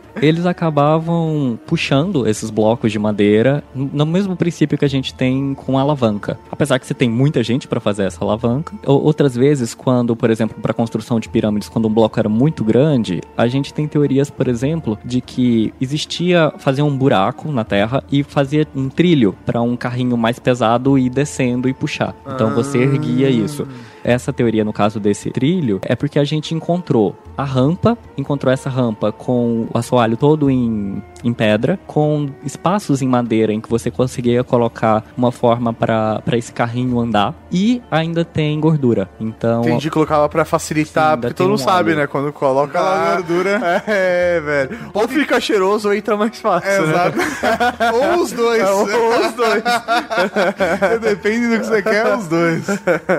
Eles 0.22 0.46
acabavam 0.46 1.58
puxando 1.66 2.26
esses 2.26 2.50
blocos 2.50 2.90
de 2.92 2.98
madeira 2.98 3.62
no 3.74 4.06
mesmo 4.06 4.36
princípio 4.36 4.76
que 4.78 4.84
a 4.84 4.88
gente 4.88 5.14
tem 5.14 5.54
com 5.54 5.78
a 5.78 5.80
alavanca. 5.82 6.38
Apesar 6.50 6.78
que 6.78 6.86
você 6.86 6.94
tem 6.94 7.08
muita 7.08 7.42
gente 7.42 7.66
para 7.68 7.80
fazer 7.80 8.04
essa 8.04 8.24
alavanca. 8.24 8.74
Ou- 8.86 9.02
Outras 9.08 9.34
vezes, 9.34 9.74
quando, 9.74 10.14
por 10.14 10.30
exemplo, 10.30 10.56
para 10.60 10.72
construção 10.74 11.18
de 11.18 11.28
pirâmides, 11.28 11.68
quando 11.68 11.88
um 11.88 11.92
bloco 11.92 12.18
era 12.18 12.28
muito 12.28 12.62
grande, 12.62 13.20
a 13.36 13.46
gente 13.48 13.72
tem 13.72 13.86
teorias, 13.88 14.28
por 14.30 14.48
exemplo, 14.48 14.98
de 15.04 15.20
que 15.20 15.72
existia 15.80 16.52
fazer 16.58 16.82
um 16.82 16.96
buraco 16.96 17.50
na 17.50 17.64
terra 17.64 18.02
e 18.10 18.22
fazia 18.22 18.66
um 18.76 18.88
trilho 18.88 19.34
para 19.46 19.60
um 19.62 19.76
carrinho 19.76 20.16
mais 20.16 20.38
pesado 20.38 20.98
ir 20.98 21.08
descendo 21.10 21.68
e 21.68 21.72
puxar. 21.74 22.14
Então 22.34 22.54
você 22.54 22.78
erguia 22.78 23.28
isso. 23.30 23.66
Essa 24.08 24.32
teoria, 24.32 24.64
no 24.64 24.72
caso 24.72 24.98
desse 24.98 25.30
trilho, 25.30 25.80
é 25.82 25.94
porque 25.94 26.18
a 26.18 26.24
gente 26.24 26.54
encontrou 26.54 27.14
a 27.36 27.44
rampa, 27.44 27.96
encontrou 28.16 28.50
essa 28.50 28.70
rampa 28.70 29.12
com 29.12 29.66
o 29.72 29.76
assoalho 29.76 30.16
todo 30.16 30.50
em, 30.50 31.02
em 31.22 31.32
pedra, 31.34 31.78
com 31.86 32.30
espaços 32.42 33.02
em 33.02 33.06
madeira 33.06 33.52
em 33.52 33.60
que 33.60 33.68
você 33.68 33.90
conseguia 33.90 34.42
colocar 34.42 35.04
uma 35.14 35.30
forma 35.30 35.74
para 35.74 36.22
esse 36.32 36.50
carrinho 36.54 36.98
andar, 36.98 37.34
e 37.52 37.82
ainda 37.90 38.24
tem 38.24 38.58
gordura. 38.58 39.10
Então. 39.20 39.60
Entendi, 39.60 39.90
colocava 39.90 40.26
pra 40.26 40.42
facilitar, 40.46 41.16
Sim, 41.16 41.20
porque 41.20 41.34
todo 41.34 41.50
mundo 41.50 41.60
um 41.60 41.64
sabe, 41.64 41.90
óleo. 41.90 42.00
né? 42.00 42.06
Quando 42.06 42.32
coloca 42.32 42.80
lá. 42.80 43.16
gordura. 43.16 43.60
É, 43.98 44.40
velho. 44.40 44.78
Ou 44.94 45.08
fica 45.08 45.40
cheiroso 45.40 45.88
ou 45.88 45.94
entra 45.94 46.16
mais 46.16 46.38
fácil. 46.40 46.86
né? 46.86 46.92
Exato. 46.92 47.18
Ou 47.94 48.22
os 48.22 48.32
dois. 48.32 48.62
É, 48.62 48.70
ou 48.70 48.84
os 48.84 49.32
dois. 49.32 49.62
Depende 51.00 51.48
do 51.48 51.60
que 51.60 51.66
você 51.66 51.82
quer, 51.82 52.16
os 52.16 52.26
dois. 52.26 52.66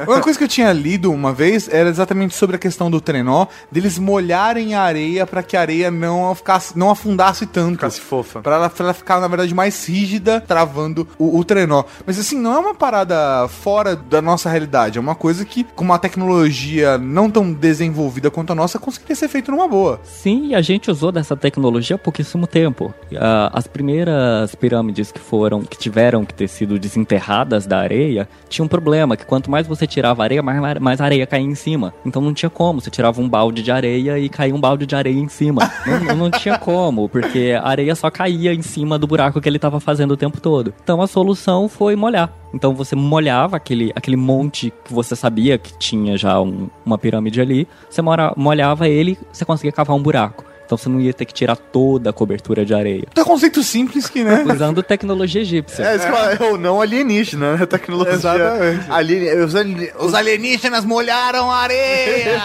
Uma 0.07 0.21
coisa 0.21 0.37
que 0.37 0.45
eu 0.45 0.47
tinha 0.47 0.71
lido 0.79 1.11
uma 1.11 1.33
vez 1.33 1.67
era 1.67 1.89
exatamente 1.89 2.33
sobre 2.35 2.55
a 2.55 2.59
questão 2.59 2.89
do 2.89 3.01
trenó, 3.01 3.45
deles 3.71 3.99
molharem 3.99 4.73
a 4.73 4.81
areia 4.81 5.25
para 5.27 5.43
que 5.43 5.55
a 5.57 5.61
areia 5.61 5.91
não 5.91 6.33
ficasse, 6.33 6.77
não 6.77 6.89
afundasse 6.89 7.45
tanto. 7.45 7.73
Ficasse 7.73 8.01
fofa. 8.01 8.41
Pra 8.41 8.55
ela, 8.55 8.69
pra 8.69 8.85
ela 8.85 8.93
ficar, 8.93 9.19
na 9.19 9.27
verdade, 9.27 9.53
mais 9.53 9.85
rígida, 9.87 10.41
travando 10.41 11.07
o, 11.17 11.37
o 11.37 11.43
trenó. 11.43 11.83
Mas 12.05 12.17
assim, 12.19 12.37
não 12.39 12.53
é 12.53 12.59
uma 12.59 12.73
parada 12.73 13.47
fora 13.47 13.95
da 13.95 14.21
nossa 14.21 14.49
realidade. 14.49 14.97
É 14.97 15.01
uma 15.01 15.15
coisa 15.15 15.43
que, 15.45 15.63
com 15.63 15.83
uma 15.83 15.99
tecnologia 15.99 16.97
não 16.97 17.29
tão 17.29 17.51
desenvolvida 17.51 18.31
quanto 18.31 18.51
a 18.51 18.55
nossa, 18.55 18.79
conseguiria 18.79 19.15
ser 19.15 19.27
feito 19.27 19.51
numa 19.51 19.67
boa. 19.67 19.99
Sim, 20.03 20.55
a 20.55 20.61
gente 20.61 20.89
usou 20.89 21.11
dessa 21.11 21.35
tecnologia 21.35 21.95
há 21.95 21.99
pouquíssimo 21.99 22.47
tempo. 22.47 22.93
Ah, 23.15 23.51
As 23.53 23.67
primeiras 23.67 24.55
pirâmides 24.55 25.11
que 25.11 25.19
foram, 25.19 25.61
que 25.61 25.77
tiveram 25.77 26.23
que 26.25 26.33
ter 26.33 26.47
sido 26.47 26.79
desenterradas 26.79 27.65
da 27.65 27.79
areia, 27.79 28.27
tinha 28.47 28.63
um 28.63 28.67
problema, 28.67 29.17
que 29.17 29.25
quanto 29.25 29.49
mais 29.49 29.67
você 29.67 29.85
tirava 29.85 30.23
areia, 30.23 30.41
mais, 30.41 30.58
mais 30.79 31.01
areia 31.01 31.25
caía 31.27 31.45
em 31.45 31.55
cima. 31.55 31.93
Então 32.05 32.21
não 32.21 32.33
tinha 32.33 32.49
como, 32.49 32.81
você 32.81 32.89
tirava 32.89 33.21
um 33.21 33.27
balde 33.29 33.61
de 33.63 33.71
areia 33.71 34.17
e 34.19 34.29
caía 34.29 34.53
um 34.55 34.59
balde 34.59 34.85
de 34.85 34.95
areia 34.95 35.17
em 35.19 35.27
cima. 35.29 35.61
não, 36.07 36.15
não 36.15 36.31
tinha 36.31 36.57
como, 36.57 37.07
porque 37.09 37.55
a 37.61 37.67
areia 37.67 37.95
só 37.95 38.09
caía 38.09 38.53
em 38.53 38.61
cima 38.61 38.97
do 38.99 39.07
buraco 39.07 39.39
que 39.41 39.47
ele 39.49 39.57
estava 39.57 39.79
fazendo 39.79 40.11
o 40.11 40.17
tempo 40.17 40.39
todo. 40.41 40.73
Então 40.83 41.01
a 41.01 41.07
solução 41.07 41.67
foi 41.69 41.95
molhar. 41.95 42.31
Então 42.53 42.73
você 42.73 42.95
molhava 42.95 43.57
aquele, 43.57 43.91
aquele 43.95 44.17
monte 44.17 44.73
que 44.83 44.91
você 44.93 45.15
sabia 45.15 45.57
que 45.57 45.77
tinha 45.77 46.17
já 46.17 46.39
um- 46.41 46.67
uma 46.85 46.97
pirâmide 46.97 47.39
ali, 47.39 47.67
você 47.89 48.01
molhava 48.35 48.87
ele, 48.87 49.17
você 49.31 49.45
conseguia 49.45 49.71
cavar 49.71 49.95
um 49.95 50.01
buraco. 50.01 50.43
Então 50.69 50.77
você 50.77 50.87
não 50.87 51.01
ia 51.01 51.11
ter 51.11 51.25
que 51.25 51.33
tirar 51.33 51.55
toda 51.55 52.11
a 52.11 52.13
cobertura 52.13 52.63
de 52.63 52.75
areia. 52.75 53.05
É 53.15 53.21
um 53.21 53.25
conceito 53.25 53.63
simples 53.63 54.07
que, 54.07 54.23
né? 54.23 54.43
Usando 54.45 54.83
tecnologia 54.83 55.41
egípcia. 55.41 55.83
É, 55.83 55.95
é 55.95 56.43
o 56.43 56.57
não 56.57 56.79
alienígena, 56.79 57.57
né? 57.57 57.65
Tecnologia. 57.65 58.13
Exatamente. 58.13 58.85
Alien... 58.87 59.39
Os, 59.43 59.55
alien- 59.55 59.91
Os 59.99 60.13
alienígenas 60.13 60.85
molharam 60.85 61.49
a 61.49 61.55
areia! 61.57 62.39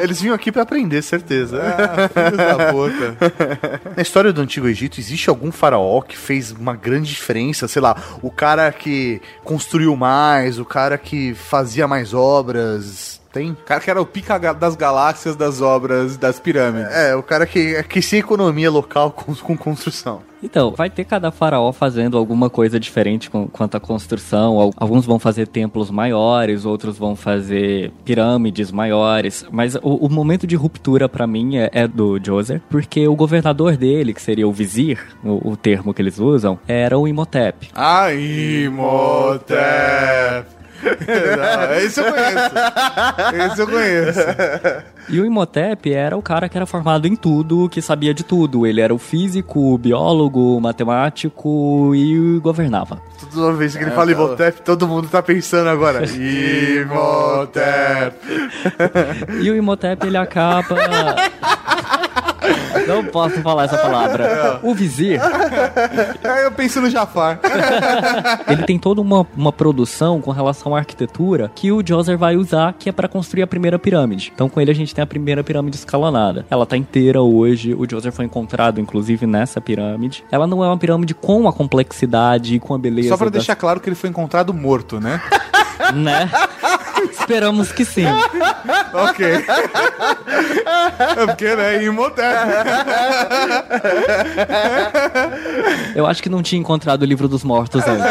Eles 0.00 0.18
vinham 0.22 0.34
aqui 0.34 0.50
pra 0.50 0.62
aprender, 0.62 1.02
certeza. 1.02 1.60
Ah, 1.62 2.08
filhos 2.08 2.38
da 2.38 2.72
puta. 2.72 3.80
Na 3.96 4.00
história 4.02 4.32
do 4.32 4.40
Antigo 4.40 4.66
Egito, 4.66 4.98
existe 4.98 5.28
algum 5.28 5.52
faraó 5.52 6.00
que 6.00 6.16
fez 6.16 6.52
uma 6.52 6.74
grande 6.74 7.10
diferença? 7.10 7.68
Sei 7.68 7.82
lá, 7.82 7.94
o 8.22 8.30
cara 8.30 8.72
que 8.72 9.20
construiu 9.44 9.94
mais, 9.94 10.58
o 10.58 10.64
cara 10.64 10.96
que 10.96 11.34
fazia 11.34 11.86
mais 11.86 12.14
obras. 12.14 13.20
Tem? 13.32 13.52
O 13.52 13.56
cara 13.56 13.80
que 13.80 13.90
era 13.90 14.00
o 14.00 14.06
pica 14.06 14.38
das 14.52 14.76
galáxias 14.76 15.34
das 15.36 15.60
obras 15.62 16.16
das 16.16 16.38
pirâmides. 16.38 16.92
É, 16.92 17.16
o 17.16 17.22
cara 17.22 17.46
que, 17.46 17.82
que 17.84 18.02
se 18.02 18.16
economia 18.18 18.70
local 18.70 19.10
com, 19.10 19.34
com 19.34 19.56
construção. 19.56 20.20
Então, 20.44 20.72
vai 20.72 20.90
ter 20.90 21.04
cada 21.04 21.30
faraó 21.30 21.70
fazendo 21.72 22.18
alguma 22.18 22.50
coisa 22.50 22.78
diferente 22.80 23.30
com, 23.30 23.46
quanto 23.46 23.76
à 23.76 23.80
construção. 23.80 24.58
Al- 24.58 24.72
Alguns 24.76 25.06
vão 25.06 25.18
fazer 25.20 25.46
templos 25.46 25.88
maiores, 25.88 26.64
outros 26.64 26.98
vão 26.98 27.14
fazer 27.14 27.92
pirâmides 28.04 28.72
maiores. 28.72 29.46
Mas 29.52 29.76
o, 29.76 30.06
o 30.06 30.08
momento 30.10 30.44
de 30.46 30.56
ruptura 30.56 31.08
pra 31.08 31.26
mim 31.28 31.56
é, 31.58 31.70
é 31.72 31.86
do 31.88 32.18
Djoser, 32.18 32.60
porque 32.68 33.06
o 33.06 33.14
governador 33.14 33.76
dele, 33.76 34.12
que 34.12 34.20
seria 34.20 34.46
o 34.48 34.52
vizir, 34.52 34.98
o, 35.24 35.52
o 35.52 35.56
termo 35.56 35.94
que 35.94 36.02
eles 36.02 36.18
usam, 36.18 36.58
era 36.66 36.98
o 36.98 37.06
Imhotep. 37.06 37.68
Ah, 37.74 38.12
Imhotep! 39.32 40.46
Não, 40.82 41.74
esse 41.76 42.00
eu 42.00 42.04
conheço. 42.04 43.50
Esse 43.52 43.60
eu 43.60 43.66
conheço. 43.66 44.20
E 45.08 45.20
o 45.20 45.26
Imhotep 45.26 45.92
era 45.92 46.16
o 46.16 46.22
cara 46.22 46.48
que 46.48 46.56
era 46.56 46.66
formado 46.66 47.06
em 47.06 47.16
tudo, 47.16 47.68
que 47.68 47.82
sabia 47.82 48.14
de 48.14 48.22
tudo. 48.24 48.66
Ele 48.66 48.80
era 48.80 48.94
o 48.94 48.98
físico, 48.98 49.74
o 49.74 49.78
biólogo, 49.78 50.56
o 50.56 50.60
matemático 50.60 51.92
e 51.94 52.38
governava. 52.40 53.00
Toda 53.32 53.52
vez 53.52 53.76
que 53.76 53.82
ele 53.82 53.90
fala 53.90 54.12
Imhotep, 54.12 54.62
todo 54.62 54.86
mundo 54.86 55.08
tá 55.08 55.22
pensando 55.22 55.68
agora. 55.68 56.04
Imhotep. 56.82 58.16
E 59.40 59.50
o 59.50 59.56
Imhotep, 59.56 60.06
ele 60.06 60.16
acaba... 60.16 60.76
Não 62.86 63.04
posso 63.04 63.40
falar 63.42 63.64
essa 63.64 63.78
palavra. 63.78 64.60
O 64.62 64.74
vizir, 64.74 65.20
Aí 65.22 66.44
eu 66.44 66.52
penso 66.52 66.80
no 66.80 66.90
Jafar. 66.90 67.38
ele 68.48 68.62
tem 68.64 68.78
toda 68.78 69.00
uma, 69.00 69.26
uma 69.36 69.52
produção 69.52 70.20
com 70.20 70.30
relação 70.30 70.74
à 70.74 70.78
arquitetura 70.78 71.50
que 71.54 71.70
o 71.72 71.82
Djoser 71.82 72.16
vai 72.18 72.36
usar, 72.36 72.74
que 72.78 72.88
é 72.88 72.92
para 72.92 73.08
construir 73.08 73.42
a 73.42 73.46
primeira 73.46 73.78
pirâmide. 73.78 74.32
Então, 74.34 74.48
com 74.48 74.60
ele, 74.60 74.70
a 74.70 74.74
gente 74.74 74.94
tem 74.94 75.02
a 75.02 75.06
primeira 75.06 75.42
pirâmide 75.44 75.76
escalonada. 75.76 76.44
Ela 76.50 76.66
tá 76.66 76.76
inteira 76.76 77.20
hoje. 77.22 77.74
O 77.74 77.86
Djoser 77.86 78.12
foi 78.12 78.24
encontrado, 78.24 78.80
inclusive, 78.80 79.26
nessa 79.26 79.60
pirâmide. 79.60 80.24
Ela 80.30 80.46
não 80.46 80.62
é 80.64 80.66
uma 80.66 80.78
pirâmide 80.78 81.14
com 81.14 81.46
a 81.48 81.52
complexidade 81.52 82.54
e 82.56 82.60
com 82.60 82.74
a 82.74 82.78
beleza. 82.78 83.08
Só 83.08 83.16
pra 83.16 83.26
das- 83.26 83.32
deixar 83.34 83.56
claro 83.56 83.80
que 83.80 83.88
ele 83.88 83.96
foi 83.96 84.10
encontrado 84.10 84.52
morto, 84.52 85.00
né? 85.00 85.20
Né? 85.94 86.30
Esperamos 87.22 87.70
que 87.70 87.84
sim. 87.84 88.04
ok. 88.92 89.26
É 91.16 91.26
porque, 91.26 91.54
né, 91.54 91.84
Imhotep. 91.84 92.26
Eu 95.94 96.06
acho 96.06 96.22
que 96.22 96.28
não 96.28 96.42
tinha 96.42 96.60
encontrado 96.60 97.02
o 97.02 97.04
livro 97.04 97.28
dos 97.28 97.44
mortos 97.44 97.82
antes. 97.86 98.04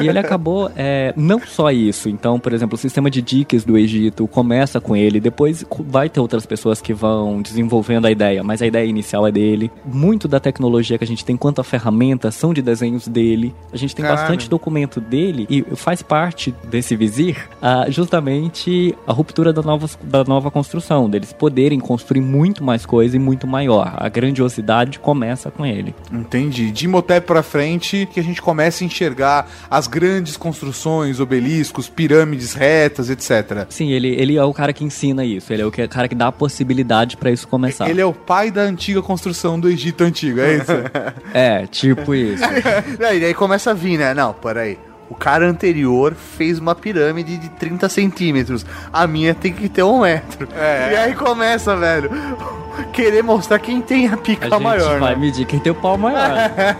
E 0.00 0.08
ele 0.08 0.18
acabou, 0.18 0.70
é, 0.76 1.12
não 1.16 1.40
só 1.40 1.70
isso. 1.70 2.08
Então, 2.08 2.40
por 2.40 2.52
exemplo, 2.52 2.74
o 2.74 2.78
sistema 2.78 3.10
de 3.10 3.20
diques 3.20 3.64
do 3.64 3.76
Egito 3.76 4.26
começa 4.26 4.80
com 4.80 4.96
ele, 4.96 5.20
depois 5.20 5.64
vai 5.80 6.08
ter 6.08 6.20
outras 6.20 6.46
pessoas 6.46 6.80
que 6.80 6.94
vão 6.94 7.42
desenvolvendo 7.42 8.06
a 8.06 8.10
ideia, 8.10 8.42
mas 8.42 8.62
a 8.62 8.66
ideia 8.66 8.86
inicial 8.86 9.26
é 9.26 9.32
dele. 9.32 9.70
Muito 9.84 10.26
da 10.26 10.40
tecnologia 10.40 10.96
que 10.96 11.04
a 11.04 11.06
gente 11.06 11.24
tem 11.24 11.36
quanto 11.36 11.60
a 11.60 11.64
ferramenta 11.64 12.30
são 12.30 12.54
de 12.54 12.62
desenhos 12.62 13.06
dele. 13.06 13.54
A 13.72 13.76
gente 13.76 13.94
tem 13.94 14.04
bastante 14.04 14.48
documento 14.48 15.00
dele 15.00 15.46
e 15.50 15.62
faz 15.76 16.02
parte 16.02 16.54
desse 16.64 16.96
ah, 17.60 17.86
justamente 17.88 18.94
a 19.06 19.12
ruptura 19.12 19.52
da 19.52 19.62
nova, 19.62 19.88
da 20.02 20.24
nova 20.24 20.50
construção, 20.50 21.08
deles 21.08 21.32
poderem 21.32 21.80
construir 21.80 22.20
muito 22.20 22.62
mais 22.62 22.86
coisa 22.86 23.16
e 23.16 23.18
muito 23.18 23.46
maior. 23.46 23.94
A 23.96 24.08
grandiosidade 24.08 24.98
começa 24.98 25.50
com 25.50 25.64
ele. 25.64 25.94
Entendi. 26.12 26.70
De 26.70 26.86
Imhotep 26.86 27.26
pra 27.26 27.42
frente, 27.42 28.08
que 28.12 28.20
a 28.20 28.22
gente 28.22 28.40
começa 28.40 28.84
a 28.84 28.86
enxergar 28.86 29.48
as 29.70 29.86
grandes 29.86 30.36
construções, 30.36 31.20
obeliscos, 31.20 31.88
pirâmides 31.88 32.54
retas, 32.54 33.10
etc. 33.10 33.66
Sim, 33.68 33.90
ele, 33.90 34.08
ele 34.08 34.36
é 34.36 34.44
o 34.44 34.52
cara 34.52 34.72
que 34.72 34.84
ensina 34.84 35.24
isso. 35.24 35.52
Ele 35.52 35.62
é 35.62 35.66
o 35.66 35.70
cara 35.70 36.08
que 36.08 36.14
dá 36.14 36.28
a 36.28 36.32
possibilidade 36.32 37.16
pra 37.16 37.30
isso 37.30 37.46
começar. 37.46 37.88
Ele 37.88 38.00
é 38.00 38.06
o 38.06 38.12
pai 38.12 38.50
da 38.50 38.62
antiga 38.62 39.02
construção 39.02 39.58
do 39.58 39.68
Egito 39.68 40.04
Antigo, 40.04 40.40
é 40.40 40.56
isso? 40.56 40.70
É, 41.32 41.66
tipo 41.66 42.14
isso. 42.14 42.42
E 43.00 43.24
aí, 43.24 43.34
começa 43.34 43.70
a 43.70 43.74
vir, 43.74 43.98
né? 43.98 44.14
Não, 44.14 44.32
peraí. 44.32 44.78
O 45.10 45.14
cara 45.16 45.44
anterior 45.46 46.14
fez 46.14 46.58
uma 46.60 46.72
pirâmide 46.74 47.36
de 47.36 47.48
30 47.50 47.88
centímetros. 47.88 48.64
A 48.92 49.06
minha 49.08 49.34
tem 49.34 49.52
que 49.52 49.68
ter 49.68 49.82
um 49.82 50.00
metro. 50.02 50.48
É. 50.54 50.92
E 50.92 50.96
aí 50.96 51.14
começa, 51.14 51.74
velho, 51.76 52.08
querer 52.92 53.22
mostrar 53.22 53.58
quem 53.58 53.82
tem 53.82 54.06
a 54.08 54.14
A 54.14 54.16
pica 54.16 54.48
gente 54.48 54.62
maior. 54.62 55.00
vai 55.00 55.14
né? 55.14 55.20
medir 55.20 55.44
quem 55.46 55.58
tem 55.58 55.72
o 55.72 55.74
pau 55.74 55.98
maior. 55.98 56.30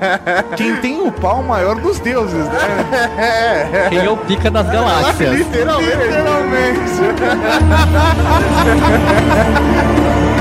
Quem 0.56 0.76
tem 0.76 1.00
o 1.00 1.10
pau 1.10 1.42
maior 1.42 1.74
dos 1.80 1.98
deuses, 1.98 2.46
né? 2.46 3.88
Quem 3.88 3.98
é 3.98 4.10
o 4.10 4.16
pica 4.16 4.50
das 4.50 4.66
galáxias. 4.70 5.34
Literalmente. 5.38 5.90
Mentira, 5.90 7.30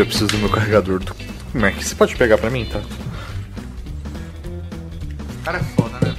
eu 0.00 0.06
preciso 0.06 0.28
do 0.28 0.38
meu 0.38 0.48
carregador 0.48 0.98
do 1.00 1.14
Mac. 1.54 1.74
Você 1.80 1.94
pode 1.94 2.16
pegar 2.16 2.38
pra 2.38 2.50
mim, 2.50 2.64
tá? 2.64 2.80
O 5.40 5.44
cara 5.44 5.58
é 5.58 5.62
foda, 5.62 5.98
né. 6.00 6.14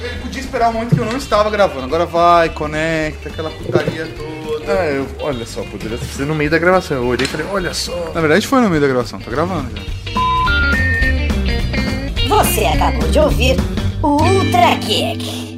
Ele 0.00 0.20
podia 0.22 0.40
esperar 0.40 0.70
um 0.70 0.72
momento 0.72 0.94
que 0.94 1.00
eu 1.00 1.04
não 1.04 1.16
estava 1.16 1.50
gravando. 1.50 1.86
Agora 1.86 2.06
vai, 2.06 2.48
conecta, 2.50 3.28
aquela 3.28 3.50
putaria 3.50 4.06
toda. 4.06 4.72
Ah, 4.72 4.86
eu, 4.86 5.06
olha 5.20 5.46
só, 5.46 5.62
poderia 5.62 5.98
ser 5.98 6.26
no 6.26 6.34
meio 6.34 6.50
da 6.50 6.58
gravação. 6.58 6.96
Eu 6.98 7.06
olhei 7.06 7.26
e 7.26 7.28
falei, 7.28 7.46
olha 7.46 7.72
só. 7.74 8.12
Na 8.14 8.20
verdade 8.20 8.46
foi 8.46 8.60
no 8.60 8.68
meio 8.68 8.80
da 8.80 8.88
gravação, 8.88 9.20
tá 9.20 9.30
gravando 9.30 9.70
já. 9.76 9.82
Você 12.28 12.64
acabou 12.64 13.08
de 13.08 13.18
ouvir 13.18 13.56
o 14.02 14.08
Ultra 14.08 14.76
Kick. 14.80 15.57